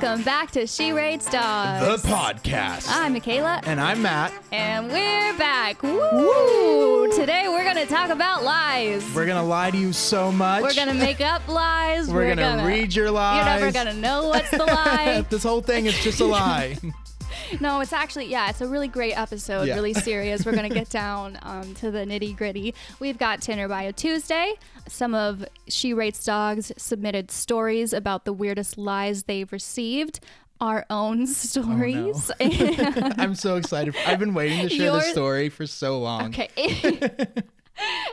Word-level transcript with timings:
Welcome 0.00 0.22
back 0.22 0.52
to 0.52 0.64
She 0.64 0.92
Rates 0.92 1.28
Dogs. 1.28 2.02
The 2.02 2.08
podcast. 2.08 2.86
I'm 2.88 3.14
Michaela, 3.14 3.60
and 3.64 3.80
I'm 3.80 4.00
Matt. 4.00 4.32
and 4.52 4.86
we're 4.92 5.36
back. 5.36 5.82
Woo! 5.82 7.10
Today 7.12 7.46
we're 7.48 7.64
gonna 7.64 7.84
talk 7.84 8.10
about 8.10 8.44
lies. 8.44 9.04
We're 9.12 9.26
gonna 9.26 9.44
lie 9.44 9.72
to 9.72 9.76
you 9.76 9.92
so 9.92 10.30
much. 10.30 10.62
We're 10.62 10.74
gonna 10.74 10.94
make 10.94 11.20
up 11.20 11.48
lies. 11.48 12.08
We're 12.08 12.32
gonna 12.32 12.64
read 12.64 12.94
your 12.94 13.10
lies. 13.10 13.38
You're 13.38 13.44
lies. 13.44 13.60
never 13.60 13.72
gonna 13.72 14.00
know 14.00 14.28
what's 14.28 14.52
the 14.52 14.66
lie. 14.66 15.26
this 15.30 15.42
whole 15.42 15.62
thing 15.62 15.86
is 15.86 15.98
just 15.98 16.20
a 16.20 16.26
lie. 16.26 16.78
no, 17.60 17.80
it's 17.80 17.92
actually 17.92 18.26
yeah, 18.26 18.50
it's 18.50 18.60
a 18.60 18.66
really 18.68 18.88
great 18.88 19.12
episode. 19.18 19.68
Yeah. 19.68 19.74
Really 19.74 19.94
serious. 19.94 20.44
We're 20.44 20.54
gonna 20.54 20.68
get 20.68 20.88
down 20.90 21.38
um, 21.42 21.74
to 21.76 21.90
the 21.90 22.00
nitty 22.00 22.36
gritty. 22.36 22.74
We've 23.00 23.18
got 23.18 23.40
Tinder 23.40 23.68
Bio 23.68 23.90
Tuesday. 23.92 24.54
Some 24.88 25.14
of 25.14 25.44
She 25.68 25.92
Rates 25.94 26.24
Dogs 26.24 26.72
submitted 26.76 27.30
stories 27.30 27.92
about 27.92 28.24
the 28.24 28.32
weirdest 28.32 28.78
lies 28.78 29.24
they've 29.24 29.50
received. 29.52 30.20
Our 30.60 30.84
own 30.90 31.26
stories. 31.28 32.32
I'm 32.40 33.36
so 33.36 33.56
excited. 33.56 33.94
I've 34.06 34.18
been 34.18 34.34
waiting 34.34 34.62
to 34.62 34.68
share 34.68 34.92
this 34.92 35.04
Yours- 35.04 35.12
story 35.12 35.48
for 35.50 35.66
so 35.68 36.00
long. 36.00 36.30
Okay. 36.30 36.48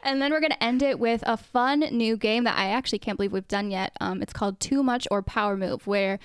and 0.04 0.22
then 0.22 0.32
we're 0.32 0.40
going 0.42 0.52
to 0.52 0.64
end 0.64 0.84
it 0.84 1.00
with 1.00 1.24
a 1.26 1.38
fun 1.38 1.80
new 1.92 2.16
game 2.16 2.44
that 2.44 2.56
I 2.56 2.68
actually 2.68 3.00
can't 3.00 3.18
believe 3.18 3.32
we've 3.34 3.48
done 3.48 3.72
yet. 3.72 3.94
Um, 4.00 4.22
it's 4.22 4.32
called 4.34 4.60
Too 4.60 4.84
Much 4.84 5.08
or 5.10 5.24
Power 5.24 5.58
Move, 5.58 5.88
where 5.88 6.20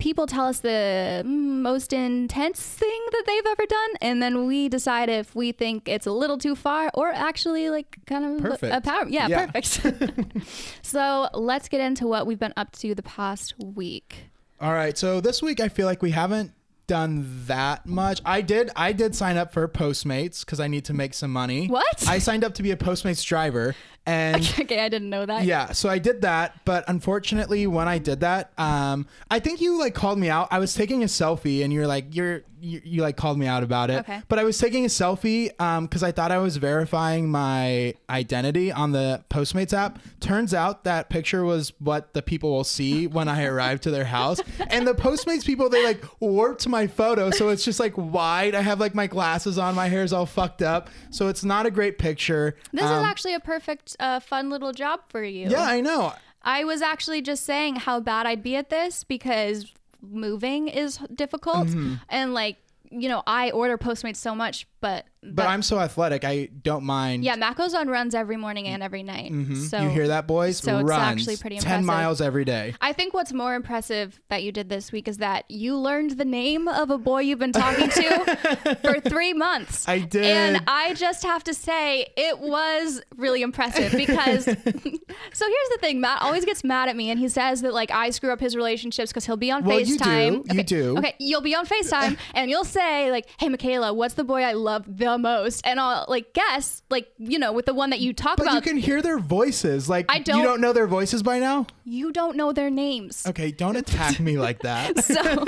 people 0.00 0.26
tell 0.26 0.46
us 0.46 0.60
the 0.60 1.22
most 1.24 1.92
intense 1.92 2.60
thing 2.60 3.00
that 3.12 3.24
they've 3.26 3.46
ever 3.46 3.66
done, 3.66 3.90
and 4.00 4.22
then 4.22 4.46
we 4.46 4.68
decide 4.68 5.08
if 5.08 5.34
we 5.34 5.52
think 5.52 5.88
it's 5.88 6.06
a 6.06 6.12
little 6.12 6.38
too 6.38 6.56
far 6.56 6.90
or 6.94 7.08
actually 7.10 7.70
like 7.70 7.96
kind 8.06 8.44
of 8.44 8.62
a 8.62 8.80
power. 8.80 9.06
Yeah, 9.08 9.28
Yeah. 9.28 9.46
perfect. 9.46 10.38
so 10.82 11.28
let's 11.34 11.68
get 11.68 11.80
into 11.80 12.06
what 12.06 12.26
we've 12.26 12.38
been 12.38 12.54
up 12.56 12.72
to 12.78 12.94
the 12.94 13.02
past 13.02 13.54
week. 13.58 14.24
All 14.60 14.72
right. 14.72 14.96
So 14.98 15.20
this 15.20 15.40
week 15.42 15.60
I 15.60 15.68
feel 15.68 15.86
like 15.86 16.02
we 16.02 16.10
haven't 16.10 16.52
done 16.86 17.44
that 17.46 17.86
much. 17.86 18.20
I 18.24 18.40
did 18.40 18.70
I 18.74 18.92
did 18.92 19.14
sign 19.14 19.36
up 19.36 19.52
for 19.52 19.66
Postmates 19.68 20.44
because 20.44 20.58
I 20.58 20.66
need 20.66 20.84
to 20.86 20.92
make 20.92 21.14
some 21.14 21.32
money. 21.32 21.68
What? 21.68 22.04
I 22.08 22.18
signed 22.18 22.42
up 22.42 22.54
to 22.54 22.62
be 22.64 22.72
a 22.72 22.76
Postmates 22.76 23.24
driver 23.24 23.76
and 24.06 24.42
okay, 24.60 24.80
I 24.80 24.88
didn't 24.88 25.10
know 25.10 25.26
that. 25.26 25.44
Yeah, 25.44 25.72
so 25.72 25.88
I 25.88 25.98
did 25.98 26.22
that, 26.22 26.64
but 26.64 26.84
unfortunately, 26.88 27.66
when 27.66 27.88
I 27.88 27.98
did 27.98 28.20
that, 28.20 28.52
um, 28.58 29.06
I 29.30 29.38
think 29.38 29.60
you 29.60 29.78
like 29.78 29.94
called 29.94 30.18
me 30.18 30.28
out. 30.30 30.48
I 30.50 30.58
was 30.58 30.74
taking 30.74 31.02
a 31.02 31.06
selfie, 31.06 31.62
and 31.64 31.72
you're 31.72 31.86
like, 31.86 32.14
you're 32.14 32.42
you, 32.62 32.82
you 32.84 33.00
like 33.00 33.16
called 33.16 33.38
me 33.38 33.46
out 33.46 33.62
about 33.62 33.88
it. 33.88 34.00
Okay. 34.00 34.20
But 34.28 34.38
I 34.38 34.44
was 34.44 34.58
taking 34.58 34.84
a 34.84 34.88
selfie 34.88 35.50
um 35.60 35.86
because 35.86 36.02
I 36.02 36.12
thought 36.12 36.30
I 36.30 36.36
was 36.38 36.58
verifying 36.58 37.30
my 37.30 37.94
identity 38.10 38.70
on 38.70 38.92
the 38.92 39.24
Postmates 39.30 39.72
app. 39.72 39.98
Turns 40.20 40.52
out 40.52 40.84
that 40.84 41.08
picture 41.08 41.42
was 41.42 41.72
what 41.78 42.12
the 42.12 42.20
people 42.20 42.50
will 42.50 42.64
see 42.64 43.06
when 43.06 43.28
I 43.28 43.44
arrive 43.44 43.80
to 43.82 43.90
their 43.90 44.04
house, 44.04 44.40
and 44.68 44.86
the 44.86 44.92
Postmates 44.94 45.44
people 45.46 45.70
they 45.70 45.82
like 45.84 46.04
warped 46.20 46.68
my 46.68 46.86
photo, 46.86 47.30
so 47.30 47.48
it's 47.48 47.64
just 47.64 47.80
like 47.80 47.94
wide. 47.96 48.54
I 48.54 48.60
have 48.60 48.78
like 48.78 48.94
my 48.94 49.06
glasses 49.06 49.56
on, 49.56 49.74
my 49.74 49.88
hair's 49.88 50.12
all 50.12 50.26
fucked 50.26 50.60
up, 50.60 50.90
so 51.10 51.28
it's 51.28 51.44
not 51.44 51.64
a 51.64 51.70
great 51.70 51.96
picture. 51.98 52.56
This 52.72 52.84
Um, 52.84 52.98
is 52.98 53.04
actually 53.04 53.34
a 53.34 53.40
perfect, 53.40 53.89
uh, 53.98 54.20
fun 54.20 54.50
little 54.50 54.72
job 54.72 55.00
for 55.08 55.22
you. 55.24 55.48
yeah, 55.50 55.62
I 55.62 55.80
know. 55.80 56.12
I 56.42 56.64
was 56.64 56.80
actually 56.82 57.20
just 57.22 57.44
saying 57.44 57.76
how 57.76 58.00
bad 58.00 58.26
I'd 58.26 58.42
be 58.42 58.56
at 58.56 58.70
this 58.70 59.04
because 59.04 59.72
moving 60.02 60.68
is 60.68 60.98
difficult 61.14 61.68
Mm-hmm. 61.68 61.94
and 62.08 62.32
like 62.32 62.56
you 62.90 63.08
know 63.08 63.22
I 63.26 63.50
order 63.50 63.76
Postmates 63.78 64.16
so 64.16 64.34
much, 64.34 64.66
but 64.80 65.06
But 65.22 65.46
I'm 65.46 65.62
so 65.62 65.78
athletic, 65.78 66.24
I 66.24 66.46
don't 66.62 66.84
mind. 66.84 67.24
yeah, 67.24 67.36
Matt 67.36 67.56
goes 67.56 67.74
on 67.74 67.88
runs 67.88 68.14
every 68.14 68.36
morning 68.36 68.66
and 68.66 68.82
every 68.82 69.02
night. 69.02 69.30
Mm-hmm. 69.32 69.54
So 69.56 69.82
you 69.82 69.88
hear 69.90 70.08
that, 70.08 70.26
boys? 70.26 70.58
so 70.58 70.78
it's 70.78 70.88
Runs 70.88 71.02
actually 71.20 71.36
pretty 71.36 71.56
impressive. 71.56 71.76
ten 71.78 71.84
miles 71.84 72.20
every 72.20 72.44
day. 72.44 72.74
I 72.80 72.92
think 72.94 73.12
what's 73.14 73.32
more 73.32 73.54
impressive 73.54 74.20
that 74.28 74.42
you 74.42 74.50
did 74.52 74.68
this 74.70 74.90
week 74.92 75.08
is 75.08 75.18
that 75.18 75.44
you 75.50 75.76
learned 75.76 76.12
the 76.12 76.24
name 76.24 76.68
of 76.68 76.90
a 76.90 76.96
boy 76.98 77.20
you've 77.20 77.38
been 77.38 77.52
talking 77.52 77.88
to 77.90 78.78
for 78.82 79.00
three 79.00 79.32
months. 79.34 79.86
I 79.88 79.98
did. 79.98 80.24
And 80.24 80.62
I 80.66 80.94
just 80.94 81.22
have 81.24 81.44
to 81.44 81.54
say, 81.54 82.06
it 82.16 82.38
was 82.38 83.02
really 83.16 83.42
impressive 83.42 83.92
because. 83.92 84.44
so 84.46 84.54
here's 84.54 85.68
the 85.72 85.78
thing 85.80 86.00
Matt 86.00 86.22
always 86.22 86.44
gets 86.46 86.64
mad 86.64 86.88
at 86.88 86.96
me 86.96 87.10
and 87.10 87.18
he 87.20 87.28
says 87.28 87.60
that, 87.62 87.74
like, 87.74 87.90
I 87.90 88.10
screw 88.10 88.32
up 88.32 88.40
his 88.40 88.56
relationships 88.56 89.10
because 89.10 89.26
he'll 89.26 89.36
be 89.36 89.50
on 89.50 89.64
Well, 89.64 89.80
you 89.80 89.98
do. 89.98 90.04
FaceTime. 90.04 90.32
You 90.32 90.60
okay. 90.60 90.62
do. 90.62 90.96
Okay. 90.98 91.14
You'll 91.18 91.40
be 91.42 91.54
on 91.54 91.66
FaceTime 91.66 92.16
and 92.34 92.50
you'll 92.50 92.64
say, 92.64 93.10
like, 93.10 93.26
hey, 93.38 93.48
Michaela, 93.50 93.92
what's 93.92 94.14
the 94.14 94.24
boy 94.24 94.42
I 94.42 94.52
love 94.54 94.69
the 94.78 95.18
most? 95.18 95.66
And 95.66 95.80
I'll, 95.80 96.06
like, 96.08 96.32
guess, 96.34 96.82
like, 96.90 97.10
you 97.18 97.38
know, 97.38 97.52
with 97.52 97.66
the 97.66 97.74
one 97.74 97.90
that 97.90 98.00
you 98.00 98.12
talk 98.12 98.36
But 98.36 98.44
about, 98.46 98.54
you 98.54 98.60
can 98.60 98.76
hear 98.76 99.02
their 99.02 99.18
voices. 99.18 99.88
Like 99.88 100.06
I 100.08 100.18
don't- 100.20 100.42
don't 100.44 100.60
know 100.60 100.72
their 100.72 100.86
voices 100.86 101.22
by 101.22 101.38
now. 101.38 101.66
you 101.84 102.12
don't 102.12 102.36
know 102.36 102.52
their 102.52 102.70
names. 102.70 103.26
Okay, 103.26 103.50
don't 103.50 103.76
attack 103.76 104.20
me 104.20 104.38
like 104.38 104.60
that. 104.60 105.04
so 105.04 105.20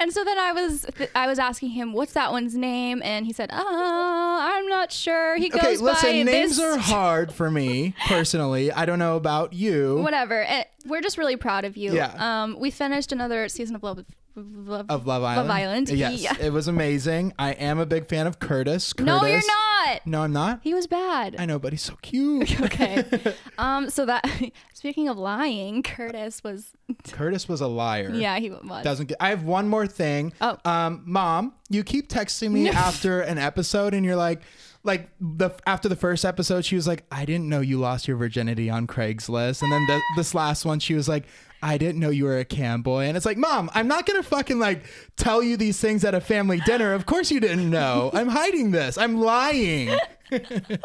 and 0.00 0.12
so 0.12 0.24
then 0.24 0.38
I 0.38 0.52
was 0.52 0.86
I 1.14 1.26
was 1.26 1.38
asking 1.38 1.70
him 1.70 1.92
what's 1.92 2.12
that 2.14 2.32
one's 2.32 2.56
name 2.56 3.00
and 3.04 3.24
he 3.26 3.32
said 3.32 3.50
uh 3.52 3.56
I'm 3.62 4.66
not 4.66 4.90
sure 4.92 5.36
he 5.36 5.48
goes 5.48 5.60
Okay, 5.60 5.76
listen. 5.76 6.10
Names 6.26 6.56
this 6.56 6.60
are 6.60 6.76
hard 6.78 7.32
for 7.32 7.50
me 7.50 7.94
personally. 8.08 8.72
I 8.72 8.84
don't 8.86 8.98
know 8.98 9.16
about 9.16 9.52
you. 9.52 9.96
whatever 10.02 10.42
and 10.42 10.64
we're 10.86 11.00
just 11.02 11.18
really 11.18 11.36
proud 11.36 11.64
of 11.64 11.76
you 11.76 11.94
Yeah. 11.94 12.14
um 12.42 12.56
we 12.58 12.70
finished 12.70 13.12
another 13.12 13.48
season 13.48 13.76
of 13.76 13.82
love 13.82 14.04
love 14.36 14.86
Of 14.88 15.06
Love 15.06 15.22
Island. 15.24 15.48
Love 15.48 15.56
Island. 15.56 15.88
Yes, 15.90 16.20
Yeah. 16.22 16.34
it 16.40 16.52
was 16.52 16.68
amazing. 16.68 17.34
I 17.38 17.50
am 17.52 17.78
a 17.80 17.84
big 17.84 18.06
fan 18.06 18.26
of 18.28 18.38
Curtis. 18.38 18.92
Curtis. 18.92 19.06
no 19.06 19.24
you're 19.26 19.40
not 19.46 20.06
No, 20.06 20.22
I'm 20.22 20.32
not. 20.32 20.60
he 20.62 20.72
was 20.72 20.86
bad 20.86 21.34
I 21.38 21.46
know, 21.46 21.58
but 21.58 21.72
he's 21.72 21.82
so 21.82 21.96
cute. 22.00 22.60
okay 22.66 23.04
um 23.58 23.90
so 23.90 24.06
that 24.06 24.24
speaking 24.72 25.08
of 25.08 25.18
lying 25.18 25.82
Curtis 25.82 26.42
was 26.44 26.72
Curtis 27.12 27.48
was 27.48 27.60
a 27.60 27.66
liar. 27.66 28.10
yeah 28.14 28.38
he 28.38 28.50
was 28.50 28.60
doesn't 28.84 29.06
get. 29.06 29.16
I 29.20 29.28
have 29.30 29.42
one 29.44 29.68
more 29.68 29.86
thing. 29.86 30.32
Oh. 30.40 30.56
um, 30.64 31.02
mom, 31.06 31.54
you 31.68 31.82
keep 31.84 32.08
texting 32.08 32.50
me 32.52 32.68
after 32.68 33.20
an 33.20 33.38
episode, 33.38 33.94
and 33.94 34.04
you're 34.04 34.16
like, 34.16 34.40
like 34.82 35.10
the 35.20 35.50
after 35.66 35.88
the 35.88 35.96
first 35.96 36.24
episode, 36.24 36.64
she 36.64 36.76
was 36.76 36.86
like, 36.86 37.04
I 37.10 37.24
didn't 37.24 37.48
know 37.48 37.60
you 37.60 37.78
lost 37.78 38.08
your 38.08 38.16
virginity 38.16 38.70
on 38.70 38.86
Craigslist, 38.86 39.62
and 39.62 39.70
then 39.72 39.86
the, 39.86 40.00
this 40.16 40.34
last 40.34 40.64
one, 40.64 40.78
she 40.80 40.94
was 40.94 41.08
like. 41.08 41.24
I 41.62 41.76
didn't 41.76 42.00
know 42.00 42.08
you 42.08 42.24
were 42.24 42.38
a 42.38 42.44
cam 42.46 42.80
boy. 42.80 43.04
And 43.04 43.18
it's 43.18 43.26
like, 43.26 43.36
Mom, 43.36 43.70
I'm 43.74 43.86
not 43.86 44.06
going 44.06 44.18
to 44.18 44.26
fucking 44.26 44.58
like 44.58 44.82
tell 45.18 45.42
you 45.42 45.58
these 45.58 45.78
things 45.78 46.06
at 46.06 46.14
a 46.14 46.20
family 46.22 46.58
dinner. 46.60 46.94
Of 46.94 47.04
course 47.04 47.30
you 47.30 47.38
didn't 47.38 47.68
know. 47.68 48.08
I'm 48.14 48.28
hiding 48.28 48.70
this. 48.70 48.96
I'm 48.96 49.20
lying. 49.20 49.90
it 50.30 50.80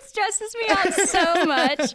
stresses 0.00 0.54
me 0.60 0.68
out 0.68 0.94
so 0.94 1.44
much 1.44 1.94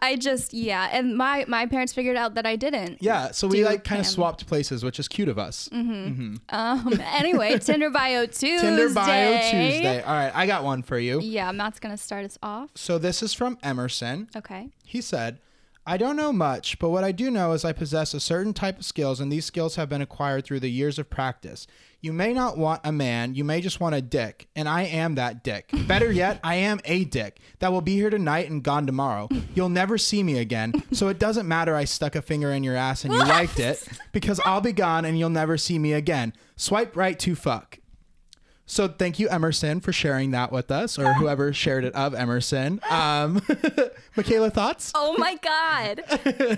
I 0.00 0.16
just, 0.16 0.54
yeah 0.54 0.88
and 0.92 1.16
my 1.16 1.44
my 1.48 1.66
parents 1.66 1.92
figured 1.92 2.16
out 2.16 2.34
that 2.34 2.46
I 2.46 2.56
didn't 2.56 2.98
Yeah. 3.00 3.30
So 3.32 3.46
we 3.48 3.64
like 3.64 3.84
kind 3.84 4.00
of 4.00 4.06
swapped 4.06 4.46
places, 4.46 4.84
which 4.84 4.98
is 4.98 5.08
cute 5.08 5.28
of 5.28 5.38
us. 5.38 5.68
mm-hmm 5.72 6.36
Um. 6.48 7.00
Anyway, 7.18 7.58
Tinder 7.58 7.90
bio 7.90 8.26
Tuesday. 8.26 8.58
Tinder 8.60 8.88
bio 8.90 9.38
Tuesday. 9.38 10.02
All 10.02 10.14
right. 10.14 10.32
I 10.34 10.46
got 10.46 10.64
one 10.64 10.82
for 10.82 10.98
you. 10.98 11.20
Yeah, 11.20 11.50
Matt's 11.52 11.80
gonna 11.80 11.96
start 11.96 12.24
us 12.24 12.38
off. 12.42 12.70
So 12.74 12.98
this 12.98 13.22
is 13.22 13.34
from 13.34 13.58
Emerson. 13.62 14.28
Okay. 14.36 14.70
He 14.84 15.00
said, 15.00 15.38
I 15.88 15.96
don't 15.96 16.16
know 16.16 16.34
much, 16.34 16.78
but 16.78 16.90
what 16.90 17.02
I 17.02 17.12
do 17.12 17.30
know 17.30 17.52
is 17.52 17.64
I 17.64 17.72
possess 17.72 18.12
a 18.12 18.20
certain 18.20 18.52
type 18.52 18.80
of 18.80 18.84
skills, 18.84 19.20
and 19.20 19.32
these 19.32 19.46
skills 19.46 19.76
have 19.76 19.88
been 19.88 20.02
acquired 20.02 20.44
through 20.44 20.60
the 20.60 20.70
years 20.70 20.98
of 20.98 21.08
practice. 21.08 21.66
You 22.02 22.12
may 22.12 22.34
not 22.34 22.58
want 22.58 22.82
a 22.84 22.92
man, 22.92 23.34
you 23.34 23.42
may 23.42 23.62
just 23.62 23.80
want 23.80 23.94
a 23.94 24.02
dick, 24.02 24.48
and 24.54 24.68
I 24.68 24.82
am 24.82 25.14
that 25.14 25.42
dick. 25.42 25.70
Better 25.88 26.12
yet, 26.12 26.40
I 26.44 26.56
am 26.56 26.80
a 26.84 27.06
dick 27.06 27.40
that 27.60 27.72
will 27.72 27.80
be 27.80 27.94
here 27.94 28.10
tonight 28.10 28.50
and 28.50 28.62
gone 28.62 28.84
tomorrow. 28.84 29.30
You'll 29.54 29.70
never 29.70 29.96
see 29.96 30.22
me 30.22 30.36
again, 30.36 30.74
so 30.92 31.08
it 31.08 31.18
doesn't 31.18 31.48
matter 31.48 31.74
I 31.74 31.84
stuck 31.84 32.14
a 32.14 32.20
finger 32.20 32.52
in 32.52 32.62
your 32.62 32.76
ass 32.76 33.06
and 33.06 33.14
you 33.14 33.20
liked 33.20 33.58
it, 33.58 33.82
because 34.12 34.40
I'll 34.44 34.60
be 34.60 34.72
gone 34.72 35.06
and 35.06 35.18
you'll 35.18 35.30
never 35.30 35.56
see 35.56 35.78
me 35.78 35.94
again. 35.94 36.34
Swipe 36.54 36.98
right 36.98 37.18
to 37.20 37.34
fuck. 37.34 37.78
So 38.70 38.86
thank 38.86 39.18
you, 39.18 39.28
Emerson, 39.28 39.80
for 39.80 39.92
sharing 39.92 40.30
that 40.32 40.52
with 40.52 40.70
us, 40.70 40.98
or 40.98 41.14
whoever 41.14 41.52
shared 41.64 41.84
it 41.84 41.94
of 41.94 42.14
Emerson. 42.14 42.80
Um, 42.88 43.42
Michaela, 44.16 44.50
thoughts? 44.50 44.92
Oh 44.94 45.16
my 45.18 45.36
god, 45.36 46.02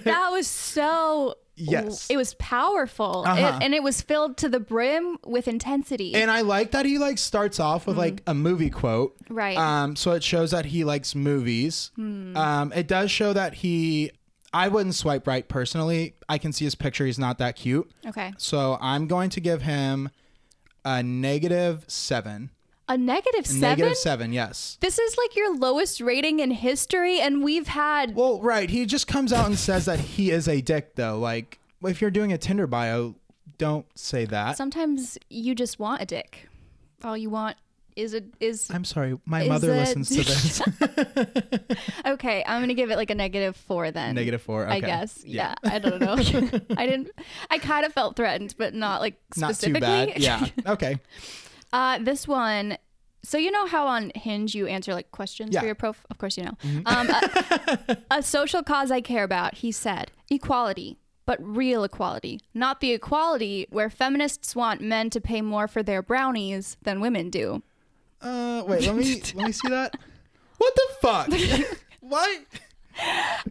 that 0.05 0.29
was 0.31 0.47
so. 0.47 1.37
Yes. 1.63 2.09
It 2.09 2.17
was 2.17 2.33
powerful, 2.39 3.23
Uh-huh. 3.27 3.59
It- 3.59 3.63
and 3.65 3.75
it 3.75 3.83
was 3.83 4.01
filled 4.01 4.39
to 4.39 4.49
the 4.49 4.59
brim 4.61 5.19
with 5.27 5.47
intensity. 5.47 6.15
And 6.15 6.31
I 6.31 6.41
like 6.41 6.71
that 6.71 6.87
he 6.87 6.97
like 6.97 7.19
starts 7.19 7.61
off 7.61 7.87
with 7.87 7.99
like 7.99 8.23
a 8.27 8.33
movie 8.33 8.71
quote. 8.71 9.19
Mm-hmm. 9.25 9.35
Right. 9.35 9.59
Um, 9.59 9.95
so 9.95 10.13
it 10.13 10.25
shows 10.25 10.53
that 10.53 10.65
he 10.65 10.85
likes 10.85 11.15
movies. 11.15 11.91
Um, 11.99 12.73
it 12.75 12.89
does 12.89 13.11
show 13.11 13.35
that 13.35 13.53
he 13.57 14.11
I 14.55 14.69
wouldn't 14.69 14.95
swipe 14.95 15.27
right 15.27 15.47
personally. 15.47 16.15
I 16.31 16.39
can 16.39 16.55
see 16.55 16.65
his 16.65 16.75
picture, 16.75 17.05
he's 17.05 17.19
not 17.19 17.37
that 17.39 17.57
cute. 17.57 17.91
okay. 18.07 18.33
So 18.39 18.79
I'm 18.81 19.07
going 19.07 19.29
to 19.29 19.41
give 19.41 19.61
him 19.61 20.09
a 20.85 21.03
negative 21.03 21.85
seven. 21.89 22.51
A 22.89 22.97
seven. 23.47 23.61
Negative 23.61 23.97
seven, 23.97 24.33
yes. 24.33 24.77
This 24.81 24.99
is 24.99 25.17
like 25.17 25.37
your 25.37 25.55
lowest 25.55 26.01
rating 26.01 26.41
in 26.41 26.51
history, 26.51 27.21
and 27.21 27.45
we've 27.45 27.69
had. 27.69 28.17
Well, 28.17 28.41
right. 28.41 28.69
He 28.69 28.85
just 28.85 29.07
comes 29.07 29.33
out 29.33 29.47
and 29.47 29.59
says 29.59 29.85
that 29.85 30.01
he 30.01 30.31
is 30.31 30.49
a 30.49 30.61
dick 30.61 30.97
though. 30.97 31.19
Like 31.19 31.61
if 31.85 32.01
you're 32.01 32.11
doing 32.11 32.33
a 32.33 32.39
Tinder 32.39 32.67
bio, 32.67 33.15
don't 33.59 33.87
say 33.95 34.25
that. 34.27 34.57
Sometimes 34.57 35.19
you 35.29 35.55
just 35.55 35.79
want 35.79 36.03
a 36.03 36.07
dick. 36.07 36.49
All 37.05 37.17
you 37.17 37.31
want 37.31 37.57
is 37.97 38.15
it 38.15 38.25
is 38.41 38.71
I'm 38.71 38.85
sorry, 38.85 39.19
my 39.27 39.47
mother 39.47 39.71
it- 39.73 39.77
listens 39.77 40.09
to 40.11 40.17
this. 40.23 40.63
okay. 42.07 42.45
I'm 42.47 42.61
gonna 42.63 42.75
give 42.75 42.91
it 42.91 42.97
like 42.97 43.11
a 43.11 43.15
negative 43.15 43.57
four 43.57 43.91
then. 43.91 44.15
Negative 44.15 44.41
four. 44.41 44.65
Okay. 44.67 44.77
I 44.77 44.81
guess. 44.81 45.23
Yeah. 45.25 45.55
I 45.65 45.79
don't 45.79 46.01
know. 46.01 46.15
I 46.77 46.87
didn't. 46.87 47.11
I 47.51 47.59
kind 47.59 47.85
of 47.85 47.93
felt 47.93 48.17
threatened, 48.17 48.55
but 48.59 48.75
not 48.75 49.01
like 49.01 49.15
specifically. 49.35 49.81
Not 49.81 50.07
too 50.09 50.13
bad. 50.15 50.19
Yeah. 50.23 50.47
Okay. 50.67 50.99
Uh, 51.73 51.99
this 51.99 52.27
one. 52.29 52.77
So 53.23 53.37
you 53.37 53.51
know 53.51 53.67
how 53.67 53.87
on 53.87 54.13
Hinge 54.15 54.55
you 54.55 54.67
answer 54.67 54.95
like 54.95 55.11
questions 55.11 55.51
Yeah. 55.53 55.61
for 55.61 55.67
your 55.67 55.75
profile? 55.75 56.07
Of 56.11 56.19
course 56.19 56.39
you 56.39 56.45
know. 56.45 56.57
Mm-hmm. 56.65 56.87
Um, 56.87 57.11
a, 58.11 58.19
a 58.19 58.23
social 58.23 58.63
cause 58.63 58.91
I 58.91 59.01
care 59.03 59.25
about. 59.25 59.57
He 59.57 59.73
said 59.73 60.11
equality, 60.31 60.97
but 61.27 61.39
real 61.41 61.85
equality, 61.85 62.41
not 62.55 62.81
the 62.81 62.93
equality 62.93 63.67
where 63.71 63.91
feminists 63.91 64.57
want 64.57 64.81
men 64.81 65.11
to 65.11 65.21
pay 65.21 65.43
more 65.43 65.69
for 65.69 65.83
their 65.83 66.01
brownies 66.03 66.79
than 66.83 67.01
women 67.01 67.29
do. 67.29 67.63
Uh, 68.23 68.63
wait. 68.67 68.87
Let 68.87 68.95
me 68.97 69.23
let 69.35 69.47
me 69.47 69.53
see 69.53 69.69
that. 69.69 69.95
What 70.59 70.75
the 70.75 70.89
fuck? 71.01 71.77
what? 72.01 72.41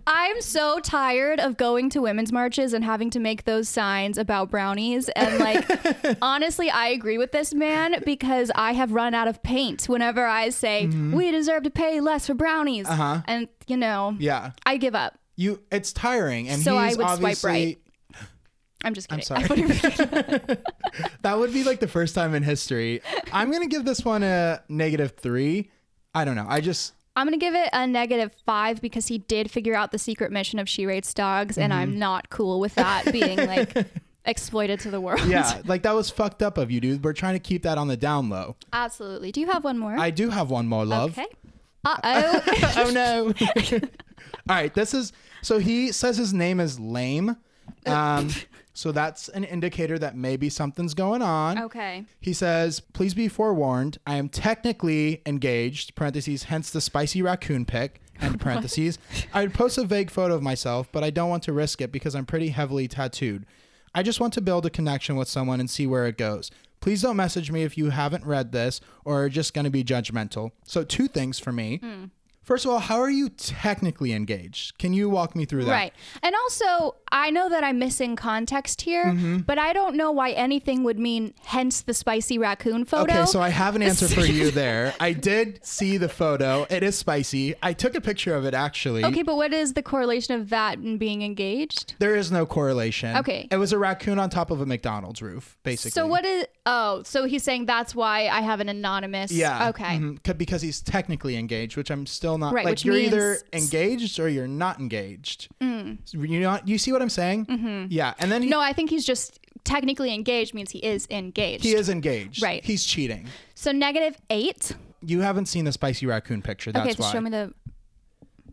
I'm 0.06 0.42
so 0.42 0.80
tired 0.80 1.40
of 1.40 1.58
going 1.58 1.90
to 1.92 2.02
women's 2.02 2.32
marches 2.32 2.74
and 2.74 2.84
having 2.84 3.10
to 3.12 3.20
make 3.20 3.46
those 3.46 3.68
signs 3.68 4.18
about 4.20 4.52
brownies. 4.52 5.10
And 5.10 5.40
like, 5.40 6.18
honestly, 6.22 6.70
I 6.70 6.90
agree 6.90 7.18
with 7.18 7.32
this 7.32 7.54
man 7.54 8.02
because 8.06 8.52
I 8.54 8.74
have 8.74 8.92
run 8.92 9.16
out 9.16 9.28
of 9.28 9.42
paint 9.42 9.86
whenever 9.86 10.24
I 10.26 10.50
say 10.50 10.86
we 10.88 11.32
deserve 11.32 11.64
to 11.64 11.72
pay 11.72 12.00
less 12.00 12.28
for 12.28 12.36
brownies. 12.36 12.86
Mm-hmm. 12.86 13.02
Uh-huh. 13.02 13.22
And 13.26 13.48
you 13.66 13.78
know, 13.78 14.16
Yeah. 14.20 14.52
I 14.66 14.78
give 14.78 14.94
up. 14.94 15.18
You. 15.36 15.62
It's 15.72 15.94
tiring, 15.94 16.50
and 16.50 16.62
So 16.62 16.78
I 16.78 16.90
he's 16.90 16.98
would 16.98 17.06
swipe 17.08 17.14
obviously. 17.18 17.50
right. 17.52 17.80
I'm 18.84 18.94
just 18.94 19.10
kidding. 19.10 19.26
I'm 19.30 19.48
sorry. 19.48 20.58
That 21.22 21.38
would 21.38 21.54
be 21.54 21.64
like 21.64 21.80
the 21.80 21.88
first 21.88 22.16
time 22.16 22.34
in 22.34 22.44
history. 22.44 23.02
I'm 23.32 23.52
gonna 23.52 23.68
give 23.68 23.86
this 23.86 24.04
one 24.06 24.24
a 24.24 24.62
negative 24.70 25.14
three. 25.18 25.70
I 26.14 26.26
don't 26.26 26.36
know. 26.36 26.46
I 26.48 26.62
just 26.62 26.94
I'm 27.16 27.28
gonna 27.28 27.38
give 27.38 27.54
it 27.56 27.70
a 27.74 27.86
negative 27.86 28.32
five 28.46 28.82
because 28.82 29.08
he 29.08 29.18
did 29.18 29.52
figure 29.52 29.76
out 29.76 29.92
the 29.92 30.00
secret 30.00 30.32
mission 30.32 30.60
of 30.60 30.70
she 30.70 30.86
rates 30.86 31.14
dogs, 31.14 31.58
and 31.58 31.72
Mm-hmm. 31.74 31.82
I'm 31.82 32.00
not 32.00 32.30
cool 32.30 32.60
with 32.60 32.76
that 32.76 33.12
being 33.12 33.38
like 33.38 33.76
exploited 34.26 34.80
to 34.82 34.92
the 34.92 35.02
world. 35.02 35.26
yeah, 35.26 35.62
like 35.66 35.84
that 35.84 35.94
was 35.94 36.10
fucked 36.10 36.42
up 36.42 36.58
of 36.58 36.72
you, 36.72 36.80
dude. 36.80 37.04
We're 37.04 37.14
trying 37.14 37.34
to 37.36 37.40
keep 37.40 37.64
that 37.64 37.78
on 37.78 37.88
the 37.90 37.98
down 37.98 38.30
low. 38.30 38.56
absolutely. 38.74 39.32
Do 39.32 39.42
you 39.42 39.48
have 39.52 39.64
one 39.64 39.78
more? 39.78 39.98
I 39.98 40.10
do 40.10 40.30
have 40.30 40.50
one 40.50 40.68
more, 40.68 40.86
love. 40.86 41.12
Okay. 41.18 41.28
Uh 41.86 41.98
oh. 42.04 42.42
oh 42.78 42.92
no. 42.92 43.34
All 44.50 44.56
right, 44.56 44.74
this 44.74 44.94
is 44.94 45.12
so 45.42 45.60
he 45.60 45.92
says 45.92 46.18
his 46.18 46.34
name 46.34 46.60
is 46.60 46.80
lame. 46.80 47.36
Um 47.86 48.30
so 48.80 48.94
that's 48.94 49.28
an 49.30 49.44
indicator 49.44 50.00
that 50.00 50.16
maybe 50.16 50.50
something's 50.50 50.94
going 50.94 51.22
on. 51.22 51.60
okay. 51.60 52.06
He 52.22 52.32
says, 52.32 52.80
"Please 52.80 53.14
be 53.14 53.28
forewarned. 53.28 53.98
I 54.08 54.16
am 54.16 54.30
technically 54.30 55.22
engaged." 55.26 55.96
Parentheses. 55.96 56.44
Hence 56.44 56.70
the 56.72 56.80
spicy 56.80 57.22
raccoon 57.22 57.66
pic. 57.66 58.02
End 58.22 58.40
parentheses. 58.46 58.98
I 59.34 59.42
would 59.42 59.54
post 59.54 59.78
a 59.78 59.84
vague 59.84 60.10
photo 60.10 60.34
of 60.36 60.42
myself, 60.42 60.90
but 60.92 61.04
I 61.04 61.10
don't 61.10 61.30
want 61.30 61.44
to 61.44 61.54
risk 61.54 61.82
it 61.82 61.92
because 61.92 62.16
I'm 62.16 62.26
pretty 62.26 62.50
heavily 62.50 62.88
tattooed. 62.88 63.46
I 63.94 64.02
just 64.02 64.20
want 64.22 64.34
to 64.34 64.42
build 64.42 64.66
a 64.66 64.70
connection 64.70 65.16
with 65.18 65.28
someone 65.28 65.60
and 65.60 65.70
see 65.70 65.86
where 65.86 66.06
it 66.08 66.18
goes. 66.18 66.50
Please 66.80 67.02
don't 67.02 67.18
message 67.18 67.52
me 67.52 67.64
if 67.64 67.78
you 67.78 67.90
haven't 67.90 68.26
read 68.26 68.54
this 68.54 68.80
or 69.04 69.24
are 69.24 69.30
just 69.30 69.54
going 69.54 69.66
to 69.66 69.72
be 69.72 69.84
judgmental. 69.84 70.52
So, 70.64 70.86
two 70.86 71.08
things 71.10 71.38
for 71.38 71.52
me. 71.52 71.78
Hmm. 71.78 72.06
First 72.50 72.66
of 72.66 72.72
all, 72.72 72.80
how 72.80 73.00
are 73.00 73.12
you 73.12 73.30
technically 73.30 74.12
engaged? 74.12 74.80
Can 74.80 74.92
you 74.92 75.08
walk 75.08 75.36
me 75.36 75.46
through 75.46 75.66
that? 75.66 75.72
Right. 75.72 75.94
And 76.24 76.34
also, 76.34 76.96
I 77.12 77.30
know 77.30 77.48
that 77.48 77.64
I'm 77.64 77.78
missing 77.78 78.16
context 78.16 78.82
here, 78.82 79.06
Mm-hmm. 79.06 79.38
but 79.50 79.60
I 79.60 79.72
don't 79.72 79.96
know 79.96 80.12
why 80.12 80.32
anything 80.32 80.84
would 80.84 80.98
mean 80.98 81.36
hence 81.44 81.82
the 81.82 81.94
spicy 81.94 82.40
raccoon 82.40 82.86
photo. 82.86 83.04
Okay, 83.14 83.26
so 83.28 83.40
I 83.40 83.50
have 83.50 83.76
an 83.76 83.84
answer 83.84 84.08
for 84.08 84.22
you 84.40 84.50
there. 84.50 84.96
I 85.00 85.14
did 85.14 85.64
see 85.64 85.98
the 85.98 86.10
photo. 86.10 86.66
It 86.72 86.82
is 86.82 86.98
spicy. 86.98 87.54
I 87.62 87.74
took 87.74 87.94
a 87.94 88.02
picture 88.02 88.34
of 88.34 88.46
it 88.46 88.56
actually. 88.56 89.06
Okay, 89.06 89.22
but 89.22 89.36
what 89.36 89.54
is 89.54 89.74
the 89.74 89.84
correlation 89.84 90.34
of 90.34 90.50
that 90.50 90.80
and 90.80 90.98
being 90.98 91.22
engaged? 91.22 91.94
There 92.00 92.16
is 92.16 92.32
no 92.32 92.48
correlation. 92.48 93.16
Okay. 93.18 93.48
It 93.52 93.58
was 93.58 93.74
a 93.74 93.78
raccoon 93.78 94.18
on 94.18 94.32
top 94.32 94.50
of 94.50 94.60
a 94.60 94.66
McDonald's 94.66 95.22
roof, 95.22 95.56
basically. 95.62 95.92
So 95.92 96.08
what 96.08 96.26
is 96.26 96.48
Oh, 96.66 97.04
so 97.04 97.26
he's 97.26 97.44
saying 97.44 97.68
that's 97.68 97.94
why 97.94 98.28
I 98.28 98.42
have 98.42 98.60
an 98.60 98.70
anonymous 98.70 99.32
Yeah. 99.32 99.70
Okay. 99.70 99.98
mhm, 100.00 100.38
Because 100.38 100.64
he's 100.64 100.82
technically 100.82 101.36
engaged, 101.36 101.78
which 101.78 101.92
I'm 101.92 102.08
still 102.08 102.39
not. 102.40 102.54
Right, 102.54 102.66
like 102.66 102.84
you're 102.86 102.96
either 102.98 103.40
means- 103.54 103.70
Mm. 103.70 103.74
engaged 103.74 104.20
or 104.20 104.28
you're 104.30 104.48
not 104.48 104.80
engaged. 104.80 105.48
You 105.62 105.98
know, 106.40 106.60
you 106.66 106.78
see 106.78 106.92
what 106.92 107.02
I'm 107.02 107.10
saying? 107.10 107.46
Mm-hmm. 107.46 107.86
Yeah, 107.90 108.14
and 108.20 108.32
then 108.32 108.42
he, 108.44 108.50
No, 108.50 108.60
I 108.60 108.74
think 108.74 108.90
he's 108.90 109.06
just 109.06 109.40
technically 109.66 110.14
engaged 110.14 110.54
means 110.54 110.72
he 110.72 110.80
is 110.80 111.08
engaged. 111.12 111.64
he 111.64 111.74
is 111.76 111.90
engaged. 111.90 112.42
Right. 112.42 112.64
He's 112.64 112.86
cheating. 112.86 113.28
So 113.56 113.72
negative 113.72 114.18
8. 114.30 114.72
You 115.02 115.22
haven't 115.22 115.46
seen 115.48 115.66
the 115.66 115.72
spicy 115.72 116.06
raccoon 116.06 116.42
picture. 116.42 116.72
That's 116.72 116.86
okay, 116.86 116.94
so 116.96 117.04
why. 117.04 117.12
show 117.12 117.22
me 117.22 117.30
the 117.30 117.54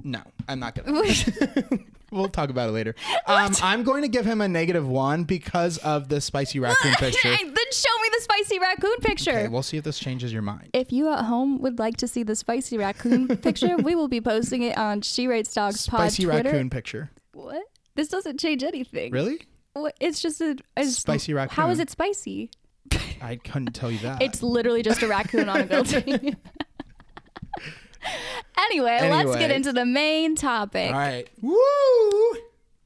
No, 0.02 0.20
I'm 0.48 0.58
not 0.60 0.74
gonna. 0.74 1.02
we'll 2.12 2.28
talk 2.28 2.50
about 2.50 2.68
it 2.68 2.72
later. 2.72 2.94
Um, 3.26 3.52
I'm 3.62 3.82
going 3.82 4.02
to 4.02 4.08
give 4.08 4.24
him 4.24 4.40
a 4.40 4.48
negative 4.48 4.86
one 4.86 5.24
because 5.24 5.78
of 5.78 6.08
the 6.08 6.20
spicy 6.20 6.60
raccoon 6.60 6.94
picture. 6.98 7.30
then 7.30 7.46
show 7.72 8.00
me 8.02 8.08
the 8.12 8.15
spicy 8.36 8.58
raccoon 8.58 8.96
picture. 9.00 9.30
Okay, 9.30 9.48
we'll 9.48 9.62
see 9.62 9.76
if 9.76 9.84
this 9.84 9.98
changes 9.98 10.32
your 10.32 10.42
mind. 10.42 10.70
If 10.72 10.92
you 10.92 11.10
at 11.12 11.24
home 11.24 11.60
would 11.62 11.78
like 11.78 11.96
to 11.98 12.08
see 12.08 12.22
the 12.22 12.36
spicy 12.36 12.78
raccoon 12.78 13.28
picture, 13.38 13.76
we 13.76 13.94
will 13.94 14.08
be 14.08 14.20
posting 14.20 14.62
it 14.62 14.76
on 14.76 15.02
She 15.02 15.26
Rates 15.26 15.52
Dogs 15.54 15.86
Pod 15.86 16.00
Spicy 16.00 16.24
Twitter. 16.24 16.50
raccoon 16.50 16.70
picture. 16.70 17.10
What? 17.32 17.62
This 17.94 18.08
doesn't 18.08 18.38
change 18.38 18.62
anything. 18.62 19.12
Really? 19.12 19.40
It's 20.00 20.20
just 20.20 20.40
a 20.40 20.56
it's, 20.76 20.96
Spicy 20.96 21.34
raccoon. 21.34 21.54
How 21.54 21.70
is 21.70 21.78
it 21.78 21.90
spicy? 21.90 22.50
I 23.20 23.36
couldn't 23.36 23.72
tell 23.74 23.90
you 23.90 23.98
that. 24.00 24.22
It's 24.22 24.42
literally 24.42 24.82
just 24.82 25.02
a 25.02 25.08
raccoon 25.08 25.48
on 25.48 25.60
a 25.60 25.64
building. 25.64 26.36
anyway, 28.58 29.10
let's 29.10 29.36
get 29.36 29.50
into 29.50 29.72
the 29.72 29.84
main 29.84 30.34
topic. 30.34 30.92
All 30.92 30.98
right. 30.98 31.28
Woo! 31.40 32.36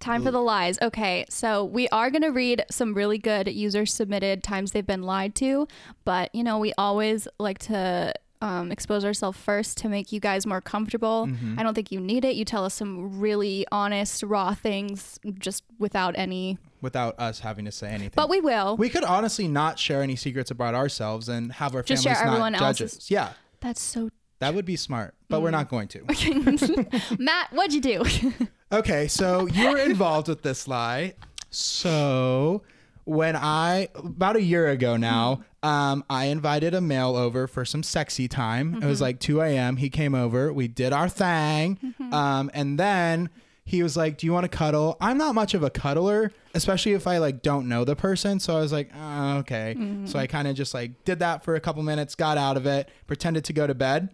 Time 0.01 0.23
for 0.23 0.31
the 0.31 0.41
lies. 0.41 0.79
Okay, 0.81 1.27
so 1.29 1.65
we 1.65 1.89
are 1.91 2.11
going 2.11 2.23
to 2.23 2.31
read 2.31 2.65
some 2.71 2.95
really 2.95 3.19
good 3.19 3.47
user 3.53 3.85
submitted 3.87 4.43
times 4.43 4.73
they've 4.73 4.87
been 4.87 5.03
lied 5.03 5.35
to, 5.37 5.69
but 6.05 6.35
you 6.35 6.43
know, 6.43 6.59
we 6.59 6.73
always 6.79 7.29
like 7.39 7.59
to 7.59 8.13
um, 8.43 8.73
expose 8.73 9.05
ourselves 9.05 9.37
first 9.39 9.77
to 9.79 9.89
make 9.91 10.11
you 10.13 10.19
guys 10.19 10.47
more 10.47 10.63
comfortable. 10.63 11.27
Mm-hmm. 11.27 11.59
I 11.61 11.63
don't 11.63 11.75
think 11.75 11.93
you 11.93 12.01
need 12.01 12.25
it. 12.25 12.35
You 12.37 12.47
tell 12.47 12.65
us 12.65 12.73
some 12.73 13.21
really 13.21 13.67
honest, 13.71 14.23
raw 14.23 14.55
things 14.55 15.19
just 15.39 15.63
without 15.79 16.15
any, 16.17 16.57
Without 16.81 17.21
us 17.21 17.41
having 17.41 17.67
to 17.67 17.73
say 17.73 17.89
anything. 17.89 18.13
but 18.17 18.31
we 18.31 18.41
will. 18.41 18.79
we 18.79 18.89
could 18.89 19.05
honestly 19.05 19.47
not 19.47 19.79
share 19.79 20.03
any 20.03 20.17
secrets 20.17 20.51
about 20.51 20.75
ourselves 20.75 21.29
and 21.29 21.53
have 21.53 21.75
our 21.75 21.83
Just 21.83 22.05
families 22.05 22.19
share 22.19 22.51
not 22.51 22.59
judge 22.59 22.81
us. 22.81 23.11
Yeah, 23.11 23.35
That's 23.61 23.83
so. 23.83 24.09
that 24.39 24.55
would 24.55 24.65
be 24.65 24.77
smart, 24.77 25.15
but 25.29 25.41
Mm. 25.41 25.43
we're 25.43 25.51
not 25.51 25.69
going 25.69 25.89
to. 25.89 27.17
Matt, 27.19 27.53
what'd 27.53 27.75
you 27.75 27.83
do? 27.83 28.03
Okay, 28.73 29.09
so 29.09 29.47
you 29.47 29.71
were 29.71 29.79
involved 29.79 30.29
with 30.29 30.43
this 30.43 30.69
lie. 30.69 31.15
So 31.51 32.63
when 33.05 33.35
I 33.35 33.89
about 33.97 34.37
a 34.37 34.43
year 34.43 34.69
ago 34.69 34.97
now, 34.97 35.43
um, 35.63 36.05
I 36.09 36.27
invited 36.27 36.75
a 36.75 36.81
male 36.81 37.17
over 37.17 37.47
for 37.49 37.65
some 37.65 37.83
sexy 37.83 38.29
time. 38.29 38.77
It 38.83 38.87
was 38.87 39.01
like 39.01 39.19
2 39.19 39.41
a.m. 39.43 39.77
He 39.77 39.91
came 39.91 40.15
over. 40.15 40.53
We 40.53 40.69
did 40.69 40.93
our 40.93 41.09
thing, 41.09 41.95
um, 42.13 42.51
and 42.55 42.79
then 42.79 43.31
he 43.65 43.83
was 43.83 43.97
like, 43.97 44.19
"Do 44.19 44.27
you 44.27 44.33
want 44.33 44.45
to 44.45 44.57
cuddle?" 44.57 44.97
I'm 45.01 45.19
not 45.19 45.35
much 45.35 45.55
of 45.55 45.63
a 45.65 45.71
cuddler, 45.71 46.31
especially 46.55 46.93
if 46.93 47.07
I 47.09 47.19
like 47.19 47.43
don't 47.43 47.69
know 47.69 47.85
the 47.85 47.97
person. 47.97 48.39
So 48.39 48.57
I 48.57 48.61
was 48.61 48.73
like, 48.73 48.91
oh, 48.97 49.39
"Okay." 49.39 49.77
So 50.05 50.19
I 50.19 50.29
kind 50.29 50.47
of 50.47 50.55
just 50.55 50.75
like 50.75 51.05
did 51.05 51.19
that 51.19 51.43
for 51.45 51.57
a 51.57 51.61
couple 51.61 51.83
minutes, 51.83 52.15
got 52.15 52.39
out 52.39 52.57
of 52.57 52.67
it, 52.67 52.89
pretended 53.09 53.45
to 53.47 53.53
go 53.53 53.67
to 53.67 53.75
bed. 53.75 54.11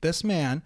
This 0.00 0.24
man 0.24 0.62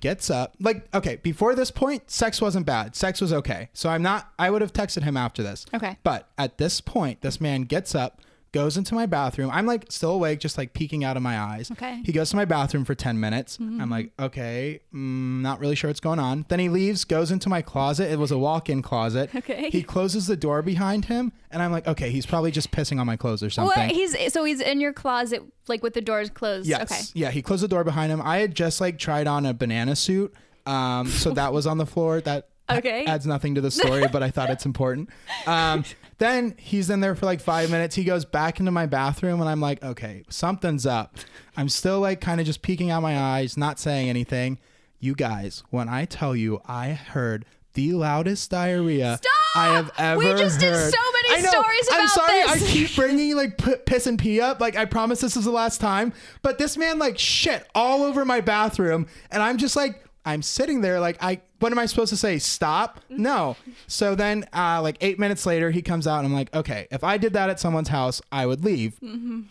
gets 0.00 0.28
up 0.30 0.54
like 0.60 0.86
okay 0.94 1.16
before 1.16 1.54
this 1.54 1.70
point 1.70 2.10
sex 2.10 2.40
wasn't 2.40 2.64
bad. 2.66 2.94
Sex 2.94 3.20
was 3.20 3.32
okay. 3.32 3.68
So 3.72 3.88
i'm 3.88 4.02
not 4.02 4.32
i 4.38 4.50
would 4.50 4.62
have 4.62 4.72
texted 4.72 5.02
him 5.02 5.16
after 5.16 5.42
this. 5.42 5.66
Okay. 5.74 5.96
but 6.02 6.28
at 6.38 6.58
this 6.58 6.80
point 6.80 7.22
this 7.22 7.40
man 7.40 7.62
gets 7.62 7.94
up 7.94 8.20
goes 8.56 8.76
into 8.76 8.94
my 8.94 9.06
bathroom 9.06 9.50
i'm 9.52 9.66
like 9.66 9.84
still 9.90 10.12
awake 10.12 10.40
just 10.40 10.56
like 10.58 10.72
peeking 10.72 11.04
out 11.04 11.16
of 11.16 11.22
my 11.22 11.38
eyes 11.38 11.70
Okay. 11.70 12.00
he 12.04 12.12
goes 12.12 12.30
to 12.30 12.36
my 12.36 12.44
bathroom 12.44 12.84
for 12.84 12.94
10 12.94 13.18
minutes 13.20 13.58
i'm 13.58 13.90
like 13.90 14.12
okay 14.18 14.80
mm, 14.94 15.40
not 15.42 15.60
really 15.60 15.74
sure 15.74 15.88
what's 15.90 16.00
going 16.00 16.18
on 16.18 16.44
then 16.48 16.58
he 16.58 16.68
leaves 16.68 17.04
goes 17.04 17.30
into 17.30 17.48
my 17.48 17.62
closet 17.62 18.10
it 18.10 18.18
was 18.18 18.30
a 18.30 18.38
walk-in 18.38 18.80
closet 18.82 19.30
Okay. 19.34 19.70
he 19.70 19.82
closes 19.82 20.26
the 20.26 20.36
door 20.36 20.62
behind 20.62 21.04
him 21.06 21.32
and 21.50 21.62
i'm 21.62 21.70
like 21.72 21.86
okay 21.86 22.10
he's 22.10 22.26
probably 22.26 22.50
just 22.50 22.70
pissing 22.70 22.98
on 23.00 23.06
my 23.06 23.16
clothes 23.16 23.42
or 23.42 23.50
something 23.50 23.66
what? 23.88 23.90
He's 23.90 24.32
so 24.32 24.44
he's 24.44 24.60
in 24.60 24.80
your 24.80 24.92
closet, 24.92 25.42
like 25.68 25.82
with 25.82 25.94
the 25.94 26.00
doors 26.00 26.30
closed. 26.30 26.66
Yes. 26.68 26.82
Okay. 26.82 27.00
Yeah, 27.20 27.30
he 27.30 27.42
closed 27.42 27.62
the 27.62 27.68
door 27.68 27.84
behind 27.84 28.10
him. 28.12 28.20
I 28.22 28.38
had 28.38 28.54
just 28.54 28.80
like 28.80 28.98
tried 28.98 29.26
on 29.26 29.44
a 29.46 29.52
banana 29.54 29.96
suit. 29.96 30.32
Um, 30.66 31.06
so 31.08 31.30
that 31.32 31.52
was 31.52 31.66
on 31.66 31.78
the 31.78 31.86
floor. 31.86 32.20
That 32.20 32.48
Okay. 32.70 33.04
adds 33.06 33.26
nothing 33.26 33.54
to 33.56 33.60
the 33.60 33.70
story, 33.70 34.06
but 34.10 34.22
I 34.22 34.30
thought 34.30 34.50
it's 34.50 34.66
important. 34.66 35.10
Um, 35.46 35.84
then 36.18 36.54
he's 36.58 36.88
in 36.90 37.00
there 37.00 37.14
for 37.14 37.26
like 37.26 37.40
five 37.40 37.70
minutes. 37.70 37.94
He 37.94 38.04
goes 38.04 38.24
back 38.24 38.58
into 38.60 38.72
my 38.72 38.86
bathroom, 38.86 39.40
and 39.40 39.48
I'm 39.48 39.60
like, 39.60 39.82
okay, 39.84 40.24
something's 40.28 40.86
up. 40.86 41.16
I'm 41.56 41.68
still 41.68 42.00
like 42.00 42.20
kind 42.20 42.40
of 42.40 42.46
just 42.46 42.62
peeking 42.62 42.90
out 42.90 43.02
my 43.02 43.18
eyes, 43.18 43.56
not 43.56 43.78
saying 43.78 44.08
anything. 44.08 44.58
You 44.98 45.14
guys, 45.14 45.62
when 45.70 45.88
I 45.88 46.04
tell 46.06 46.34
you, 46.34 46.60
I 46.66 46.90
heard 46.92 47.44
the 47.74 47.92
loudest 47.92 48.50
diarrhea 48.50 49.20
I 49.54 49.66
have 49.74 49.90
ever 49.98 50.22
heard. 50.22 50.34
we 50.36 50.40
just 50.40 50.62
heard. 50.62 50.70
did 50.90 50.94
so 50.94 51.00
many 51.12 51.16
many 51.28 51.40
I 51.40 51.42
know. 51.42 51.50
stories 51.50 51.88
about 51.88 52.00
I'm 52.00 52.08
sorry. 52.08 52.58
this. 52.58 52.62
I 52.62 52.72
keep 52.72 52.96
bringing 52.96 53.36
like 53.36 53.58
p- 53.58 53.76
piss 53.84 54.06
and 54.06 54.18
pee 54.18 54.40
up. 54.40 54.60
Like 54.60 54.76
I 54.76 54.84
promise 54.84 55.20
this 55.20 55.36
is 55.36 55.44
the 55.44 55.50
last 55.50 55.80
time. 55.80 56.12
But 56.42 56.58
this 56.58 56.76
man 56.76 56.98
like 56.98 57.18
shit 57.18 57.66
all 57.74 58.02
over 58.02 58.24
my 58.24 58.40
bathroom, 58.40 59.06
and 59.30 59.42
I'm 59.42 59.58
just 59.58 59.76
like 59.76 60.02
I'm 60.26 60.42
sitting 60.42 60.80
there 60.80 60.98
like 61.00 61.16
I. 61.22 61.40
What 61.60 61.72
am 61.72 61.78
I 61.78 61.86
supposed 61.86 62.10
to 62.10 62.16
say? 62.16 62.38
Stop? 62.38 63.00
No. 63.08 63.56
So 63.86 64.14
then, 64.14 64.44
uh, 64.52 64.82
like 64.82 64.96
eight 65.00 65.18
minutes 65.18 65.46
later, 65.46 65.70
he 65.70 65.80
comes 65.80 66.06
out, 66.06 66.18
and 66.18 66.26
I'm 66.26 66.34
like, 66.34 66.54
okay, 66.54 66.88
if 66.90 67.04
I 67.04 67.16
did 67.16 67.32
that 67.34 67.48
at 67.48 67.60
someone's 67.60 67.88
house, 67.88 68.20
I 68.32 68.44
would 68.44 68.64
leave. 68.64 68.98
Mm-hmm. 69.00 69.42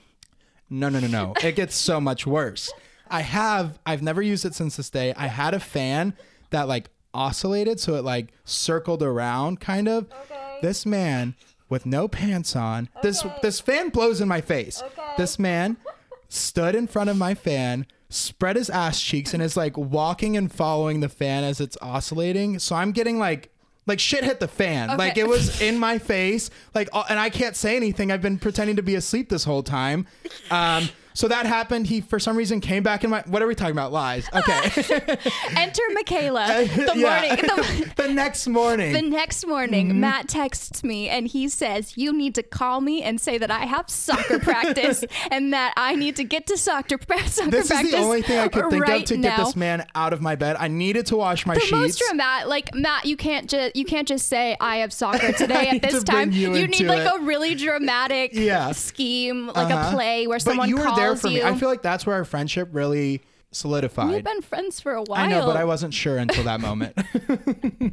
No, 0.69 0.89
no, 0.89 0.99
no, 0.99 1.07
no. 1.07 1.33
it 1.41 1.55
gets 1.55 1.75
so 1.75 2.01
much 2.01 2.27
worse. 2.27 2.71
I 3.09 3.21
have. 3.21 3.79
I've 3.85 4.01
never 4.01 4.21
used 4.21 4.45
it 4.45 4.53
since 4.53 4.75
this 4.75 4.89
day. 4.89 5.13
I 5.15 5.27
had 5.27 5.53
a 5.53 5.59
fan 5.59 6.13
that 6.49 6.67
like 6.67 6.89
oscillated, 7.13 7.79
so 7.79 7.95
it 7.95 8.03
like 8.03 8.33
circled 8.43 9.01
around, 9.01 9.61
kind 9.61 9.87
of. 9.87 10.11
Okay. 10.11 10.59
This 10.61 10.85
man 10.85 11.35
with 11.69 11.85
no 11.85 12.07
pants 12.07 12.55
on. 12.55 12.89
This 13.01 13.23
this 13.41 13.61
fan 13.61 13.89
blows 13.89 14.19
in 14.19 14.27
my 14.27 14.41
face. 14.41 14.81
Okay. 14.81 15.13
This 15.17 15.39
man 15.39 15.77
stood 16.29 16.75
in 16.75 16.87
front 16.87 17.09
of 17.09 17.17
my 17.17 17.33
fan, 17.33 17.85
spread 18.09 18.55
his 18.55 18.69
ass 18.69 19.01
cheeks, 19.01 19.33
and 19.33 19.41
is 19.41 19.57
like 19.57 19.77
walking 19.77 20.37
and 20.37 20.51
following 20.51 20.99
the 20.99 21.09
fan 21.09 21.43
as 21.43 21.59
it's 21.59 21.77
oscillating. 21.81 22.59
So 22.59 22.75
I'm 22.75 22.91
getting 22.91 23.19
like 23.19 23.51
like 23.87 23.99
shit 23.99 24.23
hit 24.23 24.39
the 24.39 24.47
fan. 24.47 24.97
Like 24.97 25.17
it 25.17 25.27
was 25.27 25.61
in 25.67 25.77
my 25.77 25.97
face. 25.97 26.49
Like 26.73 26.89
uh, 26.93 27.03
and 27.09 27.19
I 27.19 27.29
can't 27.29 27.55
say 27.55 27.75
anything. 27.75 28.11
I've 28.11 28.21
been 28.21 28.39
pretending 28.39 28.75
to 28.77 28.83
be 28.83 28.95
asleep 28.95 29.29
this 29.29 29.43
whole 29.43 29.63
time. 29.63 30.07
Um 30.51 30.89
so 31.15 31.27
that 31.27 31.47
happened. 31.47 31.87
He 31.87 32.01
for 32.01 32.19
some 32.19 32.37
reason 32.37 32.61
came 32.61 32.83
back 32.83 33.03
in 33.03 33.09
my 33.09 33.23
what 33.25 33.41
are 33.41 33.47
we 33.47 33.55
talking 33.55 33.71
about? 33.71 33.91
Lies. 33.91 34.29
Okay. 34.35 35.17
Enter 35.57 35.81
Michaela. 35.93 36.45
The 36.75 36.93
Yeah. 36.95 37.09
morning. 37.09 37.45
The, 37.47 37.91
the 38.03 38.07
next 38.13 38.47
morning. 38.47 38.93
the 38.93 39.01
next 39.01 39.47
morning, 39.47 39.89
Mm-hmm. 39.89 39.99
Matt 40.01 40.27
texts 40.27 40.83
me 40.83 41.09
and 41.09 41.27
he 41.27 41.47
says, 41.49 41.97
You 41.97 42.13
need 42.13 42.35
to 42.35 42.43
call 42.43 42.81
me 42.81 43.01
and 43.01 43.19
say 43.19 43.37
that 43.37 43.49
I 43.49 43.65
have 43.65 43.89
soccer 43.89 44.39
practice 44.39 45.03
and 45.31 45.53
that 45.53 45.73
I 45.77 45.95
need 45.95 46.15
to 46.17 46.23
get 46.23 46.45
to 46.47 46.57
soccer, 46.57 46.97
soccer 47.27 47.49
this 47.51 47.71
is 47.71 47.91
the 47.91 47.97
only 47.97 48.21
thing 48.21 48.37
I 48.39 48.47
could 48.47 48.69
think 48.69 48.83
right 48.87 49.01
of 49.01 49.07
to 49.07 49.17
now. 49.17 49.37
get 49.37 49.45
this 49.45 49.55
man 49.55 49.85
out 49.95 50.13
of 50.13 50.21
my 50.21 50.35
bed. 50.35 50.57
I 50.59 50.67
needed 50.67 51.05
to 51.07 51.15
wash 51.15 51.45
my 51.45 51.55
the 51.55 51.61
sheets. 51.61 51.71
most 51.71 51.99
dramatic, 52.07 52.47
like 52.49 52.75
Matt, 52.75 53.05
you 53.05 53.17
can't 53.17 53.49
just 53.49 53.75
you 53.75 53.85
can't 53.85 54.07
just 54.07 54.27
say 54.27 54.55
I 54.59 54.77
have 54.77 54.91
soccer 54.93 55.31
today 55.31 55.69
at 55.69 55.81
this 55.81 55.99
to 55.99 56.03
time. 56.03 56.31
you 56.31 56.53
You, 56.55 56.67
need 56.67 56.85
like 56.85 57.05
it. 57.07 57.21
a 57.21 57.23
really 57.23 57.55
dramatic 57.55 58.31
Yeah. 58.33 58.71
scheme, 58.73 59.47
like 59.47 59.71
Uh-huh. 59.71 59.89
a 59.89 59.93
play 59.93 60.27
where 60.27 60.39
someone 60.39 60.69
you 60.69 60.77
calls 60.77 60.97
there 61.07 61.15
for 61.15 61.27
you. 61.27 61.43
me. 61.43 61.43
I 61.43 61.55
feel 61.55 61.69
like 61.69 61.81
that's 61.81 62.05
where 62.05 62.15
our 62.15 62.25
friendship 62.25 62.69
really 62.71 63.21
solidified. 63.51 64.09
We've 64.11 64.23
been 64.23 64.41
friends 64.41 64.79
for 64.79 64.93
a 64.93 65.03
while. 65.03 65.19
I 65.21 65.27
know, 65.27 65.45
but 65.45 65.55
I 65.57 65.63
wasn't 65.63 65.93
sure 65.93 66.17
until 66.17 66.43
that 66.43 66.59
moment. 66.59 66.97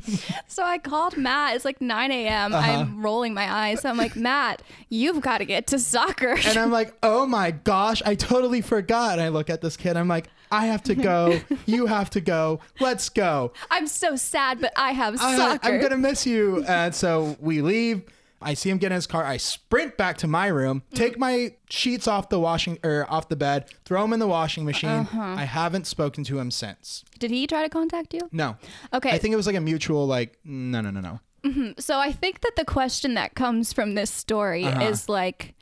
So 0.49 0.63
I 0.63 0.79
called 0.79 1.17
Matt. 1.17 1.57
It's 1.57 1.65
like 1.65 1.81
9 1.81 2.11
a.m. 2.11 2.53
Uh-huh. 2.53 2.71
I'm 2.73 3.03
rolling 3.03 3.33
my 3.33 3.51
eyes. 3.51 3.85
I'm 3.85 3.97
like, 3.97 4.17
Matt, 4.17 4.63
you've 4.91 5.21
got 5.21 5.39
to 5.39 5.45
get 5.45 5.69
to 5.69 5.79
soccer. 5.79 6.37
and 6.45 6.59
I'm 6.59 6.71
like, 6.71 6.95
oh 7.03 7.25
my 7.27 7.53
gosh, 7.53 8.03
I 8.05 8.15
totally 8.15 8.61
forgot. 8.61 9.13
And 9.13 9.23
I 9.23 9.29
look 9.29 9.49
at 9.49 9.61
this 9.63 9.77
kid. 9.77 9.97
I'm 9.97 10.09
like, 10.09 10.29
I 10.51 10.67
have 10.67 10.83
to 10.85 10.95
go. 10.95 11.41
You 11.65 11.87
have 11.87 12.11
to 12.11 12.21
go. 12.21 12.61
Let's 12.81 13.09
go. 13.09 13.53
I'm 13.71 13.87
so 13.87 14.17
sad, 14.17 14.61
but 14.61 14.73
I 14.77 14.93
have 14.93 15.17
I, 15.21 15.37
soccer. 15.37 15.69
I'm 15.69 15.81
gonna 15.81 15.97
miss 15.97 16.27
you. 16.27 16.65
And 16.65 16.95
so 16.95 17.37
we 17.41 17.63
leave. 17.63 18.03
I 18.45 18.55
see 18.55 18.71
him 18.71 18.79
get 18.79 18.93
in 18.93 18.97
his 18.97 19.07
car. 19.07 19.25
I 19.25 19.37
sprint 19.37 19.97
back 19.97 20.19
to 20.19 20.27
my 20.27 20.47
room, 20.49 20.83
take 20.95 21.19
my 21.19 21.55
sheets 21.71 22.07
off 22.07 22.29
the 22.29 22.39
washing 22.41 22.79
or 22.85 23.07
off 23.09 23.29
the 23.29 23.37
bed, 23.37 23.67
throw 23.85 24.03
them 24.03 24.13
in 24.13 24.19
the 24.21 24.27
washing 24.27 24.65
machine. 24.65 24.91
Uh-huh. 24.91 25.21
I 25.21 25.45
haven't 25.45 25.87
spoken 25.87 26.25
to 26.25 26.39
him 26.39 26.51
since. 26.51 27.05
Did 27.19 27.31
he 27.31 27.47
try 27.47 27.63
to 27.63 27.69
contact 27.69 28.13
you? 28.15 28.21
No. 28.33 28.57
Okay. 28.93 29.11
I 29.11 29.19
think 29.19 29.33
it 29.33 29.37
was 29.37 29.47
like 29.47 29.57
a 29.57 29.61
mutual 29.61 30.07
like 30.07 30.39
no 30.45 30.81
no 30.81 30.91
no 30.91 31.01
no. 31.45 31.75
so 31.79 31.99
I 31.99 32.13
think 32.13 32.41
that 32.43 32.53
the 32.57 32.65
question 32.65 33.15
that 33.15 33.35
comes 33.35 33.73
from 33.73 33.95
this 33.95 34.11
story 34.11 34.65
Uh-huh. 34.65 34.83
is 34.85 35.09
like, 35.09 35.55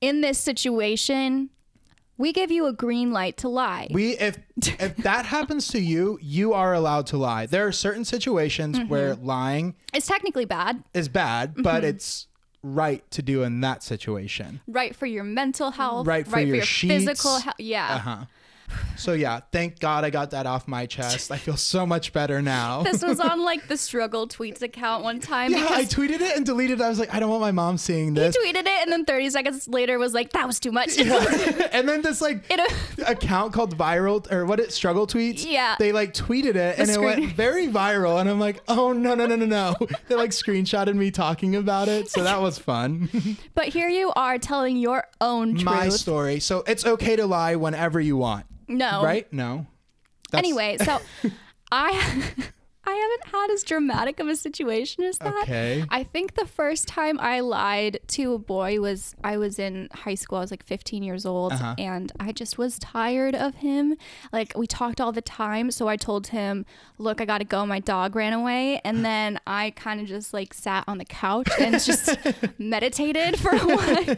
in 0.00 0.20
this 0.20 0.38
situation, 0.38 1.50
we 2.16 2.32
give 2.32 2.50
you 2.50 2.66
a 2.66 2.72
green 2.72 3.12
light 3.12 3.36
to 3.38 3.48
lie. 3.48 3.88
We 3.90 4.16
if 4.18 4.38
if 4.80 4.96
that 5.08 5.26
happens 5.26 5.68
to 5.68 5.80
you, 5.80 6.18
you 6.22 6.52
are 6.52 6.72
allowed 6.74 7.06
to 7.08 7.16
lie. 7.16 7.46
There 7.46 7.66
are 7.66 7.72
certain 7.72 8.04
situations 8.04 8.78
Mm-hmm. 8.78 8.88
where 8.88 9.14
lying 9.16 9.74
it's 9.92 10.06
technically 10.06 10.44
bad, 10.44 10.82
is 10.94 11.08
bad, 11.08 11.54
but 11.62 11.82
Mm-hmm. 11.82 11.86
it's 11.96 12.26
right 12.62 13.08
to 13.10 13.20
do 13.20 13.42
in 13.42 13.60
that 13.60 13.82
situation. 13.82 14.60
right 14.66 14.96
for 14.96 15.06
your 15.06 15.24
mental 15.24 15.70
health, 15.72 16.06
Right 16.06 16.26
for 16.26 16.40
your 16.40 16.62
physical 16.64 17.38
health. 17.40 17.56
Yeah. 17.58 17.94
Uh-huh. 17.96 18.24
So 18.96 19.12
yeah, 19.12 19.40
thank 19.52 19.80
God 19.80 20.04
I 20.04 20.10
got 20.10 20.30
that 20.30 20.46
off 20.46 20.66
my 20.68 20.86
chest. 20.86 21.30
I 21.30 21.36
feel 21.36 21.56
so 21.56 21.84
much 21.84 22.12
better 22.12 22.40
now. 22.40 22.82
This 22.82 23.02
was 23.02 23.20
on 23.20 23.44
like 23.44 23.68
the 23.68 23.76
struggle 23.94 24.26
tweets 24.28 24.62
account 24.62 25.04
one 25.04 25.20
time 25.20 25.52
yeah, 25.52 25.66
I 25.70 25.84
tweeted 25.84 26.20
it 26.20 26.36
and 26.36 26.46
deleted 26.46 26.80
it. 26.80 26.84
I 26.84 26.88
was 26.88 26.98
like, 26.98 27.12
I 27.12 27.20
don't 27.20 27.28
want 27.30 27.40
my 27.42 27.52
mom 27.52 27.76
seeing 27.76 28.14
he 28.14 28.20
this. 28.20 28.36
tweeted 28.36 28.60
it 28.60 28.68
and 28.68 28.90
then 28.92 29.04
30 29.04 29.30
seconds 29.30 29.68
later 29.68 29.98
was 29.98 30.14
like, 30.14 30.32
that 30.32 30.46
was 30.46 30.60
too 30.60 30.72
much. 30.72 30.98
and 30.98 31.88
then 31.88 32.02
this 32.02 32.20
like 32.20 32.44
It, 32.50 32.60
uh, 32.60 33.04
account 33.10 33.52
called 33.52 33.76
viral 33.76 34.30
or 34.32 34.46
what 34.46 34.60
it 34.60 34.72
struggle 34.72 35.06
tweets. 35.06 35.44
Yeah. 35.44 35.76
They 35.78 35.92
like 35.92 36.14
tweeted 36.14 36.54
it 36.54 36.78
and 36.78 36.88
it 36.88 36.94
screen- 36.94 37.20
went 37.20 37.32
very 37.34 37.68
viral. 37.68 38.20
And 38.20 38.30
I'm 38.30 38.40
like, 38.40 38.62
oh 38.68 38.92
no 38.92 39.14
no 39.14 39.26
no 39.26 39.36
no 39.36 39.46
no. 39.46 39.74
they 40.08 40.14
like 40.14 40.30
screenshotted 40.30 40.94
me 40.94 41.10
talking 41.10 41.56
about 41.56 41.88
it. 41.88 42.10
So 42.10 42.22
that 42.22 42.40
was 42.40 42.58
fun. 42.58 43.08
but 43.54 43.66
here 43.66 43.88
you 43.88 44.12
are 44.16 44.38
telling 44.38 44.76
your 44.76 45.04
own 45.20 45.54
truth. 45.54 45.64
My 45.64 45.88
story. 45.88 46.40
So 46.40 46.62
it's 46.66 46.86
okay 46.86 47.16
to 47.16 47.26
lie 47.26 47.56
whenever 47.56 48.00
you 48.00 48.16
want. 48.16 48.46
No. 48.68 49.02
Right? 49.02 49.30
No. 49.32 49.66
That's- 50.30 50.46
Anyway, 50.46 50.76
so 50.78 51.00
I 51.72 51.90
I 52.86 52.92
haven't 52.92 53.32
had 53.34 53.50
as 53.50 53.62
dramatic 53.64 54.20
of 54.20 54.28
a 54.28 54.36
situation 54.36 55.04
as 55.04 55.16
that. 55.16 55.32
Okay. 55.44 55.86
I 55.88 56.02
think 56.04 56.34
the 56.34 56.44
first 56.44 56.86
time 56.86 57.18
I 57.18 57.40
lied 57.40 57.98
to 58.08 58.34
a 58.34 58.38
boy 58.38 58.78
was 58.78 59.14
I 59.24 59.38
was 59.38 59.58
in 59.58 59.88
high 59.94 60.16
school. 60.16 60.36
I 60.36 60.42
was 60.42 60.50
like 60.50 60.62
15 60.62 61.02
years 61.02 61.24
old 61.24 61.54
Uh-huh. 61.54 61.74
and 61.78 62.12
I 62.20 62.32
just 62.32 62.58
was 62.58 62.78
tired 62.78 63.34
of 63.34 63.54
him. 63.54 63.96
Like 64.34 64.52
we 64.54 64.66
talked 64.66 65.00
all 65.00 65.12
the 65.12 65.22
time, 65.22 65.70
so 65.70 65.88
I 65.88 65.96
told 65.96 66.26
him, 66.26 66.66
"Look, 66.98 67.22
I 67.22 67.24
got 67.24 67.38
to 67.38 67.44
go. 67.46 67.64
My 67.64 67.80
dog 67.80 68.14
ran 68.16 68.34
away." 68.34 68.82
And 68.84 69.02
then 69.08 69.40
I 69.46 69.70
kind 69.76 69.98
of 70.02 70.06
just 70.06 70.34
like 70.34 70.52
sat 70.52 70.84
on 70.86 70.98
the 70.98 71.06
couch 71.06 71.48
and 71.58 71.82
just 71.82 72.18
meditated 72.58 73.38
for 73.40 73.52
a 73.52 73.58
while. 73.60 74.16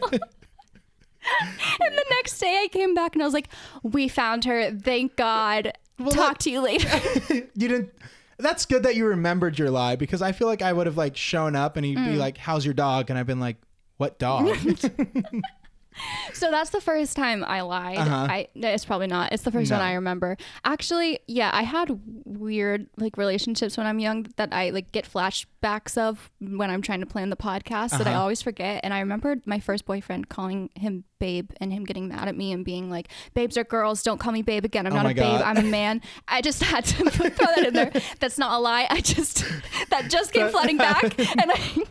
And 1.41 1.95
the 1.95 2.05
next 2.11 2.39
day 2.39 2.61
I 2.63 2.67
came 2.67 2.93
back 2.93 3.15
and 3.15 3.21
I 3.21 3.25
was 3.25 3.33
like, 3.33 3.49
"We 3.83 4.07
found 4.07 4.45
her. 4.45 4.71
Thank 4.71 5.15
God." 5.15 5.73
Well, 5.99 6.11
Talk 6.11 6.33
that- 6.33 6.39
to 6.41 6.51
you 6.51 6.61
later. 6.61 6.89
you 7.55 7.67
didn't 7.67 7.91
that's 8.39 8.67
good 8.67 8.83
that 8.83 8.95
you 8.95 9.05
remembered 9.07 9.57
your 9.57 9.71
lie 9.71 9.95
because 9.95 10.21
I 10.21 10.31
feel 10.31 10.47
like 10.47 10.61
I 10.61 10.71
would 10.71 10.85
have 10.85 10.95
like 10.97 11.17
shown 11.17 11.55
up 11.55 11.75
and 11.75 11.83
he'd 11.83 11.97
Mm. 11.97 12.11
be 12.11 12.17
like, 12.17 12.37
How's 12.37 12.63
your 12.65 12.75
dog? 12.75 13.09
And 13.09 13.17
I've 13.17 13.25
been 13.25 13.39
like, 13.39 13.57
What 13.97 14.19
dog? 14.19 14.55
So 16.33 16.51
that's 16.51 16.69
the 16.69 16.81
first 16.81 17.15
time 17.15 17.43
I 17.43 17.61
lied. 17.61 17.97
Uh-huh. 17.97 18.27
I 18.29 18.47
it's 18.55 18.85
probably 18.85 19.07
not. 19.07 19.31
It's 19.31 19.41
the 19.43 19.51
first 19.51 19.71
one 19.71 19.81
I 19.81 19.93
remember. 19.93 20.37
Actually, 20.63 21.19
yeah, 21.27 21.49
I 21.51 21.63
had 21.63 21.99
weird 22.25 22.87
like 22.97 23.17
relationships 23.17 23.75
when 23.77 23.87
I'm 23.87 23.97
young 23.99 24.27
that 24.35 24.49
I 24.53 24.69
like 24.69 24.91
get 24.91 25.11
flashbacks 25.11 25.97
of 25.97 26.29
when 26.39 26.69
I'm 26.69 26.81
trying 26.83 26.99
to 26.99 27.05
plan 27.07 27.29
the 27.31 27.35
podcast 27.37 27.91
that 27.97 28.05
I 28.07 28.11
Uh-huh. 28.11 28.21
always 28.21 28.41
forget. 28.43 28.81
And 28.83 28.93
I 28.93 28.99
remembered 28.99 29.47
my 29.47 29.59
first 29.59 29.85
boyfriend 29.85 30.29
calling 30.29 30.69
him 30.75 31.05
babe 31.19 31.49
and 31.59 31.73
him 31.73 31.83
getting 31.85 32.07
mad 32.07 32.27
at 32.27 32.35
me 32.37 32.51
and 32.51 32.63
being 32.63 32.91
like, 32.91 33.07
"Babes 33.33 33.57
are 33.57 33.63
girls. 33.63 34.03
Don't 34.03 34.19
call 34.19 34.31
me 34.33 34.43
babe 34.43 34.63
again. 34.65 34.85
I'm 34.85 34.93
Oh 34.93 34.97
not 34.97 35.05
a 35.05 35.15
babe. 35.15 35.17
God. 35.39 35.41
I'm 35.41 35.57
a 35.57 35.63
man." 35.67 36.01
I 36.27 36.41
just 36.41 36.61
had 36.61 36.85
to 36.85 37.03
put, 37.05 37.33
throw 37.37 37.47
that 37.55 37.65
in 37.65 37.73
there. 37.73 37.91
That's 38.19 38.37
not 38.37 38.51
a 38.51 38.59
lie. 38.59 38.85
I 38.89 39.01
just 39.01 39.43
that 39.89 40.09
just 40.11 40.33
came 40.33 40.49
flooding 40.49 40.77
back, 40.77 41.03
and 41.17 41.51
I. 41.51 41.83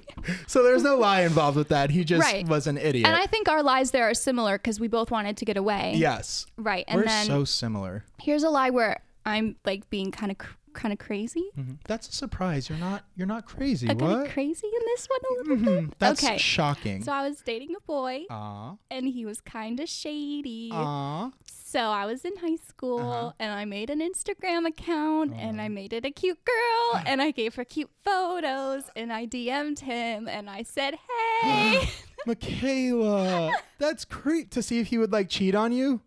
so 0.46 0.62
there's 0.62 0.82
no 0.82 0.96
lie 0.96 1.22
involved 1.22 1.56
with 1.56 1.68
that. 1.68 1.90
He 1.90 2.04
just 2.04 2.22
Right. 2.22 2.46
was 2.46 2.66
an 2.66 2.78
idiot. 2.78 3.06
And 3.06 3.16
I 3.16 3.26
think 3.26 3.48
our 3.48 3.62
lies 3.62 3.90
there 3.90 4.08
are 4.08 4.14
similar 4.14 4.58
because 4.58 4.78
we 4.80 4.88
both 4.88 5.10
wanted 5.10 5.36
to 5.38 5.44
get 5.44 5.56
away. 5.56 5.94
yes. 5.96 6.46
Right. 6.56 6.84
And 6.88 6.98
We're 7.00 7.06
then 7.06 7.26
so 7.26 7.44
similar. 7.44 8.04
here's 8.20 8.42
a 8.42 8.50
lie 8.50 8.70
where 8.70 9.00
I'm 9.24 9.56
like 9.64 9.88
being 9.90 10.10
kind 10.12 10.30
of 10.32 10.38
cr- 10.38 10.52
kind 10.76 10.92
of 10.92 10.98
crazy. 11.00 11.44
Mhm. 11.58 11.78
That's 11.86 12.08
a 12.08 12.12
surprise. 12.12 12.68
You're 12.68 12.78
not 12.78 13.04
you're 13.16 13.26
not 13.26 13.46
crazy. 13.46 13.88
I 13.88 13.94
got 13.94 14.08
what? 14.20 14.30
crazy 14.30 14.66
in 14.68 14.82
this 14.86 15.08
one 15.08 15.20
a 15.24 15.34
little 15.42 15.56
Mhm. 15.56 15.88
bit. 15.90 15.98
That's 15.98 16.22
okay. 16.22 16.38
shocking. 16.38 17.02
So 17.02 17.10
I 17.12 17.26
was 17.28 17.40
dating 17.42 17.74
a 17.76 17.80
boy 17.80 18.24
Aw. 18.30 18.76
and 18.90 19.08
he 19.08 19.24
was 19.26 19.40
kind 19.40 19.80
of 19.80 19.88
shady. 19.88 20.70
Aw. 20.72 21.30
So 21.46 21.80
I 21.80 22.06
was 22.06 22.24
in 22.24 22.36
high 22.36 22.56
school 22.56 23.00
Uh-huh. 23.00 23.32
and 23.40 23.50
I 23.52 23.64
made 23.64 23.90
an 23.90 24.00
Instagram 24.00 24.66
account 24.68 25.34
and 25.34 25.60
I 25.60 25.68
made 25.68 25.92
it 25.92 26.04
a 26.04 26.10
cute 26.12 26.38
girl 26.44 27.02
and 27.06 27.20
I 27.20 27.32
gave 27.32 27.56
her 27.56 27.64
cute 27.64 27.90
photos 28.04 28.84
and 28.94 29.12
I 29.12 29.26
DM'd 29.26 29.80
him 29.80 30.28
and 30.28 30.48
I 30.48 30.62
said, 30.62 30.96
"Hey." 31.42 31.88
Michaela. 32.26 33.52
That's 33.78 34.04
great 34.04 34.50
to 34.52 34.62
see 34.62 34.78
if 34.78 34.88
he 34.88 34.98
would 34.98 35.12
like 35.12 35.28
cheat 35.28 35.54
on 35.54 35.72
you. 35.72 36.00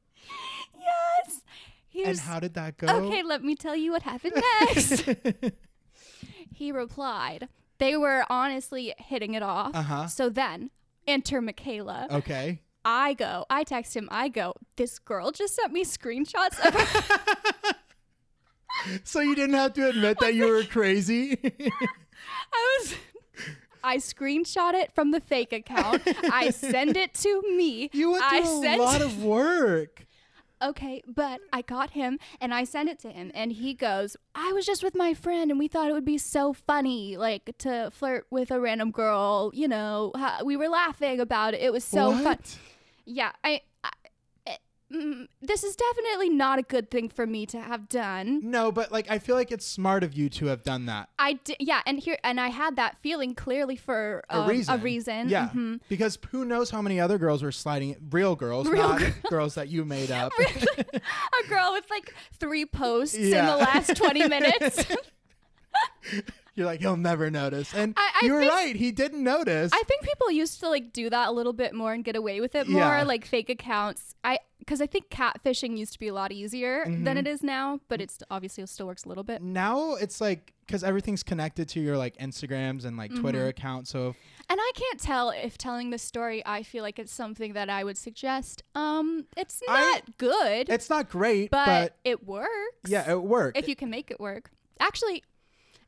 Yes. 2.00 2.06
He 2.06 2.12
And 2.12 2.20
how 2.20 2.40
did 2.40 2.54
that 2.56 2.78
go? 2.78 2.88
Okay, 2.88 3.24
let 3.24 3.44
me 3.44 3.56
tell 3.56 3.76
you 3.76 3.92
what 3.92 4.04
happened 4.04 4.34
next. 4.66 5.04
he 6.54 6.72
replied, 6.72 7.48
they 7.78 7.96
were 7.98 8.26
honestly 8.30 8.94
hitting 8.98 9.34
it 9.34 9.44
off. 9.44 9.76
Uh-huh. 9.76 10.08
So 10.08 10.30
then, 10.30 10.72
enter 11.08 11.42
Michaela. 11.42 12.08
okay. 12.12 12.62
I 12.86 13.14
go, 13.14 13.46
I 13.50 13.64
text 13.66 13.96
him, 13.96 14.08
I 14.10 14.30
go, 14.30 14.54
this 14.78 15.00
girl 15.00 15.32
just 15.32 15.54
sent 15.56 15.74
me 15.74 15.84
screenshots 15.84 16.66
of 16.66 16.74
her. 16.74 17.74
So 19.04 19.20
you 19.20 19.36
didn't 19.36 19.56
have 19.56 19.74
to 19.74 19.90
admit 19.90 20.20
that 20.22 20.36
you 20.36 20.48
were 20.48 20.64
crazy. 20.64 21.38
I 21.44 22.78
was 22.80 22.96
I 23.84 23.98
screenshot 23.98 24.74
it 24.74 24.94
from 24.94 25.12
the 25.12 25.20
fake 25.20 25.52
account. 25.52 26.02
I 26.32 26.52
send 26.52 26.96
it 26.96 27.14
to 27.16 27.42
me. 27.58 27.90
You 27.92 28.12
went 28.12 28.24
I 28.24 28.42
through 28.42 28.60
a 28.60 28.62
sent 28.62 28.82
lot 28.82 29.02
of 29.02 29.22
work. 29.24 30.06
Okay, 30.62 31.02
but 31.08 31.40
I 31.54 31.62
got 31.62 31.92
him 31.92 32.20
and 32.42 32.54
I 32.54 32.66
sent 32.66 32.90
it 32.90 33.00
to 33.00 33.12
him 33.12 33.32
and 33.34 33.54
he 33.54 33.74
goes, 33.74 34.18
"I 34.36 34.52
was 34.52 34.66
just 34.66 34.84
with 34.84 34.94
my 34.96 35.14
friend 35.14 35.50
and 35.52 35.58
we 35.60 35.68
thought 35.70 35.90
it 35.90 35.94
would 35.94 36.04
be 36.04 36.18
so 36.18 36.52
funny 36.52 37.16
like 37.16 37.58
to 37.60 37.90
flirt 37.92 38.28
with 38.30 38.52
a 38.52 38.60
random 38.60 38.92
girl, 38.92 39.52
you 39.54 39.68
know. 39.68 40.12
We 40.44 40.58
were 40.58 40.68
laughing 40.68 41.20
about 41.22 41.54
it. 41.54 41.62
It 41.62 41.72
was 41.72 41.84
so 41.86 42.12
fun." 42.24 42.40
Yeah, 43.06 43.32
I, 43.44 43.62
mm, 44.94 45.28
this 45.42 45.64
is 45.64 45.76
definitely 45.76 46.30
not 46.30 46.60
a 46.60 46.62
good 46.62 46.90
thing 46.92 47.10
for 47.10 47.26
me 47.28 47.46
to 47.48 47.60
have 47.62 47.88
done. 47.90 48.42
No, 48.44 48.72
but 48.72 48.92
like 48.92 49.10
I 49.10 49.20
feel 49.20 49.36
like 49.36 49.52
it's 49.52 49.66
smart 49.66 50.04
of 50.04 50.14
you 50.14 50.30
to 50.30 50.48
have 50.48 50.64
done 50.64 50.86
that. 50.88 51.10
I 51.20 51.34
did, 51.34 51.58
yeah, 51.60 51.82
and 51.86 52.00
here 52.00 52.18
and 52.24 52.40
I 52.40 52.50
had 52.50 52.76
that 52.78 52.98
feeling 53.02 53.36
clearly 53.36 53.76
for 53.76 54.24
A 54.30 54.40
um, 54.40 54.50
reason. 54.50 54.74
A 54.74 54.78
reason. 54.78 55.30
Yeah. 55.30 55.50
mhm. 55.50 55.80
Because 55.90 56.18
who 56.32 56.46
knows 56.46 56.70
how 56.70 56.82
many 56.82 57.00
other 57.00 57.18
girls 57.18 57.44
were 57.44 57.52
sliding 57.52 57.96
real 58.12 58.36
girls, 58.36 58.68
Real 58.68 58.88
not 58.90 59.00
girls. 59.00 59.14
girls 59.30 59.56
that 59.56 59.68
you 59.70 59.86
made 59.86 60.12
up. 60.12 60.32
A 60.40 61.48
girl 61.48 61.72
with 61.74 61.86
like 61.90 62.14
three 62.40 62.66
posts 62.66 63.16
in 63.16 63.32
the 63.32 63.58
last 63.58 63.96
twenty 63.96 64.28
minutes. 64.28 64.86
You're 66.60 66.68
like, 66.68 66.82
he'll 66.82 66.98
never 66.98 67.32
notice. 67.32 67.74
And 67.74 67.94
I- 67.98 68.20
I 68.22 68.26
you 68.26 68.34
were 68.34 68.42
think- 68.42 68.52
right, 68.52 68.76
he 68.76 68.92
didn't 68.92 69.24
notice. 69.24 69.72
I 69.74 69.82
think 69.84 70.04
people 70.04 70.30
used 70.30 70.60
to 70.60 70.70
like 70.70 70.92
do 70.94 71.10
that 71.10 71.30
a 71.30 71.32
little 71.32 71.54
bit 71.54 71.74
more 71.74 71.94
and 71.94 72.04
get 72.04 72.16
away 72.16 72.42
with 72.42 72.54
it 72.54 72.68
more, 72.68 72.82
Yeah. 72.82 73.04
like 73.04 73.26
fake 73.26 73.50
accounts. 73.50 74.14
I 74.24 74.40
because 74.60 74.82
I 74.82 74.88
think 74.88 75.10
catfishing 75.10 75.78
used 75.78 75.94
to 75.94 76.00
be 76.00 76.10
a 76.10 76.14
lot 76.14 76.32
easier 76.32 76.84
Mm-hmm. 76.86 77.04
than 77.06 77.18
it 77.18 77.26
is 77.26 77.42
now, 77.42 77.80
but 77.88 78.02
it's 78.02 78.20
obviously 78.30 78.64
still 78.68 78.86
works 78.86 79.06
a 79.06 79.10
little 79.10 79.24
bit. 79.24 79.42
now 79.42 79.96
it's 79.96 80.22
like 80.22 80.54
because 80.68 80.84
everything's 80.84 81.24
connected 81.24 81.68
to 81.70 81.80
your 81.80 81.98
like 81.98 82.16
Instagrams 82.18 82.86
and 82.86 82.96
like 82.98 83.16
Twitter 83.16 83.40
Mm-hmm. 83.40 83.48
account. 83.50 83.88
So 83.88 84.16
And 84.50 84.60
I 84.62 84.72
can't 84.76 85.00
tell 85.00 85.30
if 85.32 85.58
telling 85.58 85.90
this 85.92 86.04
story, 86.04 86.44
I 86.46 86.62
feel 86.64 86.84
like 86.84 87.00
it's 87.00 87.12
something 87.14 87.54
that 87.54 87.70
I 87.70 87.84
would 87.84 87.98
suggest. 87.98 88.62
Um, 88.76 89.26
it's 89.38 89.64
I- 89.68 89.80
not 89.94 90.18
good, 90.18 90.70
it's 90.70 90.90
not 90.90 91.10
great, 91.10 91.50
but, 91.52 91.66
but, 91.66 91.96
it 92.04 92.28
works. 92.28 92.50
yeah, 92.88 93.10
it 93.10 93.22
works 93.24 93.58
if 93.58 93.68
you 93.68 93.76
can 93.76 93.90
make 93.90 94.12
it 94.12 94.20
work. 94.20 94.52
Actually, 94.80 95.24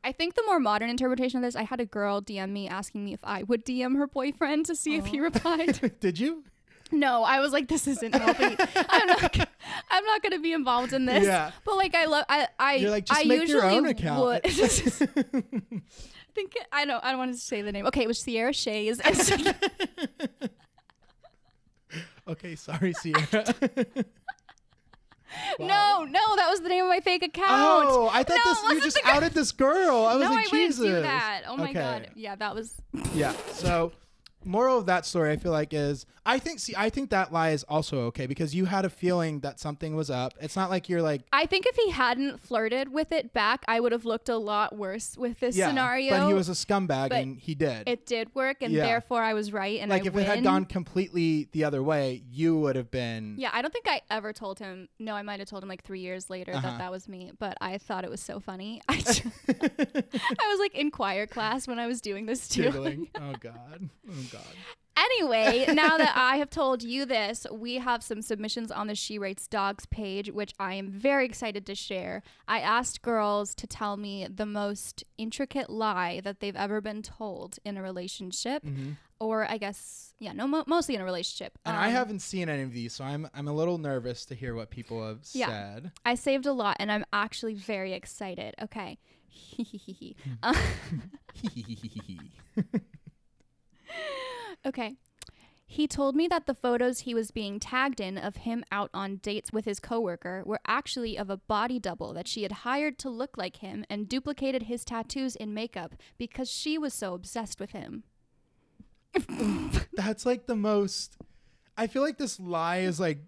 I 0.04 0.12
think 0.12 0.34
the 0.34 0.42
more 0.46 0.58
modern 0.58 0.90
interpretation 0.90 1.38
of 1.38 1.44
this, 1.44 1.56
I 1.56 1.62
had 1.62 1.80
a 1.80 1.86
girl 1.86 2.20
DM 2.20 2.50
me 2.50 2.68
asking 2.68 3.04
me 3.04 3.12
if 3.14 3.20
I 3.22 3.44
would 3.44 3.64
DM 3.64 3.96
her 3.96 4.06
boyfriend 4.06 4.66
to 4.66 4.74
see 4.74 4.96
if 4.96 5.06
he 5.06 5.20
replied. 5.20 5.92
Did 6.00 6.18
you? 6.18 6.44
no, 6.90 7.22
I 7.22 7.40
was 7.40 7.52
like, 7.52 7.68
this 7.68 7.86
isn't 7.86 8.14
helping. 8.14 8.56
I'm 8.76 9.06
not. 9.06 9.48
I'm 9.90 10.04
not 10.04 10.22
going 10.22 10.32
to 10.32 10.40
be 10.40 10.52
involved 10.52 10.92
in 10.92 11.06
this. 11.06 11.24
Yeah. 11.24 11.52
But 11.64 11.76
like, 11.76 11.94
I 11.94 12.04
love. 12.06 12.24
I. 12.28 12.48
I. 12.58 12.74
You're 12.76 12.90
like, 12.90 13.06
just 13.06 13.20
I 13.20 13.24
make 13.24 13.48
your 13.48 13.64
own 13.64 13.86
account. 13.86 14.22
Would. 14.22 14.40
I 14.46 14.50
think 16.34 16.54
I 16.72 16.84
don't. 16.84 17.02
I 17.04 17.10
don't 17.10 17.18
want 17.18 17.32
to 17.32 17.38
say 17.38 17.62
the 17.62 17.72
name. 17.72 17.86
Okay, 17.86 18.02
it 18.02 18.08
was 18.08 18.18
Sierra 18.18 18.52
Shays. 18.52 19.00
Okay, 22.28 22.54
sorry, 22.54 22.92
Sierra. 22.92 23.44
No, 25.58 26.04
no, 26.04 26.36
that 26.36 26.48
was 26.50 26.60
the 26.60 26.68
name 26.68 26.84
of 26.84 26.88
my 26.88 27.00
fake 27.00 27.22
account. 27.22 27.48
Oh, 27.50 28.08
I 28.12 28.22
thought 28.22 28.38
No, 28.44 28.52
this 28.52 28.72
you 28.74 28.80
just 28.82 29.00
outed 29.04 29.32
this 29.32 29.52
girl. 29.52 30.04
I 30.06 30.16
was 30.16 30.28
no, 30.28 30.34
like, 30.34 30.46
I 30.46 30.50
Jesus. 30.50 30.80
wouldn't 30.80 30.98
do 30.98 31.02
that. 31.02 31.42
Oh 31.46 31.56
my 31.56 31.64
Okay. 31.64 31.74
god. 31.74 32.10
Yeah, 32.14 32.34
that 32.36 32.54
was. 32.54 32.74
Yeah. 33.14 33.32
So, 33.52 33.92
moral 34.44 34.78
of 34.78 34.86
that 34.86 35.06
story, 35.06 35.32
I 35.32 35.36
feel 35.36 35.52
like 35.52 35.72
is 35.72 36.06
I 36.24 36.38
think 36.38 36.60
see 36.60 36.74
I 36.76 36.88
think 36.88 37.10
that 37.10 37.32
lie 37.32 37.50
is 37.50 37.64
also 37.64 38.02
okay 38.06 38.26
because 38.26 38.54
you 38.54 38.66
had 38.66 38.84
a 38.84 38.90
feeling 38.90 39.40
that 39.40 39.58
something 39.58 39.96
was 39.96 40.08
up. 40.10 40.32
It's 40.40 40.54
not 40.54 40.70
like 40.70 40.88
you're 40.88 41.02
like 41.02 41.22
I 41.32 41.46
think 41.46 41.66
if 41.66 41.74
he 41.76 41.90
hadn't 41.90 42.38
flirted 42.40 42.92
with 42.92 43.10
it 43.10 43.32
back, 43.32 43.64
I 43.66 43.80
would 43.80 43.90
have 43.92 44.04
looked 44.04 44.28
a 44.28 44.36
lot 44.36 44.76
worse 44.76 45.16
with 45.18 45.40
this 45.40 45.56
yeah, 45.56 45.68
scenario. 45.68 46.10
but 46.16 46.28
he 46.28 46.34
was 46.34 46.48
a 46.48 46.52
scumbag 46.52 47.08
but 47.08 47.22
and 47.22 47.38
he 47.38 47.54
did. 47.56 47.88
it 47.88 48.06
did 48.06 48.32
work, 48.36 48.58
and 48.62 48.72
Yeah. 48.72 48.84
therefore 48.84 49.22
I 49.22 49.34
was 49.34 49.52
right, 49.52 49.80
and 49.80 49.90
like 49.90 50.04
I 50.04 50.06
if 50.08 50.14
win. 50.14 50.24
it 50.24 50.28
had 50.28 50.44
gone 50.44 50.64
completely 50.64 51.48
the 51.52 51.64
other 51.64 51.82
way, 51.82 52.22
you 52.30 52.56
would 52.58 52.76
have 52.76 52.90
been. 52.92 53.34
Yeah, 53.38 53.50
I 53.52 53.60
don't 53.60 53.72
think 53.72 53.88
I 53.88 54.02
ever 54.10 54.32
told 54.32 54.60
him. 54.60 54.88
No, 55.00 55.14
I 55.14 55.22
might 55.22 55.40
have 55.40 55.48
told 55.48 55.62
him 55.64 55.68
like 55.68 55.82
three 55.82 56.00
years 56.00 56.30
later 56.30 56.52
Uh-huh. 56.52 56.70
that 56.70 56.78
that 56.78 56.90
was 56.92 57.08
me, 57.08 57.32
but 57.38 57.58
I 57.60 57.78
thought 57.78 58.04
it 58.04 58.10
was 58.10 58.20
so 58.20 58.38
funny. 58.38 58.80
I, 58.88 58.96
just- 58.98 59.22
I 59.48 60.48
was 60.48 60.58
like 60.60 60.74
in 60.76 60.90
choir 60.92 61.26
class 61.26 61.66
when 61.66 61.78
I 61.80 61.86
was 61.88 62.00
doing 62.00 62.26
this 62.26 62.46
too. 62.48 63.08
Oh 63.16 63.32
God. 63.40 63.88
Oh 64.08 64.14
God. 64.30 64.42
Anyway, 64.96 65.64
now 65.72 65.96
that 65.96 66.12
I 66.16 66.36
have 66.36 66.50
told 66.50 66.82
you 66.82 67.06
this, 67.06 67.46
we 67.50 67.76
have 67.76 68.02
some 68.02 68.20
submissions 68.22 68.70
on 68.70 68.86
the 68.88 68.94
She 68.94 69.18
Rates 69.18 69.46
Dogs 69.48 69.86
page, 69.86 70.30
which 70.30 70.52
I 70.58 70.74
am 70.74 70.90
very 70.90 71.24
excited 71.24 71.64
to 71.66 71.74
share. 71.74 72.22
I 72.46 72.60
asked 72.60 73.00
girls 73.02 73.54
to 73.56 73.66
tell 73.66 73.96
me 73.96 74.26
the 74.28 74.46
most 74.46 75.04
intricate 75.16 75.70
lie 75.70 76.20
that 76.24 76.40
they've 76.40 76.56
ever 76.56 76.80
been 76.80 77.02
told 77.02 77.58
in 77.64 77.76
a 77.78 77.82
relationship, 77.82 78.64
or 79.18 79.50
I 79.50 79.56
guess, 79.56 80.14
yeah, 80.18 80.32
no, 80.32 80.46
mo- 80.46 80.64
mostly 80.66 80.94
in 80.94 81.00
a 81.00 81.04
relationship. 81.04 81.58
And 81.64 81.76
I 81.76 81.86
Um, 81.86 81.92
haven't 81.92 82.20
seen 82.20 82.48
any 82.48 82.62
of 82.62 82.72
these, 82.72 82.92
so 82.92 83.04
I'm 83.04 83.28
I'm 83.34 83.48
a 83.48 83.52
little 83.52 83.78
nervous 83.78 84.24
to 84.26 84.34
hear 84.34 84.54
what 84.54 84.70
people 84.70 85.06
have 85.06 85.20
Yeah. 85.32 85.48
said. 85.48 85.92
I 86.04 86.14
saved 86.16 86.44
a 86.46 86.52
lot, 86.52 86.76
and 86.78 86.92
I'm 86.92 87.04
actually 87.12 87.54
very 87.54 87.92
excited. 87.94 88.54
Okay. 88.60 88.98
Okay. 94.66 94.96
He 95.64 95.86
told 95.86 96.14
me 96.14 96.28
that 96.28 96.44
the 96.46 96.54
photos 96.54 97.00
he 97.00 97.14
was 97.14 97.30
being 97.30 97.58
tagged 97.58 97.98
in 97.98 98.18
of 98.18 98.36
him 98.36 98.62
out 98.70 98.90
on 98.92 99.16
dates 99.16 99.52
with 99.54 99.64
his 99.64 99.80
coworker 99.80 100.42
were 100.44 100.60
actually 100.66 101.16
of 101.16 101.30
a 101.30 101.38
body 101.38 101.78
double 101.78 102.12
that 102.12 102.28
she 102.28 102.42
had 102.42 102.52
hired 102.52 102.98
to 102.98 103.08
look 103.08 103.38
like 103.38 103.56
him 103.56 103.86
and 103.88 104.06
duplicated 104.08 104.64
his 104.64 104.84
tattoos 104.84 105.34
in 105.34 105.54
makeup 105.54 105.94
because 106.18 106.50
she 106.50 106.76
was 106.76 106.92
so 106.92 107.14
obsessed 107.14 107.58
with 107.58 107.70
him. 107.70 108.02
That's 109.94 110.26
like 110.26 110.46
the 110.46 110.56
most. 110.56 111.16
I 111.76 111.86
feel 111.86 112.02
like 112.02 112.18
this 112.18 112.38
lie 112.38 112.78
is 112.78 113.00
like 113.00 113.20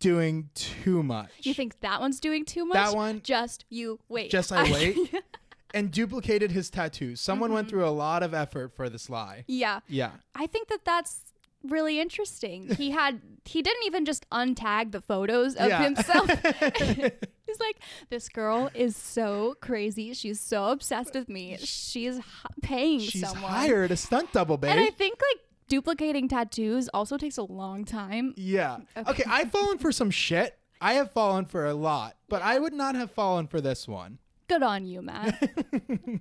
doing 0.00 0.50
too 0.54 1.02
much. 1.02 1.30
You 1.42 1.54
think 1.54 1.78
that 1.80 2.00
one's 2.00 2.20
doing 2.20 2.44
too 2.44 2.64
much? 2.64 2.74
That 2.74 2.94
one- 2.96 3.20
Just 3.22 3.64
you 3.70 4.00
wait. 4.08 4.30
Just 4.30 4.52
I 4.52 4.64
wait. 4.64 4.96
and 5.74 5.90
duplicated 5.90 6.52
his 6.52 6.70
tattoos. 6.70 7.20
Someone 7.20 7.52
went 7.52 7.66
Mm-hmm. 7.66 7.76
through 7.76 7.88
a 7.88 7.90
lot 7.90 8.22
of 8.22 8.32
effort 8.32 8.74
for 8.74 8.88
this 8.88 9.10
lie. 9.10 9.44
yeah. 9.48 9.80
Yeah. 9.88 10.12
I 10.34 10.46
think 10.46 10.68
that 10.68 10.84
that's 10.84 11.20
really 11.62 11.98
interesting. 12.00 12.68
He 12.76 12.90
had 13.00 13.20
he 13.44 13.60
didn't 13.62 13.84
even 13.84 14.04
just 14.06 14.28
untag 14.30 14.92
the 14.92 15.00
photos 15.02 15.54
of 15.56 15.68
Yeah. 15.68 15.82
himself. 15.82 16.30
He's 17.46 17.60
like, 17.60 17.76
this 18.10 18.28
girl 18.30 18.70
is 18.74 18.96
so 18.96 19.56
crazy. 19.60 20.14
She's 20.14 20.40
so 20.40 20.68
obsessed 20.70 21.14
with 21.14 21.28
me. 21.28 21.56
She's 21.58 22.16
h- 22.18 22.24
paying 22.62 23.00
She's 23.00 23.20
someone. 23.28 23.50
hired 23.50 23.90
a 23.90 23.96
stunt 23.96 24.32
double, 24.32 24.56
babe. 24.56 24.70
And 24.70 24.80
I 24.80 24.90
think 24.90 25.18
like 25.20 25.40
duplicating 25.68 26.28
tattoos 26.28 26.88
also 26.94 27.16
takes 27.18 27.36
a 27.36 27.42
long 27.42 27.84
time. 27.84 28.32
yeah. 28.36 28.78
Okay. 28.96 29.10
Okay. 29.10 29.24
I've 29.28 29.50
fallen 29.50 29.78
for 29.78 29.92
some 29.92 30.10
shit. 30.10 30.58
I 30.80 30.94
have 30.94 31.12
fallen 31.12 31.44
for 31.46 31.64
a 31.66 31.74
lot, 31.74 32.16
but 32.28 32.42
I 32.42 32.58
would 32.58 32.74
not 32.74 32.94
have 32.94 33.10
fallen 33.10 33.46
for 33.46 33.60
this 33.60 33.86
one. 33.88 34.18
Good 34.48 34.62
on 34.62 34.84
you, 34.84 35.02
Matt. 35.02 35.50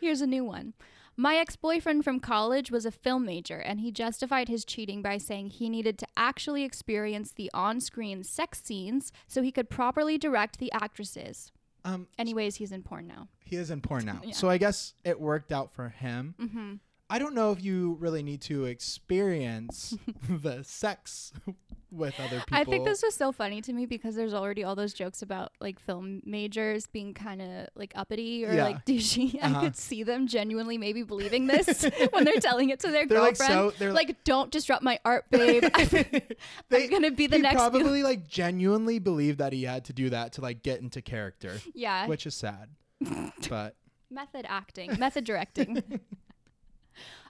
Here's 0.00 0.20
a 0.20 0.26
new 0.26 0.44
one. 0.44 0.74
My 1.16 1.36
ex 1.36 1.54
boyfriend 1.54 2.02
from 2.04 2.18
college 2.20 2.70
was 2.70 2.86
a 2.86 2.90
film 2.90 3.26
major, 3.26 3.58
and 3.58 3.80
he 3.80 3.90
justified 3.92 4.48
his 4.48 4.64
cheating 4.64 5.02
by 5.02 5.18
saying 5.18 5.50
he 5.50 5.68
needed 5.68 5.98
to 5.98 6.06
actually 6.16 6.62
experience 6.64 7.32
the 7.32 7.50
on 7.52 7.80
screen 7.80 8.24
sex 8.24 8.62
scenes 8.62 9.12
so 9.26 9.42
he 9.42 9.52
could 9.52 9.68
properly 9.68 10.16
direct 10.16 10.58
the 10.58 10.72
actresses. 10.72 11.52
Um, 11.84 12.06
Anyways, 12.18 12.56
he's 12.56 12.72
in 12.72 12.82
porn 12.82 13.06
now. 13.06 13.28
he 13.44 13.56
is 13.56 13.70
in 13.70 13.80
porn 13.82 14.06
now, 14.06 14.20
Yeah. 14.24 14.32
so 14.32 14.48
I 14.48 14.56
guess 14.58 14.94
it 15.04 15.20
worked 15.20 15.52
out 15.52 15.72
for 15.72 15.88
him. 15.90 16.34
Mm-hmm. 16.40 16.74
I 17.10 17.18
don't 17.18 17.34
know 17.34 17.50
if 17.52 17.62
you 17.62 17.96
really 18.00 18.22
need 18.22 18.40
to 18.42 18.64
experience 18.66 19.96
the 20.28 20.62
sex 20.62 21.32
with 21.90 22.14
other 22.20 22.36
people. 22.38 22.56
I 22.56 22.62
think 22.62 22.84
this 22.84 23.02
was 23.02 23.16
so 23.16 23.32
funny 23.32 23.60
to 23.62 23.72
me 23.72 23.84
because 23.84 24.14
there's 24.14 24.32
already 24.32 24.62
all 24.62 24.76
those 24.76 24.92
jokes 24.94 25.22
about 25.22 25.50
like 25.60 25.80
film 25.80 26.22
majors 26.24 26.86
being 26.86 27.12
kind 27.14 27.42
of 27.42 27.66
like 27.74 27.92
uppity 27.96 28.44
or 28.46 28.52
Yeah. 28.54 28.64
like 28.64 28.84
douchey. 28.86 29.34
Uh-huh. 29.42 29.58
I 29.58 29.60
could 29.64 29.76
see 29.76 30.04
them 30.04 30.28
genuinely 30.28 30.78
maybe 30.78 31.02
believing 31.02 31.48
this 31.48 31.84
when 32.12 32.22
they're 32.24 32.38
telling 32.40 32.70
it 32.70 32.78
to 32.80 32.92
their 32.92 33.06
They're, 33.08 33.20
like, 33.20 33.36
girlfriend. 33.38 33.72
so- 33.72 33.78
they're 33.78 33.92
like, 33.92 34.22
don't 34.22 34.52
disrupt 34.52 34.84
my 34.84 35.00
art, 35.04 35.24
babe. 35.30 35.64
I'm, 35.74 35.88
They- 35.88 36.84
I'm 36.84 36.90
gonna 36.90 37.10
be 37.10 37.26
the 37.26 37.36
he 37.36 37.42
next. 37.42 37.56
probably 37.56 38.04
like 38.04 38.28
genuinely 38.28 39.00
believed 39.00 39.38
that 39.38 39.52
he 39.52 39.64
had 39.64 39.84
to 39.86 39.92
do 39.92 40.10
that 40.10 40.34
to 40.34 40.42
like 40.42 40.62
get 40.62 40.80
into 40.80 41.02
character, 41.02 41.56
yeah, 41.74 42.06
which 42.06 42.24
is 42.24 42.36
sad. 42.36 42.68
but 43.48 43.74
method 44.10 44.44
acting, 44.48 44.96
method 44.98 45.24
directing. 45.24 45.82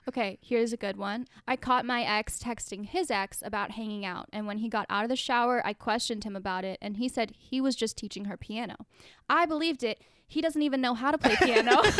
Okay, 0.07 0.39
here's 0.41 0.73
a 0.73 0.77
good 0.77 0.97
one. 0.97 1.27
I 1.47 1.55
caught 1.55 1.85
my 1.85 2.01
ex 2.03 2.39
texting 2.39 2.85
his 2.85 3.11
ex 3.11 3.43
about 3.45 3.71
hanging 3.71 4.05
out, 4.05 4.27
and 4.33 4.47
when 4.47 4.57
he 4.57 4.69
got 4.69 4.87
out 4.89 5.03
of 5.03 5.09
the 5.09 5.15
shower, 5.15 5.61
I 5.65 5.73
questioned 5.73 6.23
him 6.23 6.35
about 6.35 6.65
it, 6.65 6.79
and 6.81 6.97
he 6.97 7.07
said 7.07 7.33
he 7.37 7.61
was 7.61 7.75
just 7.75 7.97
teaching 7.97 8.25
her 8.25 8.37
piano. 8.37 8.87
I 9.29 9.45
believed 9.45 9.83
it. 9.83 10.01
He 10.27 10.41
doesn't 10.41 10.61
even 10.61 10.81
know 10.81 10.93
how 10.93 11.11
to 11.11 11.17
play 11.17 11.35
piano. 11.35 11.81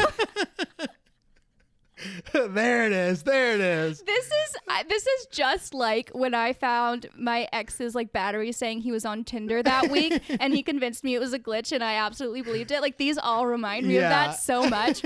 there 2.34 2.86
it 2.86 2.92
is. 2.92 3.24
There 3.24 3.56
it 3.56 3.62
is. 3.62 4.02
this 4.02 4.26
is 4.26 4.56
I 4.68 4.84
this 4.84 5.06
is 5.06 5.28
just 5.32 5.74
like 5.74 6.10
when 6.14 6.34
I 6.34 6.54
found 6.54 7.08
my 7.16 7.48
ex's 7.52 7.96
like 7.96 8.12
battery 8.12 8.52
saying 8.52 8.82
he 8.82 8.92
was 8.92 9.06
on 9.06 9.24
Tinder 9.24 9.62
that 9.64 9.90
week, 9.90 10.22
and 10.40 10.54
he 10.54 10.64
convinced 10.64 11.04
me 11.04 11.16
it 11.16 11.20
was 11.20 11.34
a 11.34 11.40
glitch, 11.40 11.72
and 11.72 11.84
I 11.84 11.96
absolutely 11.96 12.42
believed 12.42 12.72
it. 12.72 12.82
Like 12.82 12.98
these 12.98 13.18
all 13.18 13.48
remind 13.48 13.88
me 13.88 13.98
of 13.98 14.04
that 14.04 14.40
so 14.40 14.68
much. 14.70 15.04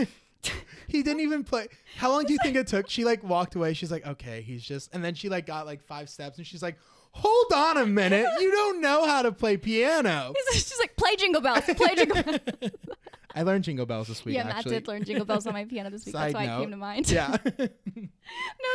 he 0.87 1.03
didn't 1.03 1.21
even 1.21 1.43
play. 1.43 1.67
How 1.97 2.09
long 2.09 2.25
do 2.25 2.33
you 2.33 2.39
think 2.43 2.55
it 2.55 2.67
took? 2.67 2.89
She 2.89 3.05
like 3.05 3.23
walked 3.23 3.55
away. 3.55 3.73
She's 3.73 3.91
like, 3.91 4.05
okay, 4.05 4.41
he's 4.41 4.63
just, 4.63 4.93
and 4.93 5.03
then 5.03 5.13
she 5.15 5.29
like 5.29 5.45
got 5.45 5.65
like 5.65 5.81
five 5.81 6.09
steps, 6.09 6.37
and 6.37 6.45
she's 6.47 6.61
like, 6.61 6.77
hold 7.15 7.53
on 7.53 7.77
a 7.77 7.85
minute, 7.85 8.27
you 8.39 8.51
don't 8.51 8.81
know 8.81 9.05
how 9.05 9.21
to 9.21 9.31
play 9.31 9.55
piano. 9.55 10.33
She's 10.51 10.77
like, 10.79 10.97
play 10.97 11.15
Jingle 11.15 11.41
Bells, 11.41 11.63
play 11.63 11.95
Jingle 11.95 12.21
Bells. 12.23 12.71
I 13.35 13.43
learned 13.43 13.65
Jingle 13.65 13.85
Bells 13.85 14.07
this 14.07 14.23
week. 14.23 14.35
yeah, 14.35 14.45
Matt 14.45 14.57
actually. 14.57 14.75
did 14.75 14.87
learn 14.87 15.03
Jingle 15.03 15.25
Bells 15.25 15.45
on 15.45 15.53
my 15.53 15.65
piano 15.65 15.89
this 15.89 16.05
week. 16.05 16.13
Side 16.15 16.33
That's 16.33 16.35
why 16.35 16.45
note. 16.45 16.57
it 16.57 16.61
came 16.61 16.71
to 16.71 16.77
mind. 16.77 17.11
Yeah, 17.11 17.35
No, 17.95 18.07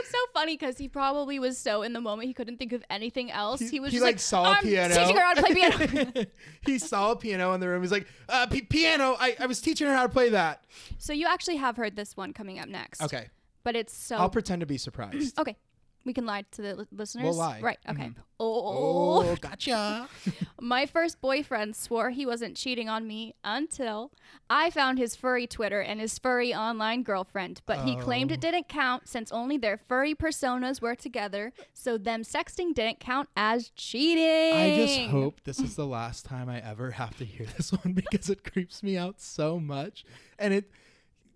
it's 0.01 0.11
so 0.11 0.19
funny 0.35 0.57
because 0.57 0.79
he 0.79 0.87
probably 0.89 1.39
was 1.39 1.59
so 1.59 1.83
in 1.83 1.93
the 1.93 2.01
moment 2.01 2.29
he 2.29 2.35
couldn't 2.35 2.59
think 2.59 2.73
of 2.73 2.85
anything 2.91 3.31
else. 3.31 3.61
He, 3.61 3.81
was 3.81 3.91
he 3.91 3.97
just 3.99 4.05
like, 4.05 4.15
like, 4.17 4.21
saw 4.21 4.45
a 4.45 4.57
I'm 4.57 4.63
piano. 4.63 4.95
teaching 4.95 5.17
her 5.17 5.23
how 5.23 5.35
to 5.35 5.43
play 5.43 5.55
piano. 5.55 6.27
he 6.67 6.79
saw 6.79 7.13
a 7.13 7.17
piano 7.17 7.53
in 7.55 7.61
the 7.61 7.69
room. 7.69 7.83
He's 7.83 7.91
like, 7.93 8.07
uh, 8.29 8.47
p- 8.47 8.63
piano. 8.63 9.17
I, 9.19 9.37
I 9.41 9.47
was 9.47 9.61
teaching 9.61 9.87
her 9.87 9.95
how 9.95 10.03
to 10.05 10.13
play 10.13 10.29
that. 10.31 10.65
so 10.99 11.13
you 11.13 11.27
actually 11.27 11.57
have 11.57 11.77
heard 11.77 11.97
this 11.97 12.17
one 12.17 12.33
coming 12.33 12.59
up 12.59 12.69
next. 12.69 13.03
Okay, 13.03 13.29
But 13.65 13.77
it's 13.77 13.93
so 13.97 14.17
I'll 14.17 14.31
pretend 14.31 14.61
to 14.61 14.67
be 14.67 14.77
surprised. 14.79 15.39
okay. 15.39 15.57
We 16.05 16.15
can 16.15 16.25
lie 16.25 16.45
to 16.53 16.63
the 16.63 16.75
li- 16.77 16.87
listeners. 16.93 17.25
We'll 17.25 17.35
lie. 17.35 17.61
Right. 17.61 17.79
Okay. 17.89 18.05
Mhm. 18.05 18.15
Oh. 18.43 19.23
Oh, 19.23 19.37
gotcha. 19.37 20.09
My 20.61 20.87
first 20.87 21.21
boyfriend 21.21 21.77
swore 21.77 22.09
he 22.09 22.25
wasn't 22.25 22.57
cheating 22.57 22.89
on 22.89 23.07
me 23.07 23.35
until 23.45 24.11
I 24.49 24.71
found 24.71 24.99
his 24.99 25.15
furry 25.15 25.47
Twitter 25.47 25.81
and 25.81 26.01
his 26.01 26.19
furry 26.19 26.55
online 26.55 27.03
girlfriend. 27.03 27.61
But 27.67 27.81
he 27.81 27.97
claimed 27.97 28.33
it 28.33 28.39
Oh. 28.39 28.41
didn't 28.51 28.69
count 28.69 29.09
since 29.09 29.31
only 29.31 29.59
their 29.59 29.77
furry 29.77 30.15
personas 30.15 30.81
were 30.81 30.95
together, 30.95 31.53
so 31.75 31.99
them 31.99 32.23
sexting 32.23 32.73
didn't 32.73 32.99
count 33.01 33.29
as 33.37 33.69
cheating. 33.77 34.55
I 34.57 34.77
just 34.87 35.01
hope 35.11 35.41
this 35.45 35.61
is 35.61 35.77
the 35.77 35.87
last 35.87 36.25
time 36.25 36.49
I 36.49 36.61
ever 36.61 36.93
have 36.93 37.17
to 37.19 37.27
hear 37.27 37.47
this 37.59 37.71
one 37.85 37.93
because 37.93 38.31
it 38.31 38.43
creeps 38.51 38.83
me 38.83 38.97
out 38.97 39.21
so 39.21 39.61
much. 39.61 40.05
And 40.39 40.55
it 40.55 40.71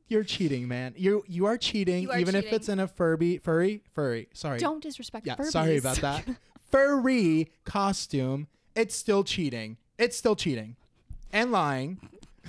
you're 0.09 0.25
cheating, 0.25 0.69
man. 0.69 0.95
You 0.97 1.25
you 1.27 1.47
are 1.47 1.57
cheating 1.57 2.03
You 2.05 2.11
are 2.13 2.19
even 2.19 2.35
if 2.35 2.53
it's 2.53 2.69
in 2.69 2.79
a 2.79 2.87
furby 2.89 3.39
furry 3.39 3.83
furry. 3.95 4.29
Sorry. 4.35 4.59
Don't 4.59 4.83
disrespect 4.83 5.27
yeah, 5.27 5.37
Furbies. 5.37 5.51
sorry 5.51 5.77
about 5.79 5.97
that. 5.99 6.25
furry 6.71 7.51
costume. 7.65 8.49
It's 8.75 8.95
still 8.95 9.25
cheating. 9.25 9.77
It's 9.99 10.17
still 10.17 10.37
cheating. 10.37 10.77
And 11.33 11.53
lying. 11.53 12.01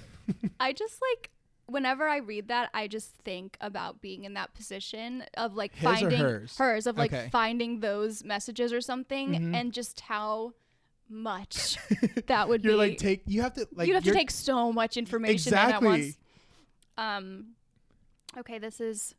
I 0.59 0.73
just 0.73 0.99
like 1.13 1.29
whenever 1.67 2.07
I 2.07 2.17
read 2.17 2.47
that, 2.49 2.69
I 2.73 2.87
just 2.87 3.11
think 3.23 3.57
about 3.61 4.01
being 4.01 4.23
in 4.25 4.33
that 4.35 4.53
position 4.53 5.23
of 5.37 5.55
like 5.55 5.73
His 5.75 5.83
finding 5.83 6.19
hers? 6.19 6.59
of 6.85 6.97
like 6.97 7.11
Okay. 7.13 7.29
finding 7.31 7.79
those 7.79 8.23
messages 8.23 8.71
or 8.73 8.81
something, 8.81 9.29
Mhm. 9.33 9.55
and 9.55 9.73
just 9.73 10.01
how 10.01 10.53
much 11.09 11.77
that 12.27 12.49
would 12.49 12.63
You're 12.63 12.73
be. 12.73 12.77
like 12.77 12.97
take 12.97 13.21
you 13.27 13.41
have 13.43 13.53
to 13.53 13.67
like 13.75 13.87
You'd 13.87 13.93
have 13.95 14.03
to 14.03 14.11
take 14.11 14.31
so 14.31 14.71
much 14.73 14.97
information 14.97 15.53
in 15.53 15.59
at 15.59 15.67
Exactly. 15.69 16.15
Um, 16.97 17.55
okay, 18.37 18.57
this 18.59 18.79
is. 18.79 19.15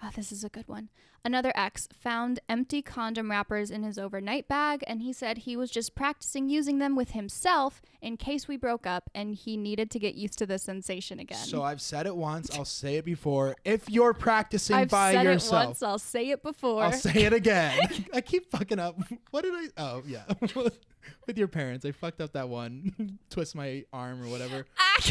Oh, 0.00 0.10
this 0.14 0.30
is 0.30 0.44
a 0.44 0.48
good 0.48 0.68
one. 0.68 0.90
Another 1.24 1.50
ex 1.56 1.88
found 1.92 2.38
empty 2.48 2.82
condom 2.82 3.32
wrappers 3.32 3.68
in 3.68 3.82
his 3.82 3.98
overnight 3.98 4.46
bag, 4.46 4.84
and 4.86 5.02
he 5.02 5.12
said 5.12 5.38
he 5.38 5.56
was 5.56 5.72
just 5.72 5.96
practicing 5.96 6.48
using 6.48 6.78
them 6.78 6.94
with 6.94 7.10
himself 7.10 7.82
in 8.00 8.16
case 8.16 8.46
we 8.46 8.56
broke 8.56 8.86
up, 8.86 9.10
and 9.12 9.34
he 9.34 9.56
needed 9.56 9.90
to 9.90 9.98
get 9.98 10.14
used 10.14 10.38
to 10.38 10.46
the 10.46 10.56
sensation 10.56 11.18
again. 11.18 11.38
So 11.38 11.64
I've 11.64 11.80
said 11.80 12.06
it 12.06 12.14
once, 12.14 12.56
I'll 12.56 12.64
say 12.64 12.94
it 12.98 13.04
before. 13.04 13.56
If 13.64 13.90
you're 13.90 14.14
practicing 14.14 14.76
I've 14.76 14.88
by 14.88 15.14
said 15.14 15.24
yourself, 15.24 15.62
it 15.62 15.66
once. 15.66 15.82
I'll 15.82 15.98
say 15.98 16.30
it 16.30 16.44
before. 16.44 16.84
I'll 16.84 16.92
say 16.92 17.24
it 17.24 17.32
again. 17.32 18.06
I 18.14 18.20
keep 18.20 18.52
fucking 18.52 18.78
up. 18.78 18.96
What 19.32 19.42
did 19.42 19.54
I? 19.54 19.66
Oh 19.76 20.02
yeah, 20.06 20.22
with 21.26 21.38
your 21.38 21.48
parents, 21.48 21.84
I 21.84 21.92
fucked 21.92 22.20
up 22.20 22.32
that 22.32 22.48
one. 22.48 23.18
Twist 23.30 23.54
my 23.54 23.84
arm 23.92 24.22
or 24.22 24.28
whatever. 24.28 24.66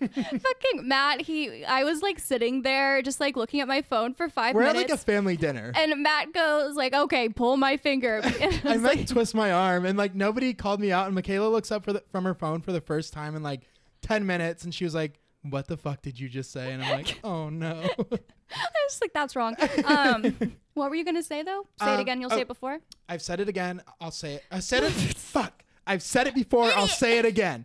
Fucking 0.00 0.88
Matt. 0.88 1.20
He. 1.22 1.64
I 1.64 1.84
was 1.84 2.02
like 2.02 2.18
sitting 2.18 2.62
there, 2.62 3.02
just 3.02 3.20
like 3.20 3.36
looking 3.36 3.60
at 3.60 3.68
my 3.68 3.82
phone 3.82 4.14
for 4.14 4.28
5 4.28 4.54
We're 4.54 4.62
at 4.62 4.74
minutes. 4.74 4.90
like 4.90 5.00
a 5.00 5.02
family 5.02 5.36
dinner. 5.36 5.72
and 5.74 6.02
Matt 6.02 6.32
goes 6.32 6.74
like, 6.76 6.94
"Okay, 6.94 7.28
pull 7.28 7.56
my 7.56 7.76
finger." 7.76 8.20
I 8.24 8.60
meant 8.64 8.82
like, 8.82 9.06
twist 9.06 9.34
my 9.34 9.52
arm, 9.52 9.84
and 9.84 9.96
like 9.98 10.14
nobody 10.14 10.54
called 10.54 10.80
me 10.80 10.92
out. 10.92 11.06
And 11.06 11.14
Michaela 11.14 11.48
looks 11.48 11.70
up 11.70 11.84
for 11.84 11.92
the, 11.92 12.02
from 12.10 12.24
her 12.24 12.34
phone 12.34 12.60
for 12.62 12.72
the 12.72 12.80
first 12.80 13.12
time 13.12 13.34
in 13.36 13.42
like 13.42 13.62
ten 14.02 14.26
minutes, 14.26 14.64
and 14.64 14.74
she 14.74 14.84
was 14.84 14.94
like, 14.94 15.18
"What 15.50 15.66
the 15.68 15.76
fuck 15.76 16.02
did 16.02 16.18
you 16.18 16.28
just 16.28 16.50
say?" 16.52 16.72
And 16.72 16.82
I'm 16.82 16.90
like, 16.98 17.20
"Oh 17.24 17.48
no." 17.48 17.82
I 17.98 18.68
was 18.86 19.00
like, 19.00 19.12
"That's 19.12 19.34
wrong." 19.36 19.56
Um, 19.84 20.52
what 20.74 20.90
were 20.90 20.96
you 20.96 21.04
gonna 21.04 21.22
say 21.22 21.42
though? 21.42 21.66
Say 21.80 21.86
it 21.92 21.94
Um, 21.94 22.00
again. 22.00 22.20
You'll 22.20 22.32
oh. 22.32 22.36
say 22.36 22.42
it 22.42 22.48
before. 22.48 22.78
I've 23.08 23.22
said 23.22 23.40
it 23.40 23.48
again. 23.48 23.82
I'll 24.00 24.10
say 24.10 24.34
it. 24.34 24.44
I 24.50 24.60
said 24.60 24.82
it. 24.84 24.90
fuck. 24.92 25.64
I've 25.86 26.02
said 26.02 26.26
it 26.26 26.34
before. 26.34 26.64
I'll 26.72 26.88
say 26.88 27.18
it 27.18 27.24
again. 27.24 27.64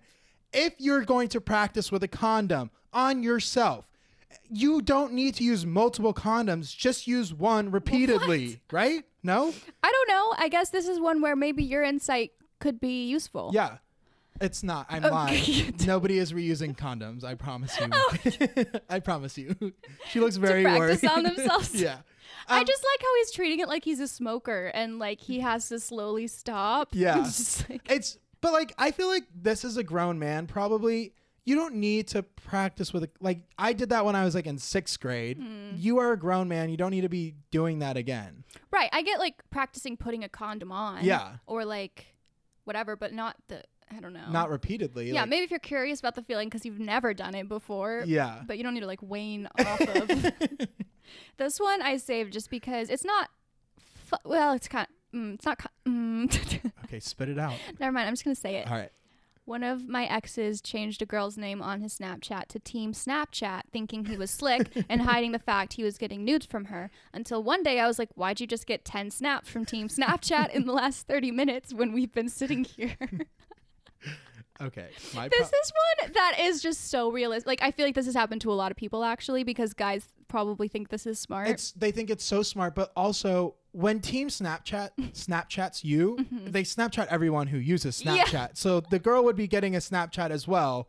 If 0.54 0.74
you're 0.78 1.04
going 1.04 1.28
to 1.30 1.42
practice 1.42 1.92
with 1.92 2.04
a 2.04 2.08
condom 2.08 2.70
on 2.94 3.24
yourself, 3.24 3.86
you 4.50 4.82
don't 4.82 5.14
need 5.14 5.36
to 5.36 5.44
use 5.44 5.66
multiple 5.66 6.14
condoms. 6.14 6.76
Just 6.76 7.08
use 7.08 7.34
one 7.34 7.72
repeatedly, 7.72 8.60
right? 8.72 9.04
No? 9.24 9.54
I 9.84 9.92
don't 9.92 10.08
know. 10.10 10.36
I 10.38 10.50
guess 10.50 10.70
this 10.70 10.88
is 10.88 11.00
one 11.00 11.22
where 11.22 11.36
maybe 11.36 11.64
your 11.64 11.84
insight 11.84 12.32
could 12.60 12.80
be 12.80 13.06
useful. 13.06 13.52
Yeah. 13.54 13.78
It's 14.40 14.64
not. 14.64 14.88
I'm 14.90 15.04
Okay. 15.06 15.14
lying. 15.14 15.76
Nobody 15.86 16.18
is 16.18 16.34
reusing 16.34 16.76
condoms. 16.76 17.24
I 17.24 17.36
promise 17.36 17.78
you. 17.80 18.66
I 18.90 19.00
promise 19.00 19.38
you. 19.38 19.56
She 20.10 20.20
looks 20.20 20.38
very 20.38 20.64
To 20.64 20.70
practice 20.70 21.04
worried. 21.04 21.12
on 21.18 21.24
themselves. 21.36 21.76
yeah. 21.76 21.98
I 22.48 22.60
Um, 22.62 22.66
just 22.66 22.84
like 22.84 23.02
how 23.02 23.16
he's 23.18 23.32
treating 23.32 23.60
it 23.60 23.68
like 23.68 23.84
he's 23.86 24.00
a 24.00 24.08
smoker 24.08 24.72
and 24.74 24.98
like 24.98 25.20
he 25.22 25.42
has 25.42 25.68
to 25.70 25.80
slowly 25.80 26.28
stop. 26.28 26.90
Yeah. 26.94 27.20
It's 27.20 27.38
just 27.38 27.70
like, 27.70 27.82
It's 27.92 28.18
but 28.42 28.52
like 28.54 28.74
I 28.80 28.92
feel 28.92 29.08
like 29.10 29.26
this 29.36 29.64
is 29.64 29.78
a 29.78 29.84
grown 29.84 30.18
man 30.18 30.48
probably. 30.48 31.14
You 31.44 31.56
don't 31.56 31.76
need 31.76 32.08
to 32.10 32.22
practice 32.24 32.94
with 32.94 33.04
a 33.04 33.10
like 33.20 33.42
I 33.60 33.74
did 33.74 33.90
that 33.90 34.06
when 34.06 34.16
I 34.16 34.24
was 34.26 34.34
like 34.34 34.48
in 34.48 34.58
6th 34.58 35.00
grade. 35.00 35.38
Hmm. 35.38 35.72
You 35.76 36.00
are 36.00 36.14
a 36.14 36.18
grown 36.18 36.48
man. 36.48 36.70
You 36.70 36.78
don't 36.78 36.92
need 36.92 37.02
to 37.02 37.10
be 37.10 37.36
doing 37.52 37.80
that 37.80 37.96
again. 37.98 38.44
right. 38.72 38.90
I 38.92 39.02
get 39.04 39.20
like 39.20 39.44
practicing 39.52 39.98
putting 39.98 40.24
a 40.24 40.30
condom 40.30 40.72
on. 40.72 41.04
Yeah. 41.04 41.34
Or 41.46 41.64
like 41.66 42.16
whatever, 42.64 42.96
but 42.96 43.14
not 43.14 43.36
the. 43.50 43.64
I 43.96 44.00
don't 44.00 44.14
know. 44.14 44.30
Not 44.30 44.50
repeatedly. 44.50 45.12
Yeah, 45.12 45.22
like- 45.22 45.30
maybe 45.30 45.44
if 45.44 45.52
you're 45.52 45.60
curious 45.60 46.00
about 46.00 46.16
the 46.16 46.22
feeling 46.22 46.48
because 46.50 46.66
you've 46.66 46.80
never 46.80 47.14
done 47.14 47.36
it 47.36 47.48
before. 47.50 48.04
Yeah. 48.06 48.42
But 48.46 48.58
you 48.58 48.64
don't 48.64 48.74
need 48.74 48.82
to 48.82 48.88
like 48.88 49.02
wane 49.02 49.48
off 49.60 49.82
of. 49.82 50.32
this 51.38 51.60
one 51.60 51.82
I 51.82 51.98
saved 51.98 52.34
just 52.34 52.50
because 52.50 52.90
it's 52.90 53.06
not. 53.06 53.30
Fu- 54.06 54.18
well, 54.30 54.54
it's 54.54 54.68
kind 54.68 54.88
of. 54.88 55.20
Mm, 55.20 55.34
it's 55.36 55.46
not. 55.46 55.60
Mm. 55.86 56.72
okay, 56.86 57.00
spit 57.00 57.30
it 57.30 57.38
out. 57.40 57.56
Never 57.80 57.92
mind. 57.92 58.08
I'm 58.08 58.14
just 58.14 58.24
gonna 58.24 58.36
say 58.36 58.56
it. 58.58 58.68
All 58.72 58.78
right. 58.78 58.92
One 59.46 59.64
of 59.64 59.90
my 59.90 60.06
exes 60.06 60.62
changed 60.62 61.02
a 61.02 61.06
girl's 61.06 61.36
name 61.36 61.62
on 61.64 61.82
his 61.82 61.98
Snapchat 61.98 62.46
to 62.50 62.60
Team 62.60 62.94
Snapchat, 62.94 63.64
thinking 63.74 64.06
he 64.06 64.16
was 64.16 64.30
slick 64.30 64.70
and 64.88 65.02
hiding 65.02 65.32
the 65.32 65.40
fact 65.40 65.74
he 65.74 65.84
was 65.84 65.98
getting 65.98 66.24
nudes 66.24 66.46
from 66.46 66.66
her. 66.66 66.92
Until 67.12 67.42
one 67.44 67.64
day 67.64 67.80
I 67.80 67.88
was 67.88 67.98
like, 67.98 68.10
Why'd 68.14 68.40
you 68.40 68.46
just 68.48 68.68
get 68.68 68.86
10 68.86 69.10
snaps 69.10 69.50
from 69.50 69.66
Team 69.66 69.88
Snapchat 69.90 70.52
in 70.54 70.66
the 70.68 70.72
last 70.74 71.08
30 71.08 71.32
minutes 71.32 71.74
when 71.74 71.92
we've 71.92 72.14
been 72.14 72.30
sitting 72.30 72.64
here? 72.64 72.96
Okay. 74.62 74.88
My 75.16 75.28
this 75.28 75.50
pro- 75.50 75.60
is 75.60 75.72
one 76.04 76.12
that 76.14 76.36
is 76.40 76.62
just 76.62 76.90
so 76.90 77.12
realistic. 77.12 77.48
Like, 77.48 77.62
I 77.62 77.72
feel 77.72 77.86
like 77.86 77.96
this 77.96 78.06
has 78.06 78.16
happened 78.16 78.42
to 78.42 78.52
a 78.52 78.54
lot 78.54 78.72
of 78.72 78.78
people 78.78 79.04
actually 79.04 79.44
because 79.44 79.74
guys 79.74 80.06
probably 80.28 80.68
think 80.68 80.90
this 80.90 81.06
is 81.06 81.20
smart. 81.20 81.48
it's 81.50 81.72
they 81.74 81.92
think 81.92 82.10
it's 82.10 82.24
so 82.24 82.42
smart, 82.44 82.74
but 82.76 82.92
also 82.96 83.56
when 83.74 84.00
Team 84.00 84.28
Snapchat 84.30 84.92
Snapchats 85.14 85.84
you, 85.84 86.26
they 86.46 86.64
Snapchat 86.64 87.08
everyone 87.08 87.48
who 87.48 87.58
uses 87.58 88.02
Mm-hmm. 88.02 88.16
Yeah. 88.16 88.24
Snapchat. 88.26 88.50
So 88.58 88.80
the 88.82 89.00
girl 89.00 89.24
would 89.24 89.36
be 89.36 89.48
getting 89.48 89.76
a 89.76 89.80
Snapchat 89.80 90.30
as 90.30 90.48
well, 90.48 90.88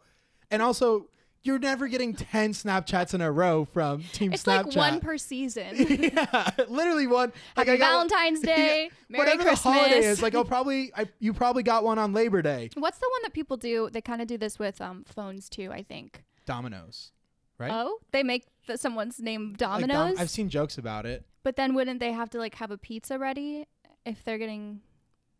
and 0.50 0.60
also 0.62 1.08
you're 1.44 1.58
never 1.58 1.88
getting 1.88 2.14
ten 2.14 2.52
Snapchats 2.52 3.14
in 3.14 3.20
a 3.20 3.30
row 3.30 3.64
from 3.64 4.02
Team 4.12 4.32
it's 4.32 4.44
Snapchat. 4.44 4.66
like 4.66 4.76
one 4.76 5.00
per 5.00 5.18
season. 5.18 5.74
yeah, 5.76 6.50
literally 6.68 7.06
one. 7.06 7.32
Like 7.56 7.66
Happy 7.66 7.78
got 7.78 7.90
Valentine's 7.90 8.40
Day, 8.42 8.90
Merry 9.08 9.18
whatever 9.24 9.42
Christmas. 9.42 9.62
the 9.62 9.72
holiday 9.72 10.04
is. 10.04 10.22
Like 10.22 10.34
I'll 10.34 10.44
probably 10.56 10.92
I, 10.96 11.06
you 11.18 11.32
probably 11.32 11.62
got 11.62 11.84
one 11.84 11.98
on 11.98 12.12
Labor 12.12 12.42
Day. 12.42 12.70
What's 12.74 12.98
the 12.98 13.08
one 13.10 13.22
that 13.22 13.32
people 13.32 13.56
do? 13.56 13.88
They 13.90 14.00
kind 14.00 14.22
of 14.22 14.28
do 14.28 14.38
this 14.38 14.58
with 14.58 14.80
um, 14.80 15.04
phones 15.06 15.48
too, 15.48 15.70
I 15.72 15.82
think. 15.82 16.22
Domino's, 16.46 17.12
right? 17.58 17.70
Oh, 17.72 17.98
they 18.12 18.22
make 18.22 18.46
the, 18.66 18.78
someone's 18.78 19.20
name 19.20 19.56
Like 19.60 19.86
Dom- 19.86 20.14
I've 20.18 20.30
seen 20.30 20.48
jokes 20.48 20.78
about 20.78 21.06
it. 21.06 21.24
but 21.42 21.56
then 21.56 21.74
wouldn't 21.74 22.00
they 22.00 22.12
have 22.12 22.30
to 22.30 22.38
like 22.38 22.54
have 22.56 22.70
a 22.70 22.78
pizza 22.78 23.18
ready 23.18 23.66
if 24.04 24.24
they're 24.24 24.38
getting 24.38 24.80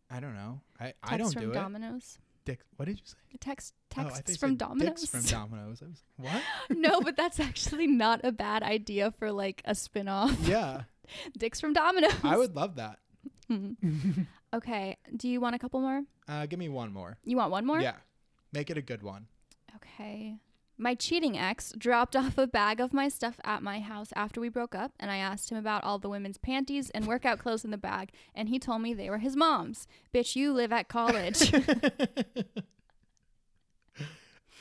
I 0.09 0.19
don't 0.19 0.35
know. 0.35 0.61
I, 0.79 0.93
I 1.01 1.17
don't 1.17 1.33
from 1.33 1.41
do 1.41 1.51
it. 1.51 1.53
Domino's? 1.55 2.19
Dick, 2.45 2.59
what 2.75 2.85
did 2.85 2.97
you 2.99 3.05
say? 3.05 3.15
Text 3.39 3.73
Oh, 3.97 4.03
texts 4.03 4.31
you 4.31 4.35
from 4.37 4.55
Domino's. 4.57 5.01
Dicks 5.01 5.05
from 5.09 5.21
Domino's. 5.39 5.81
I 5.81 5.85
was 5.85 6.01
like, 6.19 6.31
what? 6.69 6.77
no, 6.77 6.99
but 7.01 7.15
that's 7.15 7.39
actually 7.39 7.87
not 7.87 8.21
a 8.23 8.31
bad 8.31 8.63
idea 8.63 9.11
for 9.11 9.31
like 9.31 9.61
a 9.65 9.75
spin-off. 9.75 10.37
Yeah, 10.47 10.83
Dicks 11.37 11.59
from 11.61 11.73
Domino's. 11.73 12.13
I 12.23 12.37
would 12.37 12.55
love 12.55 12.75
that. 12.75 12.99
Okay. 14.53 14.97
Do 15.17 15.27
you 15.27 15.41
want 15.41 15.55
a 15.55 15.59
couple 15.59 15.81
more? 15.81 16.03
Uh, 16.27 16.45
give 16.45 16.59
me 16.59 16.69
one 16.69 16.93
more. 16.93 17.17
You 17.23 17.37
want 17.37 17.49
one 17.49 17.65
more? 17.65 17.81
Yeah, 17.81 17.95
make 18.51 18.69
it 18.69 18.77
a 18.77 18.83
good 18.83 19.01
one. 19.01 19.25
Okay. 19.77 20.35
My 20.77 20.95
cheating 20.95 21.37
ex 21.37 21.73
dropped 21.77 22.15
off 22.17 22.37
a 22.37 22.47
bag 22.47 22.79
of 22.79 22.93
my 22.93 23.07
stuff 23.09 23.39
at 23.43 23.61
my 23.61 23.79
house 23.79 24.11
after 24.15 24.41
we 24.41 24.49
broke 24.49 24.75
up, 24.75 24.93
and 24.99 25.11
I 25.11 25.17
asked 25.17 25.51
him 25.51 25.57
about 25.57 25.83
all 25.83 25.99
the 25.99 26.09
women's 26.09 26.37
panties 26.37 26.89
and 26.91 27.05
workout 27.07 27.39
clothes 27.39 27.65
in 27.65 27.71
the 27.71 27.77
bag, 27.77 28.11
and 28.33 28.49
he 28.49 28.59
told 28.59 28.81
me 28.81 28.93
they 28.93 29.09
were 29.09 29.19
his 29.19 29.35
mom's. 29.35 29.87
Bitch, 30.13 30.35
you 30.35 30.53
live 30.53 30.71
at 30.71 30.87
college. 30.87 31.51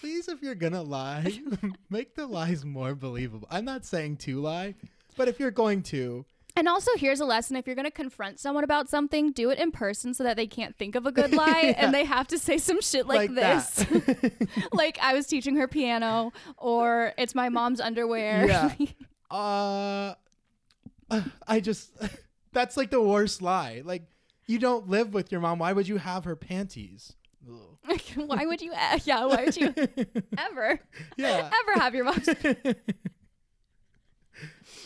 Please 0.00 0.26
if 0.26 0.42
you're 0.42 0.56
gonna 0.56 0.82
lie, 0.82 1.40
make 1.90 2.16
the 2.16 2.26
lies 2.26 2.64
more 2.64 2.94
believable. 2.94 3.46
I'm 3.50 3.64
not 3.64 3.84
saying 3.84 4.16
to 4.18 4.40
lie, 4.40 4.74
but 5.16 5.28
if 5.28 5.38
you're 5.38 5.52
going 5.52 5.82
to, 5.84 6.26
And 6.54 6.68
also, 6.68 6.90
here's 6.96 7.20
a 7.20 7.24
lesson: 7.24 7.56
if 7.56 7.66
you're 7.66 7.74
going 7.76 7.86
to 7.86 7.90
confront 7.90 8.38
someone 8.38 8.64
about 8.64 8.88
something, 8.88 9.32
do 9.32 9.50
it 9.50 9.58
in 9.58 9.72
person 9.72 10.12
so 10.14 10.22
that 10.24 10.36
they 10.36 10.46
can't 10.46 10.76
think 10.76 10.94
of 10.94 11.06
a 11.06 11.12
good 11.12 11.32
lie 11.34 11.60
Yeah. 11.62 11.74
and 11.78 11.94
they 11.94 12.04
have 12.04 12.28
to 12.28 12.38
say 12.38 12.58
some 12.58 12.80
shit 12.80 13.06
like, 13.06 13.34
this. 13.34 13.84
like 14.72 14.98
I 15.00 15.14
was 15.14 15.26
teaching 15.26 15.56
her 15.56 15.66
piano, 15.66 16.32
or 16.58 17.12
it's 17.16 17.34
my 17.34 17.48
mom's 17.48 17.80
underwear. 17.80 18.46
Yeah. 18.46 18.72
uh, 19.30 20.14
I 21.48 21.60
just 21.60 21.92
that's 22.52 22.76
like 22.76 22.90
the 22.90 23.02
worst 23.02 23.40
lie. 23.42 23.82
Like 23.84 24.02
you 24.46 24.58
don't 24.58 24.88
live 24.88 25.14
with 25.14 25.32
your 25.32 25.40
mom. 25.40 25.58
Why 25.58 25.72
would 25.72 25.88
you 25.88 25.96
have 25.96 26.24
her 26.24 26.36
panties? 26.36 27.14
Why 28.14 28.46
would 28.46 28.60
you? 28.62 28.72
Yeah, 29.04 29.24
why 29.26 29.44
would 29.44 29.56
you 29.56 29.74
ever, 30.38 30.78
yeah. 31.16 31.50
ever 31.62 31.80
have 31.80 31.94
your 31.94 32.04
mom's? 32.04 32.28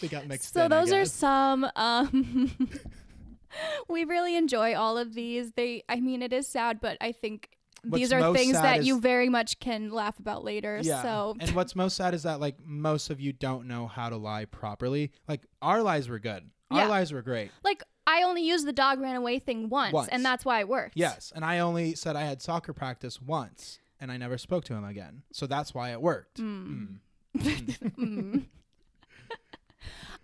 They 0.00 0.09
got 0.09 0.26
mixed. 0.26 0.54
So 0.54 0.64
in, 0.64 0.70
those 0.70 0.92
are 0.92 1.04
some. 1.04 1.66
Um, 1.76 2.52
we 3.88 4.04
really 4.04 4.37
enjoy 4.37 4.74
all 4.74 4.98
of 4.98 5.14
these. 5.14 5.52
They, 5.52 5.85
I 5.88 6.00
mean, 6.00 6.22
it 6.22 6.32
is 6.32 6.46
sad, 6.48 6.80
but 6.80 6.96
I 7.00 7.12
think. 7.12 7.50
What's 7.85 8.00
These 8.00 8.12
are 8.12 8.32
things 8.35 8.54
that 8.54 8.85
you 8.85 8.98
very 8.98 9.28
much 9.28 9.61
can 9.61 9.90
laugh 9.90 10.18
about 10.18 10.42
later. 10.42 10.80
Yeah. 10.82 11.02
So 11.02 11.37
and 11.38 11.50
what's 11.52 11.76
most 11.76 11.96
sad 11.96 12.14
is 12.14 12.24
that 12.24 12.40
like 12.40 12.56
most 12.64 13.11
of 13.11 13.20
you 13.20 13.32
don't 13.32 13.68
know 13.68 13.87
how 13.87 14.09
to 14.09 14.16
lie 14.16 14.44
properly. 14.46 15.12
Like 15.28 15.42
our 15.62 15.82
lies 15.82 16.09
were 16.09 16.18
good. 16.18 16.50
Our 16.72 16.80
Yeah. 16.80 16.88
lies 16.88 17.12
were 17.12 17.22
great. 17.22 17.52
like 17.62 17.85
I 18.04 18.24
only 18.24 18.42
used 18.42 18.66
the 18.66 18.72
dog 18.72 18.98
ran 19.00 19.14
away 19.14 19.38
thing 19.38 19.68
once, 19.68 19.92
Once. 19.92 20.09
and 20.09 20.24
that's 20.24 20.44
why 20.44 20.59
it 20.61 20.68
worked. 20.68 20.96
Yes, 20.96 21.32
and 21.37 21.44
I 21.44 21.61
only 21.61 21.94
said 21.94 22.16
I 22.16 22.22
had 22.24 22.42
soccer 22.42 22.72
practice 22.72 23.20
once, 23.22 23.78
and 24.00 24.11
I 24.11 24.16
never 24.16 24.37
spoke 24.37 24.64
to 24.64 24.74
him 24.74 24.85
again. 24.85 25.22
So 25.32 25.46
that's 25.46 25.72
why 25.72 25.92
it 25.92 26.00
worked. 26.02 26.40
Mm. 26.40 26.96
Mm. 27.38 28.46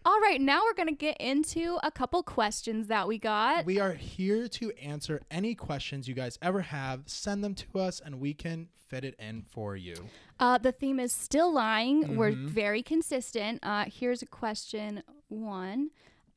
All 0.05 0.21
right, 0.21 0.41
now 0.41 0.63
we're 0.65 0.75
gonna 0.75 0.93
get 0.93 1.17
into 1.19 1.79
a 1.85 1.91
couple 1.93 2.23
questions 2.25 2.89
that 2.89 3.07
we 3.07 3.19
got. 3.19 3.65
We 3.65 3.79
are 3.79 3.93
here 3.93 4.49
to 4.49 4.73
answer 4.79 5.21
any 5.31 5.55
questions 5.55 6.09
you 6.09 6.15
guys 6.15 6.39
ever 6.43 6.61
have. 6.63 7.03
Send 7.07 7.45
them 7.45 7.55
to 7.55 7.79
us, 7.79 8.01
and 8.05 8.19
we 8.19 8.35
can 8.35 8.69
fit 8.89 9.05
it 9.05 9.15
in 9.21 9.43
for 9.43 9.77
you. 9.77 9.95
Uh, 10.41 10.59
the 10.59 10.73
theme 10.73 10.99
is 10.99 11.13
still 11.13 11.53
lying. 11.53 12.17
We're 12.17 12.33
Mhm. 12.33 12.49
very 12.49 12.83
consistent. 12.83 13.61
Uh, 13.63 13.85
here's 13.87 14.23
a 14.23 14.27
question 14.27 15.05
one. 15.29 15.91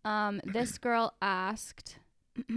Um, 0.03 0.41
this 0.43 0.77
girl 0.77 1.15
asked, 1.19 1.97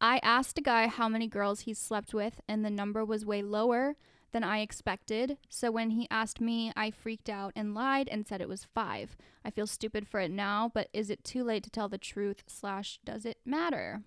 I 0.00 0.18
asked 0.24 0.58
a 0.58 0.62
guy 0.62 0.88
how 0.88 1.08
many 1.08 1.28
girls 1.28 1.60
he 1.60 1.74
slept 1.74 2.12
with, 2.12 2.40
and 2.48 2.64
the 2.64 2.70
number 2.70 3.04
was 3.04 3.24
way 3.24 3.40
lower 3.40 3.94
than 4.36 4.44
I 4.44 4.58
expected. 4.60 5.38
So 5.48 5.70
when 5.70 5.88
he 5.92 6.06
asked 6.10 6.42
me, 6.42 6.70
I 6.76 6.90
freaked 6.90 7.30
out 7.30 7.54
and 7.56 7.74
lied 7.74 8.06
and 8.12 8.26
said 8.26 8.42
it 8.42 8.50
was 8.50 8.66
five. 8.74 9.16
I 9.42 9.50
feel 9.50 9.66
stupid 9.66 10.06
for 10.06 10.20
it 10.20 10.30
now, 10.30 10.70
but 10.74 10.90
is 10.92 11.08
it 11.08 11.24
too 11.24 11.42
late 11.42 11.64
to 11.64 11.70
tell 11.70 11.88
the 11.88 11.96
truth? 11.96 12.42
Slash, 12.46 13.00
does 13.02 13.24
it 13.24 13.38
matter? 13.46 14.02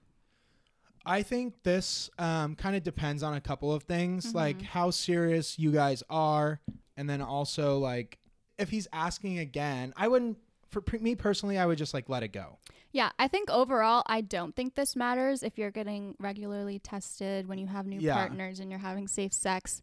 I 1.04 1.24
think 1.24 1.64
this 1.64 2.12
um, 2.20 2.54
kind 2.56 2.76
of 2.76 2.84
depends 2.84 3.24
on 3.24 3.34
a 3.34 3.42
couple 3.42 3.74
of 3.74 3.84
things, 3.84 4.28
Mm-hmm. 4.28 4.38
like 4.38 4.62
how 4.62 4.92
serious 4.92 5.58
you 5.58 5.72
guys 5.72 6.04
are, 6.12 6.60
and 6.96 7.10
then 7.10 7.24
also 7.24 7.80
like 7.80 8.20
if 8.60 8.70
he's 8.70 8.88
asking 8.94 9.40
again. 9.40 9.94
I 9.98 10.08
wouldn't. 10.10 10.38
For 10.68 10.82
pre- 10.82 11.00
me 11.00 11.16
personally, 11.16 11.58
I 11.58 11.66
would 11.66 11.80
just 11.80 11.96
like 11.96 12.08
let 12.10 12.22
it 12.22 12.28
go. 12.28 12.60
Yeah, 12.92 13.10
I 13.18 13.28
think 13.28 13.50
overall, 13.50 14.04
I 14.06 14.22
don't 14.22 14.56
think 14.56 14.76
this 14.76 14.96
matters 14.96 15.42
if 15.42 15.58
you're 15.58 15.72
getting 15.72 16.14
regularly 16.20 16.78
tested 16.78 17.48
when 17.48 17.58
you 17.58 17.66
have 17.66 17.88
new 17.88 18.00
Yeah. 18.00 18.14
partners 18.14 18.60
and 18.60 18.70
you're 18.70 18.80
having 18.80 19.08
safe 19.08 19.34
sex. 19.34 19.82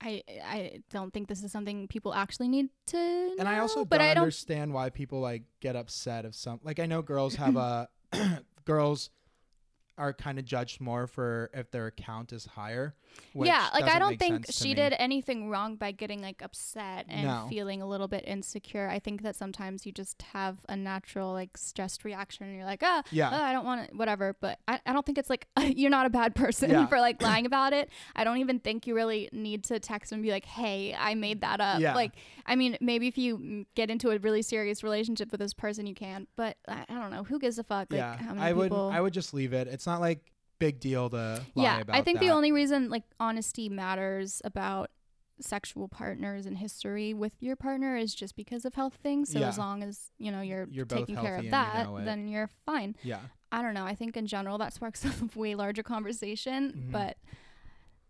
I 0.00 0.22
I 0.44 0.80
don't 0.90 1.12
think 1.12 1.28
this 1.28 1.42
is 1.42 1.50
something 1.52 1.88
people 1.88 2.14
actually 2.14 2.48
need 2.48 2.68
to. 2.86 3.34
And 3.38 3.48
I 3.48 3.58
also 3.58 3.84
but 3.84 3.98
don't 3.98 4.06
I 4.08 4.14
don't. 4.14 4.22
understand 4.22 4.72
why 4.72 4.90
people 4.90 5.20
like 5.20 5.42
get 5.60 5.76
upset 5.76 6.24
if 6.24 6.34
some 6.34 6.60
like 6.62 6.78
I 6.78 6.86
know 6.86 7.02
girls 7.02 7.34
have 7.36 7.56
a 7.56 7.88
girls 8.64 9.10
are 9.98 10.12
kind 10.12 10.38
of 10.38 10.44
judged 10.44 10.80
more 10.80 11.06
for 11.06 11.50
if 11.52 11.70
their 11.70 11.86
account 11.86 12.32
is 12.32 12.46
higher. 12.46 12.94
which 13.32 13.48
Yeah, 13.48 13.68
like 13.74 13.84
I 13.84 13.98
don't 13.98 14.18
think 14.18 14.46
she 14.50 14.74
did 14.74 14.94
anything 14.98 15.50
wrong 15.50 15.76
by 15.76 15.90
getting 15.92 16.22
like 16.22 16.40
upset 16.42 17.06
and 17.08 17.24
No. 17.26 17.46
feeling 17.48 17.82
a 17.82 17.86
little 17.86 18.06
bit 18.08 18.24
insecure. 18.26 18.88
I 18.88 18.98
think 19.00 19.22
that 19.22 19.34
sometimes 19.36 19.84
you 19.84 19.92
just 19.92 20.22
have 20.32 20.58
a 20.68 20.76
natural 20.76 21.32
like 21.32 21.56
stressed 21.56 22.04
reaction 22.04 22.46
and 22.46 22.54
you're 22.56 22.64
like, 22.64 22.82
ah, 22.82 23.02
Yeah. 23.10 23.30
oh, 23.32 23.42
I 23.42 23.52
don't 23.52 23.64
want 23.64 23.80
it, 23.90 23.96
whatever. 23.96 24.36
But 24.40 24.58
I, 24.68 24.80
I 24.86 24.92
don't 24.92 25.04
think 25.04 25.18
it's 25.18 25.30
like 25.30 25.46
you're 25.60 25.90
not 25.90 26.06
a 26.06 26.10
bad 26.10 26.34
person 26.34 26.70
Yeah. 26.70 26.86
for 26.92 27.00
like 27.00 27.20
lying 27.20 27.44
about 27.46 27.72
it. 27.72 27.90
I 28.14 28.24
don't 28.24 28.38
even 28.38 28.60
think 28.60 28.86
you 28.86 28.94
really 28.94 29.28
need 29.32 29.64
to 29.64 29.80
text 29.80 30.12
and 30.12 30.22
be 30.22 30.30
like, 30.30 30.44
hey, 30.44 30.94
I 30.98 31.14
made 31.14 31.40
that 31.40 31.60
up. 31.60 31.80
Yeah. 31.80 31.94
Like, 31.94 32.12
I 32.46 32.54
mean, 32.56 32.76
maybe 32.80 33.08
if 33.08 33.18
you 33.18 33.38
mm, 33.38 33.66
get 33.74 33.90
into 33.90 34.10
a 34.10 34.18
really 34.18 34.42
serious 34.42 34.84
relationship 34.84 35.32
with 35.32 35.40
this 35.40 35.54
person, 35.54 35.86
you 35.86 35.94
can. 35.94 36.26
But 36.36 36.56
I, 36.68 36.84
I 36.88 36.94
don't 36.94 37.10
know. 37.10 37.24
Who 37.24 37.38
gives 37.40 37.58
a 37.58 37.64
fuck? 37.64 37.88
Like, 37.90 37.98
yeah, 37.98 38.16
how 38.16 38.34
many 38.34 38.40
I 38.46 38.52
would? 38.52 38.72
I 38.72 39.00
would 39.00 39.12
just 39.12 39.34
leave 39.34 39.52
it. 39.52 39.66
It's 39.66 39.86
not 39.88 40.00
like 40.00 40.20
big 40.60 40.80
deal 40.80 41.08
to 41.10 41.42
lie 41.54 41.62
yeah, 41.64 41.80
about 41.80 41.96
I 41.96 42.02
think 42.02 42.20
the 42.20 42.30
only 42.30 42.52
reason 42.52 42.90
like 42.90 43.04
honesty 43.20 43.68
matters 43.68 44.40
about 44.44 44.90
sexual 45.40 45.86
partners 45.86 46.46
and 46.46 46.58
history 46.58 47.14
with 47.14 47.32
your 47.40 47.54
partner 47.54 47.96
is 47.96 48.12
just 48.14 48.34
because 48.34 48.64
of 48.64 48.74
health 48.74 48.98
things. 49.02 49.30
So 49.32 49.38
Yeah. 49.38 49.48
as 49.48 49.56
long 49.58 49.82
as 49.84 50.10
you 50.18 50.32
know 50.32 50.40
you're, 50.40 50.66
You're 50.70 50.84
taking 50.84 51.14
care 51.16 51.34
of 51.34 51.38
and 51.38 51.44
you 51.44 51.50
that, 51.52 51.86
know 51.86 52.04
then 52.04 52.26
you're 52.28 52.50
fine. 52.66 52.96
yeah. 53.04 53.20
I 53.52 53.62
don't 53.62 53.72
know. 53.72 53.84
I 53.86 53.94
think 53.94 54.16
in 54.16 54.26
general 54.26 54.58
that 54.58 54.72
sparks 54.74 55.04
a 55.06 55.38
way 55.38 55.54
larger 55.54 55.82
conversation, 55.82 56.72
Mhm. 56.88 56.92
but. 56.92 57.16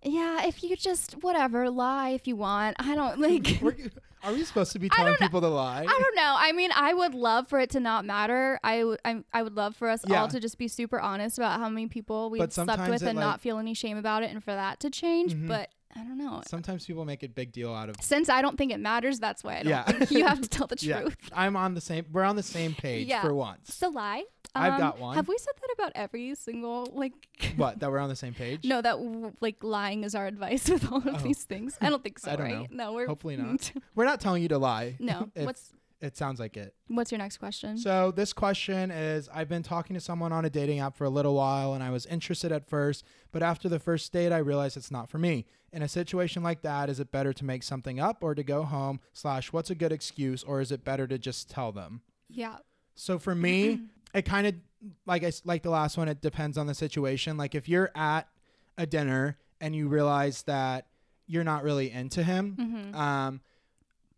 Yeah, 0.02 0.46
if 0.46 0.62
you 0.62 0.76
just 0.76 1.24
whatever 1.24 1.68
lie 1.70 2.10
if 2.10 2.28
you 2.28 2.36
want. 2.36 2.76
I 2.78 2.94
don't 2.94 3.18
like 3.28 3.60
are 4.24 4.32
we 4.32 4.44
supposed 4.44 4.72
to 4.72 4.78
be 4.78 4.88
telling 4.88 5.14
people 5.16 5.40
to 5.40 5.48
lie? 5.48 5.82
I 5.82 5.84
don't 6.02 6.16
know. 6.16 6.34
I 6.38 6.52
mean, 6.52 6.70
I 6.74 6.92
would 6.94 7.14
love 7.14 7.48
for 7.48 7.58
it 7.60 7.70
to 7.70 7.80
not 7.80 8.04
matter. 8.04 8.58
I 8.62 8.84
would 8.84 9.00
I, 9.04 9.22
I 9.32 9.42
would 9.42 9.54
love 9.56 9.76
for 9.76 9.88
us 9.88 10.02
Yeah. 10.06 10.20
all 10.22 10.28
to 10.28 10.40
just 10.40 10.58
be 10.58 10.68
super 10.68 11.00
honest 11.00 11.38
about 11.38 11.58
how 11.60 11.68
many 11.68 11.86
people 11.86 12.30
we've 12.30 12.52
slept 12.52 12.88
with 12.88 13.02
and 13.02 13.16
like- 13.16 13.24
not 13.24 13.40
feel 13.40 13.58
any 13.58 13.74
shame 13.74 13.96
about 13.96 14.22
it 14.22 14.30
and 14.30 14.42
for 14.42 14.52
that 14.52 14.80
to 14.80 14.90
change, 14.90 15.34
Mhm. 15.34 15.48
but 15.48 15.70
I 15.96 16.00
don't 16.04 16.18
know. 16.18 16.42
Sometimes 16.46 16.84
people 16.86 17.04
make 17.06 17.22
a 17.22 17.28
big 17.28 17.50
deal 17.50 17.74
out 17.74 17.88
of. 17.88 17.96
Since 18.00 18.28
I 18.28 18.42
don't 18.42 18.58
think 18.58 18.72
it 18.72 18.78
matters, 18.78 19.18
that's 19.18 19.42
why 19.42 19.54
I 19.58 19.62
don't 19.62 19.70
Yeah. 19.70 19.82
think 19.84 20.10
you 20.10 20.26
have 20.26 20.40
to 20.40 20.48
tell 20.56 20.66
the 20.66 20.76
Yeah, 20.80 21.00
truth. 21.00 21.16
I'm 21.32 21.56
on 21.56 21.74
the 21.74 21.80
same. 21.80 22.04
We're 22.12 22.24
on 22.24 22.36
the 22.36 22.42
same 22.42 22.74
page 22.74 23.08
Yeah. 23.08 23.22
for 23.22 23.32
once. 23.34 23.74
So 23.74 23.88
lie. 23.88 24.24
I've 24.60 24.72
Um, 24.74 24.78
got 24.80 24.98
one. 24.98 25.16
Have 25.16 25.28
we 25.28 25.38
said 25.38 25.54
that 25.60 25.72
about 25.74 25.92
every 25.94 26.34
single 26.34 26.90
like? 26.94 27.12
What? 27.56 27.80
That 27.80 27.90
we're 27.90 27.98
on 27.98 28.08
the 28.08 28.16
same 28.16 28.34
page? 28.34 28.64
No, 28.64 28.80
that 28.82 28.96
w- 28.98 29.32
like 29.40 29.62
lying 29.62 30.04
is 30.04 30.14
our 30.14 30.26
advice 30.26 30.68
with 30.68 30.90
all 30.92 30.98
of 30.98 31.06
Oh. 31.06 31.18
these 31.18 31.44
things. 31.44 31.76
I 31.80 31.90
don't 31.90 32.02
think 32.02 32.18
so, 32.24 32.30
I 32.32 32.36
don't 32.36 32.46
right? 32.52 32.70
No, 32.70 32.92
we're 32.92 33.06
Hopefully 33.06 33.36
not. 33.44 33.72
We're 33.94 34.04
not 34.04 34.20
telling 34.20 34.42
you 34.42 34.48
to 34.48 34.58
lie. 34.58 34.96
no. 34.98 35.30
What's 35.34 35.72
it 36.00 36.16
sounds 36.16 36.38
like 36.38 36.56
it. 36.56 36.74
what's 36.86 37.10
your 37.10 37.18
next 37.18 37.38
question? 37.38 37.76
So 37.76 38.12
this 38.12 38.32
question 38.32 38.92
is 38.92 39.28
I've 39.34 39.48
been 39.48 39.64
talking 39.64 39.94
to 39.94 40.00
someone 40.00 40.32
on 40.32 40.44
a 40.44 40.50
dating 40.50 40.78
app 40.78 40.96
for 40.96 41.02
a 41.02 41.10
little 41.10 41.34
while 41.34 41.74
and 41.74 41.82
I 41.82 41.90
was 41.90 42.06
interested 42.06 42.52
at 42.52 42.68
first, 42.68 43.04
but 43.32 43.42
after 43.42 43.68
the 43.68 43.80
first 43.80 44.12
date 44.12 44.30
I 44.30 44.38
realized 44.38 44.76
it's 44.76 44.92
not 44.92 45.08
for 45.10 45.18
me. 45.18 45.44
In 45.72 45.82
a 45.82 45.88
situation 45.88 46.44
like 46.44 46.62
that, 46.62 46.88
is 46.88 47.00
it 47.00 47.10
better 47.10 47.32
to 47.32 47.44
make 47.44 47.64
something 47.64 47.98
up 47.98 48.22
or 48.22 48.36
to 48.36 48.44
go 48.44 48.62
home 48.62 49.00
slash 49.12 49.52
what's 49.52 49.70
a 49.70 49.74
good 49.74 49.90
excuse 49.90 50.44
or 50.44 50.60
is 50.60 50.70
it 50.70 50.84
better 50.84 51.08
to 51.08 51.18
just 51.18 51.50
tell 51.50 51.72
them? 51.72 52.02
yeah. 52.28 52.58
So 52.94 53.18
for 53.18 53.34
me, 53.34 53.80
it 54.14 54.22
kind 54.24 54.46
of 54.46 54.54
like 55.06 55.24
I 55.24 55.32
like 55.44 55.62
the 55.62 55.70
last 55.70 55.96
one. 55.98 56.08
It 56.08 56.20
depends 56.20 56.56
on 56.58 56.66
the 56.66 56.74
situation. 56.74 57.36
Like 57.36 57.54
if 57.54 57.68
you're 57.68 57.90
at 57.94 58.28
a 58.76 58.86
dinner 58.86 59.36
and 59.60 59.74
you 59.74 59.88
realize 59.88 60.42
that 60.44 60.86
you're 61.26 61.44
not 61.44 61.62
really 61.64 61.90
into 61.90 62.22
him, 62.22 62.56
Mm-hmm. 62.58 62.94
um, 62.94 63.40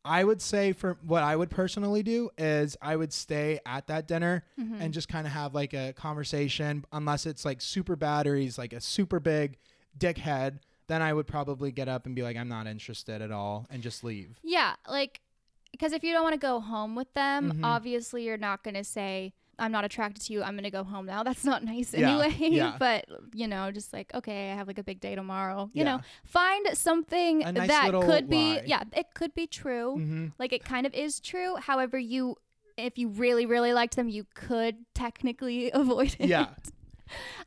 I 0.03 0.25
would 0.25 0.41
say 0.41 0.73
for 0.73 0.97
what 1.07 1.23
I 1.23 1.37
would 1.37 1.51
personally 1.51 2.03
do 2.03 2.31
is 2.39 2.75
I 2.81 2.97
would 2.97 3.13
stay 3.13 3.59
at 3.67 3.87
that 3.89 4.07
dinner 4.09 4.45
Mm-hmm. 4.59 4.81
and 4.81 4.95
just 4.95 5.09
kind 5.09 5.27
of 5.27 5.33
have 5.33 5.55
like 5.55 5.75
a 5.75 5.93
conversation. 5.93 6.85
Unless 6.93 7.27
it's 7.27 7.45
like 7.45 7.61
super 7.61 7.97
bad 7.97 8.27
or 8.27 8.37
he's 8.37 8.57
like 8.59 8.73
a 8.73 8.81
super 8.81 9.21
big 9.21 9.59
dickhead, 9.99 10.59
then 10.87 11.03
I 11.03 11.13
would 11.13 11.27
probably 11.27 11.71
get 11.73 11.89
up 11.89 12.07
and 12.07 12.15
be 12.15 12.23
like, 12.23 12.37
I'm 12.37 12.49
not 12.49 12.67
interested 12.67 13.21
at 13.23 13.31
all, 13.31 13.67
and 13.71 13.83
just 13.83 14.03
leave. 14.05 14.39
Yeah, 14.43 14.75
like 14.89 15.21
because 15.73 15.93
if 15.93 16.03
you 16.03 16.13
don't 16.13 16.23
want 16.25 16.35
to 16.35 16.39
go 16.41 16.61
home 16.61 16.95
with 16.97 17.13
them, 17.15 17.53
Mhm. 17.53 17.61
obviously 17.65 18.25
you're 18.25 18.37
not 18.37 18.65
going 18.65 18.75
to 18.75 18.83
say 18.85 19.33
I'm 19.61 19.71
not 19.73 19.85
attracted 19.85 20.23
to 20.25 20.33
you. 20.33 20.43
I'm 20.43 20.55
going 20.55 20.65
to 20.65 20.71
go 20.71 20.83
home 20.85 21.07
now. 21.07 21.23
That's 21.29 21.45
not 21.45 21.63
nice 21.65 21.93
Yeah, 21.95 22.11
anyway. 22.11 22.35
yeah. 22.51 22.77
but, 22.79 23.05
you 23.35 23.47
know, 23.47 23.71
just 23.71 23.93
like 23.93 24.11
okay, 24.15 24.51
I 24.51 24.55
have 24.57 24.67
like 24.67 24.79
a 24.79 24.83
big 24.83 25.01
day 25.01 25.15
tomorrow. 25.15 25.71
You 25.73 25.85
Yeah. 25.85 25.97
know, 25.97 26.01
find 26.25 26.67
something 26.77 27.39
nice 27.41 27.69
that 27.69 27.93
could 27.93 28.29
be 28.29 28.55
lie. 28.55 28.63
yeah, 28.67 28.83
it 28.97 29.09
could 29.15 29.35
be 29.35 29.47
true. 29.47 29.97
Mm-hmm. 29.99 30.27
Like 30.39 30.53
it 30.53 30.65
kind 30.65 30.87
of 30.87 30.95
is 30.95 31.21
true. 31.21 31.57
However, 31.57 31.99
you 31.99 32.37
if 32.77 32.97
you 32.99 33.09
really 33.09 33.45
really 33.47 33.73
liked 33.75 33.97
them, 33.97 34.09
you 34.09 34.25
could 34.35 34.77
technically 34.95 35.71
avoid 35.75 36.17
it. 36.19 36.27
Yeah. 36.29 36.47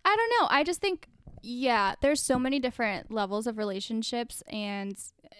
I 0.05 0.15
don't 0.15 0.31
know. 0.41 0.47
I 0.49 0.63
just 0.63 0.81
think, 0.81 1.07
yeah, 1.41 1.95
there's 2.01 2.21
so 2.21 2.37
many 2.37 2.59
different 2.59 3.11
levels 3.11 3.47
of 3.47 3.57
relationships, 3.57 4.43
and 4.47 4.97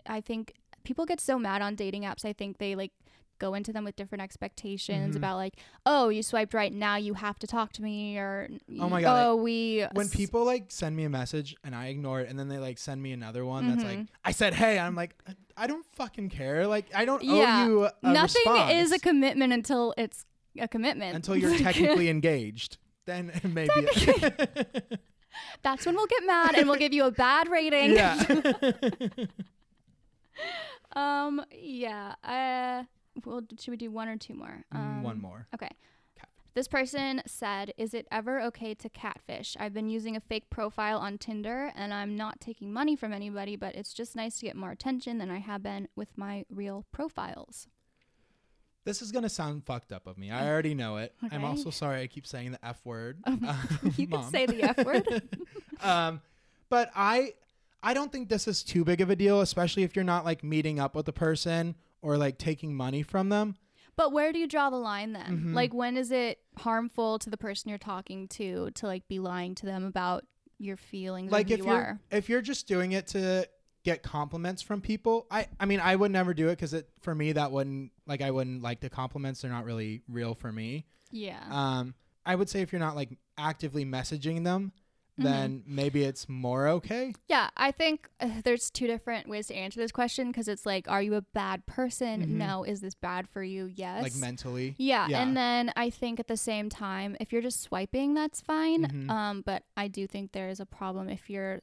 I 0.07 0.21
think 0.21 0.53
people 0.83 1.05
get 1.05 1.19
so 1.19 1.38
mad 1.38 1.62
on 1.62 1.75
dating 1.75 2.03
apps. 2.03 2.25
I 2.25 2.33
think 2.33 2.57
they 2.57 2.75
like 2.75 2.91
go 3.39 3.54
into 3.54 3.74
them 3.74 3.84
with 3.84 3.96
different 3.96 4.22
expectations 4.22 5.15
Mhm. 5.15 5.17
about 5.17 5.36
like, 5.38 5.56
oh, 5.86 6.10
you 6.10 6.24
swiped 6.24 6.54
right 6.54 6.74
now, 6.74 6.96
you 6.96 7.13
have 7.15 7.38
to 7.39 7.48
talk 7.48 7.74
to 7.74 7.82
me, 7.82 8.17
or 8.17 8.50
Oh 8.80 8.88
my 8.89 9.02
God, 9.02 9.26
oh, 9.28 9.36
we 9.36 9.86
when 9.93 10.10
people 10.10 10.46
like 10.46 10.65
send 10.69 10.96
me 10.96 11.04
a 11.04 11.10
message 11.10 11.56
and 11.63 11.76
I 11.76 11.88
ignore 11.88 12.22
it, 12.22 12.30
and 12.30 12.38
then 12.39 12.48
they 12.48 12.58
like 12.60 12.78
send 12.78 13.02
me 13.02 13.12
another 13.12 13.43
one 13.46 13.69
that's 13.69 13.84
like, 13.84 14.00
Mhm. 14.00 14.08
I 14.24 14.32
said 14.32 14.54
hey, 14.54 14.80
I'm 14.80 14.96
like, 14.96 15.15
I, 15.58 15.67
don't 15.67 15.86
fucking 15.96 16.30
care. 16.30 16.67
Like 16.67 16.86
I 16.96 17.06
don't 17.06 17.24
Yeah. 17.24 17.63
owe 17.63 17.65
you 17.65 17.86
a 17.86 17.91
Nothing 18.02 18.41
response 18.46 18.74
is 18.74 18.91
a 18.91 19.00
commitment 19.00 19.52
until 19.54 19.93
it's 19.98 20.26
a 20.60 20.67
commitment. 20.67 21.15
until 21.15 21.36
you're 21.36 21.58
technically 21.58 22.10
engaged. 22.17 22.78
Then 23.06 23.32
maybe. 23.43 23.69
it- 23.76 25.00
That's 25.63 25.86
when 25.86 25.96
we'll 25.96 26.08
get 26.08 26.26
mad 26.26 26.56
and 26.56 26.67
we'll 26.69 26.78
give 26.78 26.93
you 26.93 27.04
a 27.06 27.12
bad 27.12 27.50
rating. 27.50 27.91
yeah. 27.93 28.24
Um. 30.96 31.43
Yeah. 31.52 32.13
Uh. 32.24 32.84
Well, 33.26 33.41
should 33.60 33.71
we 33.71 33.78
do 33.78 33.91
one 33.91 34.08
or 34.08 34.17
two 34.17 34.34
more? 34.34 34.63
Um, 34.71 35.04
One 35.04 35.21
more. 35.21 35.47
Okay. 35.54 35.69
This 36.56 36.67
person 36.67 37.23
said, 37.26 37.73
"Is 37.78 37.95
it 37.95 38.08
ever 38.12 38.39
okay 38.41 38.76
to 38.76 38.88
catfish? 38.88 39.58
I've 39.60 39.73
been 39.73 39.89
using 39.89 40.15
a 40.15 40.19
fake 40.19 40.52
profile 40.52 40.99
on 40.99 41.17
Tinder, 41.17 41.71
and 41.76 41.91
I'm 41.91 42.15
not 42.15 42.39
taking 42.39 42.71
money 42.71 42.95
from 42.95 43.12
anybody, 43.12 43.56
but 43.56 43.73
it's 43.73 43.91
just 43.91 44.15
nice 44.15 44.38
to 44.38 44.45
get 44.45 44.56
more 44.56 44.69
attention 44.69 45.17
than 45.17 45.32
I 45.32 45.39
have 45.39 45.63
been 45.63 45.88
with 45.95 46.15
my 46.15 46.45
real 46.52 46.86
profiles." 46.91 47.67
This 48.86 49.02
is 49.02 49.12
gonna 49.12 49.30
sound 49.30 49.65
fucked 49.65 49.91
up 49.91 50.06
of 50.06 50.17
me. 50.17 50.30
I 50.30 50.47
already 50.47 50.76
know 50.76 50.97
it. 50.97 51.15
I'm 51.32 51.43
also 51.43 51.71
sorry 51.71 52.02
I 52.02 52.08
keep 52.08 52.28
saying 52.28 52.52
the 52.52 52.63
f 52.63 52.82
word. 52.86 53.17
Um, 53.23 53.43
Um, 53.47 53.93
you 53.97 54.08
can 54.12 54.23
say 54.23 54.45
the 54.45 54.62
F 54.62 54.86
word. 54.86 55.08
um, 55.82 56.21
but 56.69 56.91
I 56.95 57.34
I 57.82 57.93
don't 57.95 58.12
think 58.12 58.30
this 58.30 58.47
is 58.47 58.62
too 58.62 58.84
big 58.84 59.02
of 59.02 59.10
a 59.10 59.15
deal, 59.15 59.41
especially 59.41 59.84
if 59.84 59.95
you're 59.95 60.06
not 60.06 60.23
like 60.23 60.43
meeting 60.43 60.80
up 60.80 60.95
with 60.95 61.06
the 61.06 61.13
person 61.13 61.76
or 62.04 62.18
like 62.18 62.38
taking 62.38 62.76
money 62.76 63.02
from 63.02 63.30
them. 63.30 63.56
But 63.96 64.12
where 64.12 64.32
do 64.34 64.39
you 64.39 64.48
draw 64.48 64.70
the 64.70 64.76
line 64.78 65.13
then? 65.13 65.46
Mhm. 65.46 65.54
Like 65.56 65.74
when 65.74 65.98
is 65.98 66.12
it 66.12 66.39
harmful 66.58 67.18
to 67.20 67.30
the 67.30 67.38
person 67.38 67.70
you're 67.70 67.78
talking 67.80 68.28
to 68.30 68.70
to 68.76 68.86
like 68.86 69.08
be 69.08 69.20
lying 69.20 69.56
to 69.56 69.66
them 69.66 69.84
about 69.86 70.26
your 70.60 70.78
feelings 70.78 71.32
Like 71.32 71.50
if 71.52 71.60
you 71.60 71.66
you're 71.66 71.74
are? 71.76 72.00
if 72.12 72.30
you're 72.30 72.42
just 72.42 72.68
doing 72.68 72.92
it 72.92 73.08
to 73.08 73.48
get 73.84 74.02
compliments 74.04 74.62
from 74.62 74.82
people, 74.82 75.28
I 75.32 75.48
I 75.60 75.66
mean 75.66 75.80
I 75.80 75.96
would 75.96 76.12
never 76.12 76.34
do 76.34 76.48
it 76.50 76.54
because 76.54 76.74
it 76.74 76.89
for 77.02 77.13
me 77.16 77.32
that 77.34 77.52
wouldn't 77.52 77.92
like 78.06 78.22
I 78.22 78.32
wouldn't 78.32 78.62
like 78.62 78.80
the 78.82 78.89
compliments. 78.89 79.42
They're 79.42 79.52
not 79.52 79.66
really 79.66 80.04
real 80.08 80.34
for 80.36 80.52
me. 80.52 80.86
Yeah. 81.12 81.44
Um, 81.52 81.94
I 82.26 82.36
would 82.36 82.50
say 82.50 82.62
if 82.62 82.72
you're 82.72 82.80
not 82.80 82.96
like 82.96 83.18
actively 83.38 83.86
messaging 83.86 84.44
them, 84.44 84.72
Mm-hmm. 85.19 85.23
then 85.30 85.63
maybe 85.67 86.04
it's 86.04 86.28
more 86.28 86.67
okay. 86.67 87.13
yeah, 87.28 87.49
I 87.56 87.71
think 87.71 88.10
uh, 88.19 88.30
there's 88.43 88.71
two 88.71 88.88
different 88.88 89.30
ways 89.30 89.45
to 89.47 89.54
answer 89.56 89.80
this 89.80 89.91
question 89.91 90.30
because 90.32 90.47
it's 90.47 90.65
like, 90.65 90.89
are 90.89 91.04
you 91.04 91.13
a 91.13 91.21
bad 91.21 91.67
person? 91.67 92.21
Mhm. 92.23 92.28
No. 92.30 92.63
Is 92.63 92.82
this 92.82 92.95
bad 92.95 93.30
for 93.30 93.43
you? 93.43 93.69
Yes. 93.76 94.02
Like 94.02 94.15
mentally. 94.15 94.73
Yeah, 94.80 95.08
Yeah. 95.08 95.21
and 95.21 95.38
then 95.38 95.71
I 95.76 95.91
think 95.91 96.19
at 96.19 96.28
the 96.28 96.36
same 96.38 96.67
time, 96.67 97.15
if 97.19 97.32
you're 97.32 97.43
just 97.43 97.62
swiping, 97.62 98.15
that's 98.15 98.41
fine. 98.41 98.86
Mhm. 98.88 99.10
Um, 99.12 99.41
but 99.45 99.63
I 99.78 99.88
do 99.88 100.08
think 100.08 100.32
there 100.32 100.49
is 100.49 100.60
a 100.60 100.65
problem 100.65 101.10
if 101.10 101.30
you're 101.30 101.62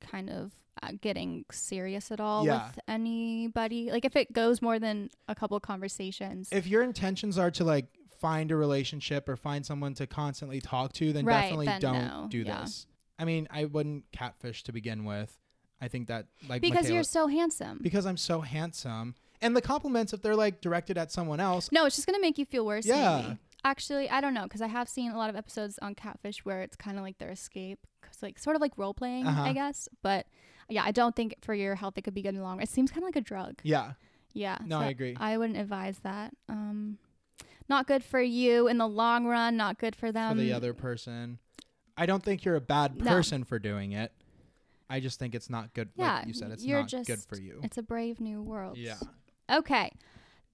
kind 0.00 0.30
of 0.30 0.52
uh, 0.82 0.92
getting 1.00 1.44
serious 1.50 2.10
at 2.12 2.20
all 2.20 2.44
Yeah. 2.46 2.66
with 2.68 2.78
anybody. 2.86 3.90
Like 3.90 4.04
if 4.04 4.14
it 4.14 4.32
goes 4.32 4.60
more 4.62 4.78
than 4.78 5.10
a 5.26 5.34
couple 5.34 5.58
conversations. 5.58 6.50
If 6.52 6.66
your 6.66 6.82
intentions 6.82 7.38
are 7.38 7.50
to 7.52 7.64
like 7.64 7.86
find 8.18 8.50
a 8.50 8.56
relationship 8.56 9.28
or 9.28 9.36
find 9.36 9.64
someone 9.64 9.94
to 9.94 10.06
constantly 10.06 10.60
talk 10.60 10.92
to, 10.94 11.12
then 11.12 11.24
Right, 11.24 11.42
definitely 11.42 11.66
then 11.66 11.80
don't 11.80 12.06
no. 12.08 12.26
do 12.30 12.38
Yeah. 12.38 12.60
this. 12.62 12.86
I 13.18 13.24
mean, 13.24 13.46
I 13.50 13.64
wouldn't 13.64 14.04
catfish 14.12 14.62
to 14.64 14.72
begin 14.72 15.04
with. 15.04 15.38
I 15.80 15.88
think 15.88 16.08
that 16.08 16.26
like 16.48 16.62
because 16.62 16.76
Michaela- 16.84 16.94
you're 16.94 17.04
so 17.04 17.26
handsome. 17.26 17.78
because 17.82 18.06
I'm 18.06 18.16
so 18.16 18.40
handsome. 18.40 19.14
And 19.42 19.54
the 19.54 19.60
compliments, 19.60 20.12
if 20.14 20.22
they're 20.22 20.34
like 20.36 20.60
directed 20.60 20.96
at 20.96 21.12
someone 21.12 21.40
else, 21.40 21.70
no, 21.70 21.84
it's 21.86 21.96
just 21.96 22.06
gonna 22.06 22.20
make 22.20 22.38
you 22.38 22.44
feel 22.46 22.64
worse. 22.64 22.86
Yeah. 22.86 23.22
maybe. 23.22 23.38
Actually, 23.64 24.08
I 24.08 24.20
don't 24.20 24.32
know 24.34 24.44
because 24.44 24.62
I 24.62 24.68
have 24.68 24.88
seen 24.88 25.10
a 25.10 25.18
lot 25.18 25.28
of 25.28 25.36
episodes 25.36 25.78
on 25.82 25.94
Catfish 25.94 26.44
where 26.44 26.62
it's 26.62 26.76
kind 26.76 26.96
of 26.98 27.02
like 27.02 27.18
their 27.18 27.30
escape, 27.30 27.86
cause 28.00 28.22
like 28.22 28.38
sort 28.38 28.54
of 28.56 28.62
like 28.62 28.72
role 28.78 28.94
playing, 28.94 29.26
Uh-huh. 29.26 29.42
I 29.42 29.52
guess. 29.52 29.88
But 30.02 30.26
yeah, 30.68 30.84
I 30.84 30.92
don't 30.92 31.14
think 31.16 31.34
for 31.42 31.52
your 31.52 31.74
health 31.74 31.98
it 31.98 32.02
could 32.02 32.14
be 32.14 32.22
good 32.22 32.30
in 32.30 32.36
the 32.36 32.42
long 32.42 32.56
run. 32.56 32.62
It 32.62 32.68
seems 32.70 32.90
kind 32.90 33.02
of 33.02 33.08
like 33.08 33.16
a 33.16 33.20
drug. 33.20 33.60
yeah, 33.62 33.92
Yeah. 34.32 34.58
No, 34.64 34.78
I 34.80 34.86
agree. 34.86 35.16
I 35.18 35.36
wouldn't 35.36 35.58
advise 35.58 35.98
that. 36.00 36.34
Um, 36.48 36.98
not 37.68 37.86
good 37.86 38.02
for 38.04 38.20
you 38.20 38.68
in 38.68 38.78
the 38.78 38.86
long 38.88 39.26
run. 39.26 39.56
Not 39.56 39.78
good 39.78 39.96
for 39.96 40.12
them. 40.12 40.36
for 40.36 40.42
the 40.42 40.52
other 40.52 40.72
person. 40.74 41.38
I 41.96 42.06
don't 42.06 42.22
think 42.22 42.44
you're 42.44 42.56
a 42.56 42.60
bad 42.60 42.96
No. 43.02 43.10
person 43.10 43.44
for 43.44 43.58
doing 43.58 43.92
it. 43.92 44.12
I 44.88 45.00
just 45.00 45.18
think 45.18 45.34
it's 45.34 45.50
not 45.50 45.74
good. 45.74 45.88
Yeah, 45.96 46.18
like 46.18 46.26
you 46.28 46.34
said, 46.34 46.50
it's 46.52 46.64
not 46.64 46.90
good 47.06 47.20
for 47.26 47.40
you. 47.40 47.60
It's 47.64 47.78
a 47.78 47.82
brave 47.82 48.20
new 48.20 48.40
world. 48.42 48.76
Yeah. 48.76 48.98
Okay. 49.50 49.90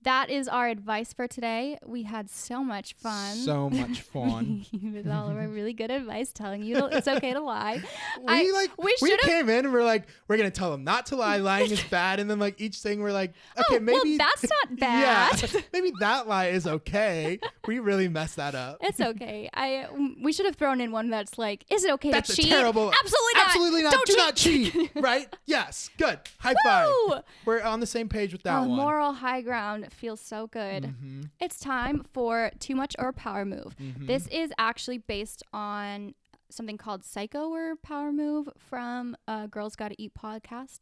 That 0.04 0.30
is 0.30 0.48
our 0.48 0.68
advice 0.68 1.12
for 1.12 1.28
today. 1.28 1.78
We 1.86 2.02
had 2.02 2.28
so 2.28 2.64
much 2.64 2.94
fun. 2.94 3.36
So 3.36 3.70
much 3.70 4.00
fun. 4.12 4.66
With 4.72 5.08
all 5.08 5.30
of 5.30 5.36
our 5.36 5.46
really 5.46 5.72
good 5.72 5.90
advice 5.90 6.32
telling 6.32 6.62
you 6.64 6.86
it's 6.86 7.06
okay 7.06 7.32
to 7.32 7.40
lie. 7.40 7.82
we 8.20 8.24
I- 8.26 8.50
like 8.52 8.70
we 8.78 8.94
we, 9.00 9.16
came 9.18 9.48
in 9.48 9.64
and 9.66 9.72
we're 9.72 9.84
like 9.84 10.04
we're 10.26 10.36
gonna 10.36 10.50
tell 10.50 10.70
them 10.72 10.82
not 10.84 11.06
to 11.06 11.16
lie. 11.16 11.36
Lying 11.52 11.70
is 11.70 11.82
bad, 11.84 12.18
and 12.20 12.28
then 12.30 12.38
like 12.38 12.60
each 12.60 12.78
thing 12.78 13.00
we're 13.00 13.12
like, 13.12 13.32
oh, 13.56 13.62
okay, 13.68 13.76
oh, 13.76 13.80
maybe 13.80 14.16
well, 14.18 14.18
that's 14.18 14.42
not 14.50 14.78
bad. 14.78 15.42
yeah, 15.42 15.60
maybe 15.72 15.92
that 16.00 16.26
lie 16.26 16.46
is 16.46 16.66
okay. 16.66 17.38
We 17.66 17.78
really 17.78 18.08
messed 18.08 18.36
that 18.36 18.54
up. 18.54 18.78
it's 18.80 19.00
okay. 19.00 19.48
I 19.54 19.86
mm, 19.92 20.14
we 20.22 20.32
should 20.32 20.46
have 20.46 20.56
thrown 20.56 20.80
in 20.80 20.90
one 20.90 21.10
that's 21.10 21.38
like, 21.38 21.64
is 21.70 21.84
it 21.84 21.92
okay 21.92 22.10
That's 22.10 22.34
to 22.34 22.42
cheat? 22.42 22.50
terrible. 22.50 22.90
Absolutely 22.92 23.32
not. 23.34 23.46
Absolutely 23.46 23.82
not. 23.82 23.92
Don't 23.92 24.06
Do 24.06 24.16
not 24.16 24.36
cheat. 24.36 24.90
Right? 24.96 25.32
Yes. 25.46 25.90
Good. 25.96 26.18
High 26.38 26.54
five. 26.64 26.88
Woo! 27.08 27.14
We're 27.44 27.62
on 27.62 27.80
the 27.80 27.86
same 27.86 28.08
page 28.08 28.32
with 28.32 28.42
that 28.42 28.56
Oh, 28.58 28.62
one. 28.62 28.70
moral 28.76 29.12
high 29.12 29.42
ground 29.42 29.88
feels 29.92 30.20
so 30.20 30.46
good. 30.46 30.84
Mhm. 30.84 31.30
It's 31.40 31.58
time 31.60 32.04
for 32.12 32.50
Too 32.58 32.74
Much 32.74 32.94
or 32.98 33.12
Power 33.12 33.44
Move. 33.44 33.76
Mhm. 33.78 34.06
This 34.06 34.26
is 34.28 34.52
actually 34.58 34.98
based 34.98 35.42
on 35.52 36.14
something 36.50 36.76
called 36.76 37.04
Psycho 37.04 37.48
or 37.50 37.76
Power 37.76 38.12
Move 38.12 38.48
from 38.58 39.16
uh, 39.26 39.46
Girls 39.46 39.74
Gotta 39.76 39.94
Eat 39.98 40.12
podcast, 40.14 40.80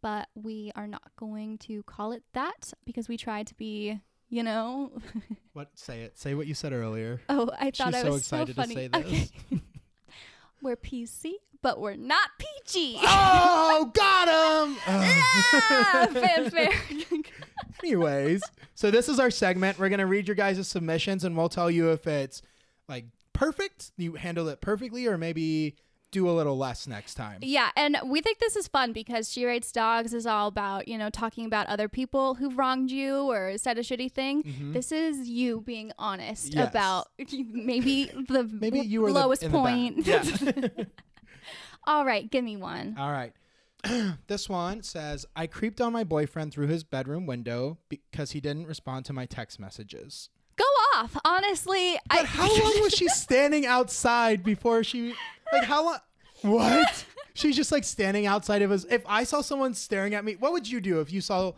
but 0.00 0.28
we 0.34 0.72
are 0.74 0.86
not 0.88 1.14
going 1.16 1.58
to 1.58 1.82
call 1.84 2.12
it 2.12 2.24
that 2.32 2.72
because 2.84 3.08
we 3.08 3.16
try 3.16 3.42
to 3.44 3.54
be, 3.54 4.00
you 4.28 4.42
know. 4.42 4.92
What? 5.52 5.68
Say 5.78 6.00
it. 6.02 6.18
Say 6.18 6.34
what 6.34 6.46
you 6.46 6.54
said 6.54 6.72
earlier. 6.72 7.20
oh, 7.28 7.50
I 7.58 7.70
thought 7.70 7.88
She's 7.92 7.94
I 7.96 8.02
so 8.02 8.10
was 8.12 8.20
excited 8.22 8.56
so 8.56 8.62
to 8.62 8.68
funny. 8.68 8.74
say 8.74 8.88
this. 8.88 9.30
Okay. 9.52 9.62
we're 10.62 10.76
PC, 10.76 11.34
but 11.62 11.80
we're 11.80 11.96
not 11.96 12.30
peachy. 12.38 12.96
Oh, 13.02 13.90
got 13.94 14.28
him. 14.28 14.76
ah, 14.86 16.08
fanfare. 16.12 16.72
Anyways, 17.82 18.42
so 18.74 18.90
this 18.90 19.08
is 19.08 19.18
our 19.18 19.30
segment. 19.30 19.78
We're 19.78 19.88
gonna 19.88 20.06
read 20.06 20.28
your 20.28 20.34
guys' 20.34 20.66
submissions, 20.68 21.24
and 21.24 21.36
we'll 21.36 21.48
tell 21.48 21.70
you 21.70 21.90
if 21.90 22.06
it's 22.06 22.42
like 22.88 23.06
perfect, 23.32 23.92
you 23.96 24.14
handle 24.14 24.48
it 24.48 24.60
perfectly, 24.60 25.06
or 25.06 25.16
maybe 25.18 25.76
do 26.10 26.28
a 26.28 26.32
little 26.32 26.58
less 26.58 26.86
next 26.86 27.14
time. 27.14 27.38
Yeah, 27.40 27.70
and 27.74 27.96
we 28.04 28.20
think 28.20 28.38
this 28.38 28.54
is 28.54 28.68
fun 28.68 28.92
because 28.92 29.32
She 29.32 29.46
Rates 29.46 29.72
Dogs 29.72 30.12
is 30.12 30.26
all 30.26 30.46
about, 30.46 30.86
you 30.86 30.98
know, 30.98 31.08
talking 31.08 31.46
about 31.46 31.66
other 31.68 31.88
people 31.88 32.34
who've 32.34 32.58
wronged 32.58 32.90
you 32.90 33.30
or 33.30 33.56
said 33.56 33.78
a 33.78 33.80
shitty 33.80 34.12
thing. 34.12 34.42
Mhm. 34.42 34.72
This 34.74 34.92
is 34.92 35.26
you 35.30 35.62
being 35.62 35.90
honest 35.98 36.52
Yes. 36.54 36.68
about 36.68 37.08
maybe 37.32 38.10
the 38.28 38.44
Maybe 38.52 38.80
you 38.80 39.00
were 39.00 39.10
lowest 39.10 39.40
the 39.40 39.48
point. 39.48 40.06
Yeah. 40.06 40.22
All 41.86 42.04
right, 42.04 42.30
give 42.30 42.44
me 42.44 42.56
one. 42.56 42.96
All 42.98 43.10
right. 43.10 43.32
this 44.28 44.48
one 44.48 44.82
says 44.82 45.26
I 45.34 45.46
creeped 45.46 45.80
on 45.80 45.92
my 45.92 46.04
boyfriend 46.04 46.52
through 46.52 46.68
his 46.68 46.84
bedroom 46.84 47.26
window 47.26 47.78
because 47.88 48.30
he 48.30 48.40
didn't 48.40 48.66
respond 48.66 49.04
to 49.06 49.12
my 49.12 49.26
text 49.26 49.58
messages. 49.58 50.28
Go 50.56 50.64
off. 50.94 51.16
Honestly, 51.24 51.98
But 52.08 52.20
I 52.20 52.24
how 52.24 52.48
long 52.48 52.82
was 52.82 52.92
she 52.92 53.08
standing 53.08 53.66
outside 53.66 54.44
before 54.44 54.84
she 54.84 55.14
like 55.52 55.64
how 55.64 55.84
long 55.84 55.98
what? 56.42 57.04
She's 57.34 57.56
just 57.56 57.72
like 57.72 57.82
standing 57.84 58.26
outside 58.26 58.62
of 58.62 58.70
his 58.70 58.84
if 58.84 59.02
I 59.06 59.24
saw 59.24 59.40
someone 59.40 59.74
staring 59.74 60.14
at 60.14 60.24
me, 60.24 60.36
what 60.36 60.52
would 60.52 60.70
you 60.70 60.80
do 60.80 61.00
if 61.00 61.10
you 61.12 61.20
saw 61.20 61.52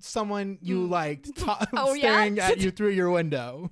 someone 0.00 0.58
you 0.62 0.86
hmm. 0.86 0.90
liked 0.90 1.36
ta- 1.36 1.66
Oh, 1.74 1.94
yeah? 1.94 2.14
staring 2.14 2.38
at 2.38 2.58
you 2.58 2.70
through 2.70 2.90
your 2.90 3.10
window? 3.10 3.70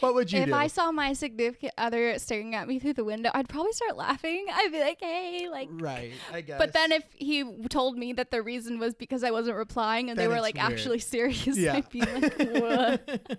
What 0.00 0.14
would 0.14 0.32
you 0.32 0.40
if 0.40 0.46
do? 0.46 0.50
If 0.52 0.56
I 0.56 0.66
saw 0.66 0.90
my 0.92 1.12
significant 1.12 1.72
other 1.78 2.18
staring 2.18 2.54
at 2.54 2.68
me 2.68 2.78
through 2.78 2.94
the 2.94 3.04
window, 3.04 3.30
I'd 3.32 3.48
probably 3.48 3.72
start 3.72 3.96
laughing. 3.96 4.46
I'd 4.52 4.72
be 4.72 4.80
like, 4.80 4.98
"Hey, 5.00 5.48
like 5.50 5.68
right, 5.72 6.12
I 6.32 6.40
guess. 6.40 6.58
But 6.64 6.72
then 6.72 6.92
if 6.92 7.04
he 7.12 7.44
told 7.68 7.96
me 7.96 8.12
that 8.14 8.30
the 8.30 8.42
reason 8.42 8.78
was 8.78 8.94
because 8.94 9.24
I 9.24 9.30
wasn't 9.30 9.56
replying 9.56 10.10
and 10.10 10.18
Then 10.18 10.28
they 10.28 10.34
were 10.34 10.40
like 10.40 10.56
weird. 10.56 10.72
actually 10.72 10.98
serious, 11.14 11.56
Yeah. 11.56 11.74
I'd 11.74 11.88
be 11.90 12.00
like, 12.00 12.38
what? 12.38 13.20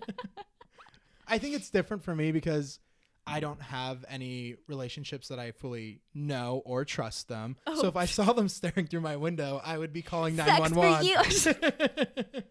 I 1.27 1.37
think 1.39 1.55
it's 1.55 1.69
different 1.69 2.03
for 2.03 2.15
me 2.15 2.31
because 2.31 2.79
I 3.27 3.39
don't 3.39 3.61
have 3.61 4.05
any 4.07 4.55
relationships 4.67 5.29
that 5.29 5.39
I 5.39 5.51
fully 5.51 6.01
know 6.13 6.61
or 6.65 6.85
trust 6.85 7.27
them. 7.27 7.57
So 7.67 7.85
Oh. 7.85 7.87
if 7.87 7.95
I 7.95 8.03
oh. 8.03 8.05
saw 8.05 8.33
them 8.33 8.47
staring 8.49 8.85
through 8.87 9.01
my 9.01 9.15
window, 9.15 9.59
I 9.63 9.77
would 9.77 9.91
be 9.93 10.03
calling 10.03 10.35
Sex 10.35 10.49
for 10.51 10.69
911. 10.75 12.43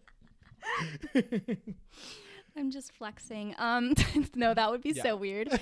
I'm 2.57 2.71
just 2.71 2.91
flexing. 2.93 3.53
Um, 3.57 3.93
no, 4.35 4.53
that 4.53 4.71
would 4.71 4.81
be 4.81 4.91
Yeah. 4.91 5.03
so 5.03 5.15
weird. 5.15 5.49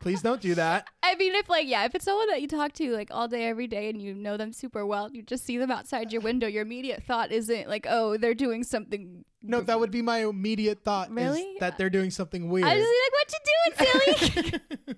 Please 0.00 0.22
don't 0.22 0.40
do 0.40 0.54
that. 0.54 0.86
I 1.02 1.14
mean, 1.16 1.34
if 1.34 1.48
like, 1.50 1.66
yeah, 1.68 1.84
if 1.84 1.94
it's 1.94 2.04
someone 2.06 2.28
that 2.28 2.40
you 2.40 2.48
talk 2.48 2.72
to 2.74 2.92
like 2.92 3.08
all 3.10 3.28
day, 3.28 3.46
every 3.46 3.66
day, 3.66 3.90
and 3.90 4.00
you 4.00 4.14
know 4.14 4.36
them 4.38 4.52
super 4.52 4.86
well, 4.86 5.10
you 5.12 5.22
just 5.22 5.44
see 5.44 5.58
them 5.58 5.70
outside 5.70 6.10
your 6.12 6.22
window, 6.22 6.46
your 6.46 6.62
immediate 6.62 7.02
thought 7.02 7.30
isn't 7.32 7.68
like, 7.68 7.86
oh, 7.88 8.16
they're 8.16 8.34
doing 8.34 8.64
something. 8.64 9.24
No, 9.42 9.60
that 9.60 9.78
would 9.78 9.90
be 9.90 10.00
my 10.00 10.18
immediate 10.24 10.84
thought. 10.84 11.08
is 11.10 11.14
Really? 11.14 11.56
that 11.60 11.76
they're 11.76 11.90
doing 11.90 12.10
something 12.10 12.48
weird. 12.48 12.66
I 12.66 12.76
just 12.78 12.88
be 12.90 12.98
like, 13.04 13.12
what 13.12 13.32
you 13.34 14.24
doing, 14.24 14.52
silly? 14.86 14.96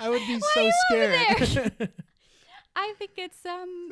I 0.00 0.08
would 0.08 0.26
be 0.26 0.34
Why 0.34 0.40
so 0.54 0.60
are 0.60 0.64
you 0.64 0.72
over 1.34 1.46
scared. 1.46 1.92
I 2.74 2.94
think 2.98 3.12
it's 3.16 3.46
um. 3.46 3.88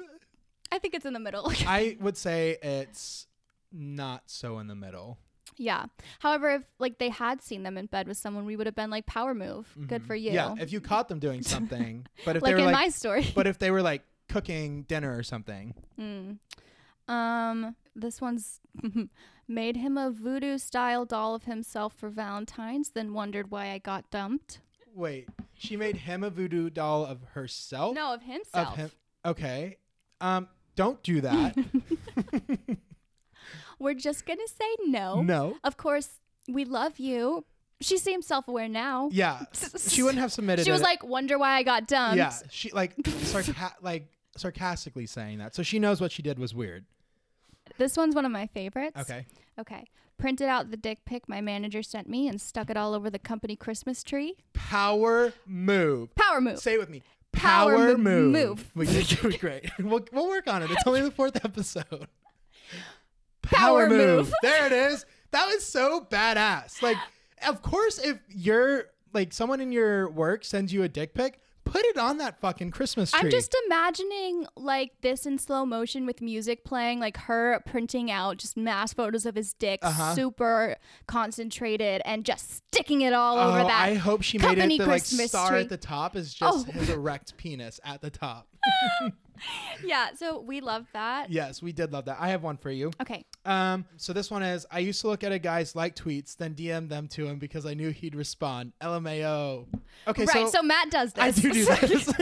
I 0.73 0.79
think 0.81 0.95
it's 0.95 1.07
in 1.07 1.13
the 1.13 1.21
middle. 1.21 1.53
I 1.67 1.97
would 2.01 2.17
say 2.17 2.57
it's 2.63 3.27
not 3.75 4.23
so 4.27 4.59
in 4.59 4.67
the 4.69 4.75
middle. 4.75 5.19
yeah. 5.57 5.87
However, 6.21 6.51
if 6.51 6.63
like 6.79 6.99
they 6.99 7.11
had 7.11 7.43
seen 7.43 7.63
them 7.65 7.77
in 7.77 7.87
bed 7.87 8.07
with 8.09 8.17
someone, 8.17 8.45
we 8.47 8.57
would 8.57 8.67
have 8.67 8.75
been 8.77 8.91
like 8.91 9.07
power 9.07 9.35
move. 9.35 9.75
Good 9.87 10.07
for 10.07 10.15
you. 10.15 10.31
Mm-hmm. 10.31 10.57
Yeah, 10.57 10.63
if 10.63 10.73
you 10.73 10.81
caught 10.81 11.09
them 11.09 11.19
doing 11.19 11.43
something, 11.55 12.07
but 12.25 12.37
if 12.37 12.43
like 12.43 12.55
they 12.55 12.61
in 12.61 12.67
were 12.67 12.73
my 12.73 12.85
like, 12.85 12.95
story. 12.95 13.27
but 13.35 13.47
if 13.47 13.59
they 13.59 13.71
were 13.71 13.83
like 13.83 14.03
cooking 14.29 14.83
dinner 14.85 15.17
or 15.17 15.23
something, 15.23 15.75
Mm. 16.01 16.39
Um, 17.07 17.77
this 17.95 18.21
one's 18.21 18.61
made 19.49 19.77
him 19.77 19.99
a 19.99 20.11
voodoo 20.11 20.57
style 20.57 21.05
doll 21.05 21.35
of 21.35 21.45
himself 21.45 21.93
for 21.95 22.09
Valentine's, 22.09 22.91
then 22.91 23.13
wondered 23.13 23.51
why 23.51 23.71
I 23.71 23.79
got 23.79 24.11
dumped. 24.11 24.61
wait, 24.95 25.29
she 25.53 25.77
made 25.77 25.99
him 25.99 26.23
a 26.23 26.31
voodoo 26.31 26.71
doll 26.71 27.05
of 27.05 27.23
herself. 27.35 27.95
No, 27.95 28.15
of 28.15 28.23
himself. 28.23 28.69
of 28.71 28.77
him. 28.77 28.91
Okay, 29.27 29.77
um, 30.23 30.49
don't 30.77 31.03
do 31.03 31.21
that. 31.21 31.57
We're 33.79 33.95
just 33.95 34.27
gonna 34.27 34.47
say 34.47 34.77
no. 34.87 35.23
no. 35.23 35.57
Of 35.65 35.77
course, 35.77 36.21
we 36.49 36.65
love 36.65 36.99
you. 36.99 37.45
She 37.81 37.99
seems 37.99 38.27
self 38.27 38.49
aware 38.49 38.69
now. 38.69 39.09
Yeah, 39.13 39.41
she 39.79 40.03
wouldn't 40.03 40.21
have 40.21 40.33
submitted. 40.33 40.65
She 40.65 40.71
was 40.71 40.81
it. 40.81 40.85
like, 40.85 41.03
wonder 41.05 41.39
why 41.39 41.57
I 41.57 41.63
got 41.63 41.87
dumped. 41.87 42.17
yeah, 42.17 42.33
she 42.51 42.71
like 42.71 42.97
sarca- 43.03 43.75
like 43.83 44.07
sarcastically 44.37 45.07
saying 45.07 45.39
that, 45.39 45.55
so 45.55 45.63
she 45.63 45.79
knows 45.79 46.01
what 46.01 46.13
she 46.13 46.23
did 46.23 46.39
was 46.39 46.55
weird. 46.55 46.85
This 47.79 47.97
one's 47.97 48.15
one 48.15 48.25
of 48.25 48.33
my 48.33 48.47
favorites. 48.47 48.99
Okay. 49.01 49.27
Okay. 49.59 49.85
Printed 50.17 50.49
out 50.49 50.71
the 50.71 50.77
dick 50.77 51.05
pic 51.05 51.29
my 51.29 51.41
manager 51.41 51.83
sent 51.83 52.09
me 52.09 52.29
and 52.29 52.41
stuck 52.41 52.71
it 52.71 52.77
all 52.77 52.95
over 52.95 53.11
the 53.11 53.19
company 53.19 53.57
Christmas 53.57 54.03
tree. 54.05 54.37
Power 54.53 55.33
move. 55.45 56.15
Power 56.15 56.41
move. 56.41 56.61
Say 56.61 56.75
it 56.75 56.79
with 56.79 56.89
me. 56.89 57.03
Power 57.33 57.77
Power, 57.77 57.99
move. 57.99 58.31
move. 58.31 58.71
We 58.77 58.87
did 58.87 59.41
great. 59.41 59.69
We'll, 59.81 60.05
we'll 60.13 60.29
work 60.29 60.47
on 60.47 60.63
it. 60.63 60.71
It's 60.71 60.85
only 60.87 61.01
the 61.01 61.11
fourth 61.11 61.45
episode. 61.45 62.07
Power 63.45 63.89
move. 63.89 64.33
there 64.43 64.67
it 64.67 64.73
is. 64.73 65.05
That 65.33 65.47
was 65.47 65.65
so 65.65 66.07
badass. 66.11 66.83
Like, 66.83 66.97
of 67.47 67.63
course, 67.63 67.99
if 67.99 68.19
you're 68.29 68.85
like 69.13 69.33
someone 69.33 69.61
in 69.61 69.73
your 69.73 70.09
work 70.11 70.45
sends 70.45 70.73
you 70.73 70.83
a 70.83 70.89
dick 70.89 71.15
pic, 71.15 71.41
put 71.65 71.85
it 71.87 71.97
on 71.99 72.19
that 72.19 72.41
fucking 72.41 72.71
Christmas 72.71 73.11
tree. 73.11 73.21
I'm 73.21 73.31
just 73.31 73.57
imagining 73.67 74.47
like 74.57 74.93
this 75.01 75.25
in 75.27 75.39
slow 75.39 75.65
motion 75.67 76.05
with 76.07 76.21
music 76.21 76.65
playing, 76.65 77.01
like 77.01 77.17
her 77.17 77.61
printing 77.67 78.11
out 78.11 78.37
just 78.39 78.57
mass 78.57 78.93
photos 78.93 79.25
of 79.27 79.35
his 79.35 79.55
dick, 79.55 79.81
Uh-huh. 79.83 80.15
super 80.15 80.77
concentrated, 81.07 82.03
and 82.05 82.25
just 82.25 82.63
sticking 82.73 83.01
it 83.01 83.13
all 83.13 83.39
Oh, 83.39 83.49
over 83.51 83.59
that. 83.65 83.89
I 83.89 83.95
hope 83.95 84.23
she 84.23 84.39
made 84.39 84.59
it 84.59 84.79
the 84.79 84.85
like 84.87 85.03
star 85.05 85.51
tree. 85.51 85.61
at 85.61 85.69
the 85.69 85.77
top 85.77 86.17
is 86.17 86.33
just 86.35 86.69
Oh. 86.69 86.71
his 86.71 86.91
erect 86.91 87.37
penis 87.37 87.81
at 87.85 88.01
the 88.03 88.11
top. 88.11 88.47
yeah, 89.85 90.09
so 90.17 90.41
we 90.41 90.61
love 90.61 90.87
that. 90.93 91.31
yes, 91.31 91.63
we 91.63 91.73
did 91.73 91.93
love 91.93 92.05
that. 92.07 92.19
I 92.21 92.29
have 92.29 92.43
one 92.43 92.57
for 92.57 92.71
you. 92.71 92.91
Okay. 93.01 93.25
Um, 93.47 93.85
so 93.99 94.13
this 94.15 94.31
one 94.31 94.43
is 94.43 94.67
I 94.71 94.79
used 94.79 95.01
to 95.03 95.09
look 95.09 95.23
at 95.23 95.31
a 95.33 95.39
guy's 95.39 95.77
like 95.77 95.95
tweets, 95.95 96.37
then 96.37 96.55
DM 96.55 96.89
them 96.89 97.09
to 97.09 97.27
him 97.27 97.39
because 97.39 97.67
I 97.67 97.75
knew 97.75 97.91
he'd 97.91 98.15
respond. 98.15 98.73
LMAO. 98.81 99.67
Okay, 100.09 100.25
right, 100.25 100.47
so, 100.47 100.51
so, 100.51 100.63
Matt 100.63 100.91
does 100.91 101.13
this. 101.13 101.23
I 101.23 101.31
do 101.31 101.53
do 101.53 101.65
this. 101.87 102.13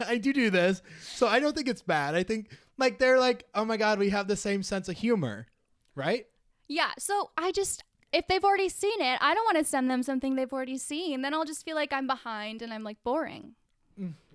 I 0.06 0.18
do 0.18 0.32
do 0.32 0.50
this. 0.50 0.82
So 1.14 1.26
I 1.28 1.40
don't 1.40 1.54
think 1.56 1.68
it's 1.68 1.82
bad. 1.82 2.14
I 2.14 2.22
think 2.24 2.50
like 2.76 2.98
they're 2.98 3.18
like, 3.18 3.44
oh 3.54 3.64
my 3.64 3.76
god, 3.78 3.98
we 3.98 4.10
have 4.10 4.28
the 4.28 4.36
same 4.36 4.62
sense 4.62 4.88
of 4.88 4.96
humor, 4.96 5.46
right? 5.94 6.26
yeah, 6.68 6.90
so 6.98 7.30
I 7.38 7.52
just 7.52 7.82
if 8.12 8.26
they've 8.28 8.44
already 8.44 8.68
seen 8.68 9.00
it, 9.00 9.18
I 9.22 9.34
don't 9.34 9.44
want 9.44 9.58
to 9.58 9.64
send 9.64 9.90
them 9.90 10.02
something 10.02 10.36
they've 10.36 10.52
already 10.52 10.78
seen. 10.78 11.22
Then 11.22 11.32
I'll 11.32 11.44
just 11.44 11.64
feel 11.64 11.74
like 11.76 11.92
I'm 11.92 12.06
behind 12.06 12.60
and 12.62 12.72
I'm 12.72 12.82
like 12.84 12.96
boring. 13.04 13.54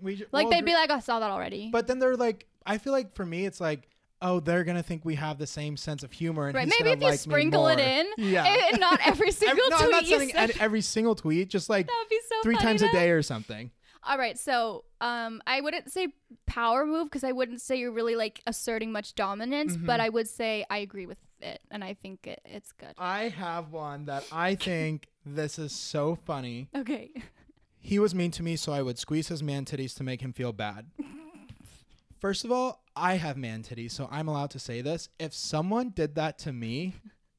We 0.01 0.15
ju- 0.15 0.25
Like 0.31 0.45
we'll 0.45 0.51
they'd 0.51 0.65
be 0.65 0.73
like, 0.73 0.89
I 0.89 0.99
saw 0.99 1.19
that 1.19 1.29
already. 1.29 1.69
but 1.71 1.85
then 1.87 1.99
they're 1.99 2.15
like, 2.15 2.47
I 2.65 2.77
feel 2.79 2.93
like 2.93 3.13
for 3.15 3.25
me, 3.25 3.45
it's 3.45 3.61
like. 3.61 3.87
Oh, 4.21 4.39
they're 4.39 4.63
gonna 4.63 4.83
think 4.83 5.03
we 5.03 5.15
have 5.15 5.37
the 5.39 5.47
same 5.47 5.75
sense 5.77 6.03
of 6.03 6.11
humor, 6.11 6.47
and 6.47 6.55
right, 6.55 6.67
maybe 6.79 6.91
if 6.91 6.99
you 7.01 7.07
like 7.07 7.19
sprinkle 7.19 7.67
it 7.67 7.79
in, 7.79 8.07
Yeah. 8.17 8.45
and 8.71 8.79
not 8.79 8.99
every 9.05 9.31
single 9.31 9.57
no, 9.69 9.77
tweet 9.77 9.81
I'm 9.83 9.89
not 9.91 10.03
you 10.03 10.09
sending 10.09 10.29
send. 10.29 10.51
every 10.59 10.81
single 10.81 11.15
tweet, 11.15 11.49
just 11.49 11.69
like 11.69 11.89
so 11.89 12.35
three 12.43 12.55
times 12.57 12.81
a 12.81 12.91
day 12.91 13.09
or 13.09 13.21
something. 13.23 13.71
All 14.03 14.17
right, 14.17 14.37
so 14.37 14.83
um, 14.99 15.41
I 15.45 15.61
wouldn't 15.61 15.91
say 15.91 16.07
power 16.47 16.85
move 16.87 17.05
because 17.05 17.23
I 17.23 17.31
wouldn't 17.33 17.61
say 17.61 17.75
you're 17.77 17.91
really 17.91 18.15
like 18.15 18.41
asserting 18.47 18.91
much 18.91 19.13
dominance, 19.15 19.75
but 19.77 19.93
Mm-hmm. 19.93 20.01
I 20.01 20.09
would 20.09 20.27
say 20.27 20.65
I 20.69 20.77
agree 20.79 21.05
with 21.05 21.17
it, 21.39 21.59
and 21.69 21.83
I 21.83 21.93
think 21.95 22.25
it, 22.27 22.41
it's 22.45 22.71
good. 22.71 22.93
I 22.97 23.29
have 23.29 23.71
one 23.71 24.05
that 24.05 24.23
I 24.31 24.55
think 24.67 25.07
this 25.25 25.57
is 25.59 25.71
so 25.71 26.15
funny. 26.25 26.67
Okay. 26.75 27.11
He 27.79 27.97
was 27.99 28.13
mean 28.13 28.29
to 28.31 28.43
me, 28.43 28.55
so 28.55 28.71
I 28.73 28.81
would 28.83 28.99
squeeze 28.99 29.27
his 29.29 29.41
man 29.41 29.65
titties 29.65 29.95
to 29.97 30.03
make 30.03 30.21
him 30.21 30.33
feel 30.33 30.51
bad. 30.53 30.85
First 32.21 32.45
of 32.45 32.51
all, 32.51 32.83
I 32.95 33.15
have 33.15 33.35
man 33.35 33.63
titties, 33.63 33.91
so 33.91 34.07
I'm 34.11 34.27
allowed 34.27 34.51
to 34.51 34.59
say 34.59 34.81
this. 34.81 35.09
If 35.19 35.33
someone 35.33 35.89
did 35.89 36.13
that 36.15 36.37
to 36.39 36.53
me, 36.53 36.93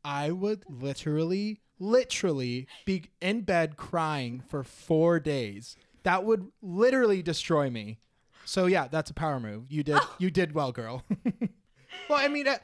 I 0.05 0.33
would 0.33 0.65
literally, 0.69 1.61
literally 1.79 2.67
be 2.85 3.05
in 3.21 3.43
bed 3.43 3.77
crying 3.77 4.43
for 4.49 4.65
four 4.65 5.21
days. 5.21 5.77
That 6.03 6.25
would 6.25 6.49
literally 6.61 7.23
destroy 7.23 7.71
me. 7.71 7.99
So 8.45 8.67
yeah, 8.67 8.89
that's 8.89 9.09
a 9.09 9.15
power 9.15 9.39
move. 9.39 9.67
You 9.69 9.85
did, 9.85 10.01
you 10.19 10.33
did 10.33 10.53
well, 10.53 10.73
girl. 10.73 11.05
well, 12.11 12.19
I 12.19 12.27
mean, 12.27 12.49
uh, 12.49 12.59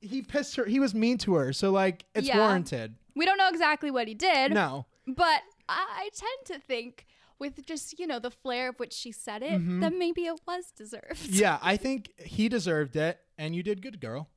he 0.00 0.22
pissed 0.22 0.56
her. 0.56 0.64
He 0.64 0.80
was 0.80 0.94
mean 0.96 1.16
to 1.18 1.34
her, 1.34 1.52
so 1.52 1.70
like 1.70 2.04
it's 2.16 2.26
Yeah. 2.26 2.38
warranted. 2.38 2.96
We 3.14 3.24
don't 3.24 3.38
know 3.38 3.48
exactly 3.48 3.92
what 3.92 4.08
he 4.08 4.14
did, 4.14 4.52
No. 4.52 4.86
but 5.06 5.42
I, 5.68 5.86
I 6.08 6.08
tend 6.12 6.60
to 6.60 6.66
think 6.66 7.06
with 7.42 7.54
just 7.66 7.98
you 7.98 8.06
know 8.06 8.18
the 8.18 8.30
flair 8.30 8.70
of 8.70 8.76
which 8.78 8.94
she 8.94 9.12
said 9.12 9.42
it 9.42 9.52
Mm-hmm. 9.60 9.80
that 9.80 9.92
maybe 10.04 10.22
it 10.32 10.40
was 10.46 10.64
deserved. 10.82 11.26
Yeah, 11.28 11.58
I 11.72 11.76
think 11.76 12.10
he 12.18 12.48
deserved 12.48 12.96
it, 12.96 13.18
and 13.36 13.54
you 13.54 13.62
did 13.62 13.82
good, 13.82 14.00
girl. 14.00 14.28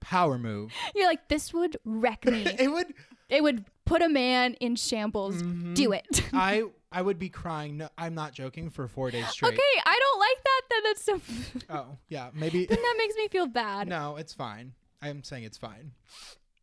Power 0.00 0.36
move. 0.38 0.72
You're 0.94 1.06
like 1.06 1.28
this 1.28 1.52
would 1.54 1.76
wreck 1.84 2.24
me. 2.26 2.44
It 2.58 2.68
would. 2.70 2.92
it 3.28 3.42
would 3.42 3.64
put 3.84 4.02
a 4.02 4.08
man 4.08 4.54
in 4.54 4.76
shambles. 4.76 5.36
Mm-hmm. 5.42 5.74
Do 5.74 5.92
it. 5.92 6.22
I 6.32 6.64
I 6.92 7.02
would 7.02 7.18
be 7.18 7.28
crying. 7.28 7.76
No, 7.76 7.88
I'm 7.96 8.14
not 8.14 8.32
joking 8.32 8.70
for 8.70 8.88
four 8.88 9.10
days 9.10 9.26
straight. 9.28 9.52
okay, 9.54 9.74
I 9.86 9.96
don't 10.04 10.20
like 10.28 10.40
that. 10.48 10.62
Then 10.70 10.82
that's 10.84 11.04
so. 11.04 11.74
Oh 11.78 11.96
yeah, 12.08 12.30
maybe. 12.34 12.66
then 12.66 12.78
that 12.82 12.94
makes 12.98 13.14
me 13.14 13.28
feel 13.28 13.46
bad. 13.46 13.88
no, 13.88 14.16
it's 14.16 14.32
fine. 14.34 14.72
I'm 15.02 15.22
saying 15.22 15.44
it's 15.44 15.56
fine. 15.58 15.92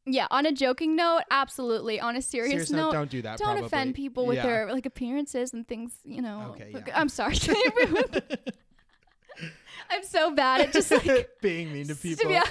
Yeah, 0.10 0.28
on 0.32 0.46
a 0.46 0.54
joking 0.54 0.96
note, 0.96 1.24
absolutely. 1.30 2.00
On 2.00 2.16
a 2.16 2.22
serious, 2.22 2.52
Serious 2.52 2.72
note, 2.72 2.78
note, 2.88 2.92
don't 2.94 3.12
do 3.12 3.22
that, 3.24 3.38
Don't 3.38 3.48
probably. 3.48 3.66
offend 3.66 3.94
people 3.96 4.26
with 4.26 4.38
Yeah. 4.38 4.44
their 4.44 4.72
like 4.72 4.86
appearances 4.86 5.54
and 5.54 5.68
things. 5.68 6.00
You 6.06 6.22
know. 6.22 6.52
Okay, 6.56 6.72
yeah. 6.74 6.98
I'm 7.00 7.10
sorry. 7.10 7.36
I'm 9.90 10.04
so 10.04 10.32
bad 10.32 10.62
at 10.62 10.74
just 10.74 10.92
like. 10.92 11.30
Being 11.42 11.72
mean 11.74 11.88
to 11.88 11.96
people. 11.96 12.32
Yeah. 12.32 12.44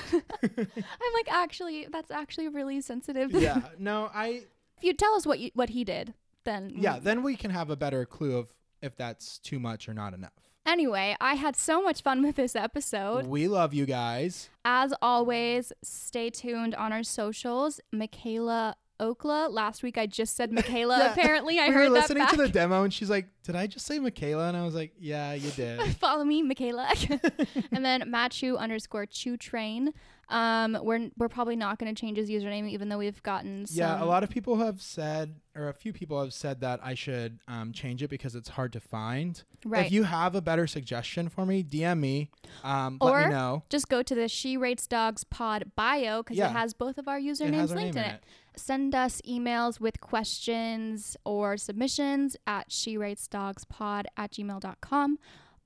I'm 0.43 1.13
like 1.15 1.31
actually 1.31 1.87
that's 1.91 2.11
actually 2.11 2.49
really 2.49 2.81
sensitive. 2.81 3.33
yeah. 3.33 3.61
No, 3.79 4.11
I. 4.15 4.43
if 4.79 4.85
you 4.85 4.93
tell 4.93 5.15
us 5.15 5.27
what 5.27 5.39
you, 5.39 5.51
what 5.55 5.71
he 5.71 5.85
did, 5.85 6.15
then 6.45 6.73
Yeah. 6.77 6.99
Then 7.01 7.23
we 7.23 7.37
can 7.37 7.51
have 7.51 7.71
a 7.71 7.77
better 7.77 8.05
clue 8.07 8.37
of 8.37 8.53
if 8.83 8.97
that's 8.97 9.39
too 9.39 9.59
much 9.59 9.89
or 9.89 9.95
not 9.95 10.15
enough. 10.15 10.33
Anyway, 10.67 11.17
I 11.21 11.35
had 11.35 11.57
so 11.57 11.81
much 11.83 12.03
fun 12.03 12.23
with 12.23 12.37
this 12.37 12.57
episode. 12.57 13.27
We 13.27 13.47
love 13.49 13.73
you 13.73 13.87
guys. 13.87 14.51
As 14.65 14.93
always, 15.01 15.73
stay 15.83 16.29
tuned 16.31 16.75
on 16.75 16.93
our 16.93 17.03
socials. 17.03 17.81
Michaela 17.93 18.75
Okla. 19.01 19.51
Last 19.51 19.83
week 19.83 19.97
I 19.97 20.07
just 20.07 20.35
said 20.37 20.53
Michaela. 20.59 20.99
Yeah. 20.99 21.13
Apparently, 21.13 21.59
I 21.61 21.69
we 21.69 21.75
heard 21.75 21.89
were 21.91 21.95
that 21.95 22.01
listening 22.03 22.23
back. 22.25 22.31
to 22.33 22.37
the 22.39 22.49
demo, 22.49 22.83
and 22.83 22.93
she's 22.93 23.11
like, 23.11 23.27
"Did 23.47 23.57
I 23.57 23.67
just 23.67 23.87
say 23.87 23.99
Michaela?" 23.99 24.49
And 24.49 24.57
I 24.57 24.65
was 24.65 24.75
like, 24.75 24.93
"Yeah, 24.99 25.33
you 25.33 25.51
did." 25.57 25.81
Follow 25.97 26.25
me, 26.25 26.43
Michaela. 26.43 26.93
and 27.73 27.85
then 27.85 28.03
Machu 28.03 28.59
underscore 28.59 29.07
Chew 29.07 29.37
Train. 29.37 29.95
Um, 30.29 30.77
we're 30.83 31.11
we're 31.17 31.29
probably 31.29 31.55
not 31.55 31.79
going 31.79 31.95
to 31.95 31.99
change 31.99 32.19
his 32.19 32.29
username, 32.29 32.69
even 32.69 32.89
though 32.89 32.99
we've 32.99 33.23
gotten 33.23 33.65
some. 33.67 33.79
Yeah, 33.79 34.03
a 34.03 34.05
lot 34.05 34.25
of 34.25 34.31
people 34.31 34.57
have 34.57 34.83
said, 34.83 35.37
or 35.55 35.69
a 35.69 35.73
few 35.73 35.93
people 35.93 36.21
have 36.21 36.35
said 36.35 36.61
that 36.63 36.81
I 36.83 36.95
should 36.95 37.39
um, 37.47 37.73
change 37.73 38.03
it 38.03 38.11
because 38.11 38.35
it's 38.35 38.49
hard 38.49 38.73
to 38.73 38.81
find. 38.81 39.41
Right. 39.65 39.87
If 39.87 39.93
you 39.93 40.03
have 40.03 40.35
a 40.35 40.41
better 40.41 40.67
suggestion 40.67 41.29
for 41.29 41.47
me, 41.47 41.63
DM 41.63 42.01
me. 42.01 42.31
Um, 42.65 42.99
let 43.01 43.27
me 43.29 43.33
know. 43.33 43.63
Just 43.71 43.89
go 43.89 44.03
to 44.03 44.15
the 44.17 44.27
She 44.29 44.57
Rates 44.57 44.89
Dogs 44.89 45.23
Pod 45.23 45.71
bio 45.77 46.25
because 46.25 46.39
Yeah. 46.39 46.49
it 46.51 46.53
has 46.53 46.75
both 46.75 46.99
of 46.99 47.07
our 47.07 47.21
usernames 47.21 47.73
linked 47.75 47.95
name 47.95 47.97
in 47.97 47.99
in 47.99 48.15
it. 48.17 48.25
Send 48.57 48.95
us 48.95 49.21
emails 49.29 49.79
with 49.79 50.01
questions 50.01 51.17
or 51.25 51.57
submissions 51.57 52.37
at 52.47 52.73
she 52.73 52.97
rates 52.97 53.29
dogs 53.37 53.65
pod 53.67 54.07
at 54.17 54.33
gmail.com 54.33 55.19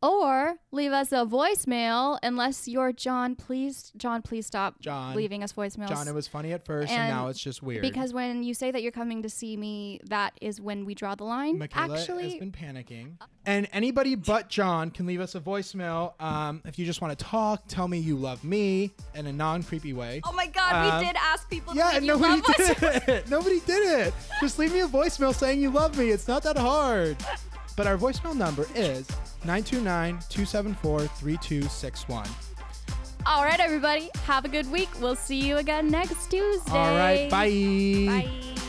or 0.03 0.55
leave 0.73 0.93
us 0.93 1.13
a 1.13 1.27
voicemail 1.27 2.19
unless 2.23 2.67
you're 2.67 2.91
John. 2.91 3.35
Please, 3.37 3.93
John, 3.99 4.23
please 4.23 4.47
stop 4.47 4.81
John. 4.81 5.15
leaving 5.15 5.45
us 5.45 5.53
voicemails. 5.53 5.91
John, 5.91 6.09
it 6.09 6.15
was 6.15 6.27
funny 6.27 6.55
at 6.55 6.65
first, 6.65 6.91
and, 6.91 7.03
And 7.03 7.11
now 7.11 7.29
it's 7.29 7.39
just 7.39 7.63
weird. 7.63 7.83
because 7.83 8.15
when 8.15 8.43
you 8.43 8.55
say 8.55 8.71
that 8.71 8.83
you're 8.83 8.93
coming 8.93 9.23
to 9.25 9.29
see 9.29 9.59
me, 9.59 10.01
that 10.07 10.33
is 10.41 10.59
when 10.59 10.87
we 10.87 10.95
draw 10.95 11.15
the 11.17 11.25
line. 11.25 11.59
Michaela 11.59 11.99
Actually, 11.99 12.31
has 12.31 12.37
been 12.37 12.51
panicking. 12.51 13.19
And 13.45 13.69
anybody 13.75 14.15
but 14.15 14.49
John 14.49 14.91
can 14.91 15.05
leave 15.07 15.21
us 15.21 15.35
a 15.35 15.41
voicemail 15.41 16.15
um, 16.19 16.63
if 16.65 16.79
you 16.79 16.87
just 16.87 17.03
want 17.03 17.19
to 17.19 17.23
talk, 17.23 17.65
tell 17.69 17.87
me 17.87 17.99
you 17.99 18.17
love 18.17 18.43
me 18.43 18.93
in 19.15 19.27
a 19.27 19.33
non 19.35 19.63
creepy 19.63 19.93
way. 19.93 20.23
oh 20.25 20.33
my 20.33 20.47
God, 20.47 20.73
Um, 20.93 20.99
we 20.99 21.05
did 21.09 21.17
ask 21.17 21.49
people. 21.51 21.75
Yeah, 21.77 21.91
to 21.91 21.97
and 21.99 22.07
leave 22.07 22.17
you 22.17 22.23
nobody 22.23 22.41
love 22.41 22.71
us. 22.71 23.05
did 23.05 23.09
it. 23.17 23.29
Nobody 23.37 23.61
did 23.61 24.07
it. 24.07 24.15
Just 24.41 24.59
leave 24.59 24.73
me 24.73 24.81
a 24.81 24.89
voicemail 24.89 25.35
saying 25.35 25.61
you 25.61 25.69
love 25.69 25.99
me. 25.99 26.09
It's 26.09 26.27
not 26.27 26.43
that 26.45 26.57
hard. 26.57 27.19
But 27.81 27.87
our 27.87 27.97
voicemail 27.97 28.37
number 28.37 28.67
is 28.75 29.09
929 29.47 30.19
274 30.29 31.01
3261. 31.01 32.27
All 33.25 33.43
right, 33.43 33.59
everybody. 33.59 34.11
Have 34.27 34.45
a 34.45 34.51
good 34.51 34.71
week. 34.71 34.91
We'll 35.01 35.17
see 35.17 35.41
you 35.41 35.57
again 35.57 35.89
next 35.89 36.31
Tuesday. 36.31 36.73
All 36.73 36.95
right. 36.95 37.31
Bye. 37.31 37.49
Bye. 38.07 38.60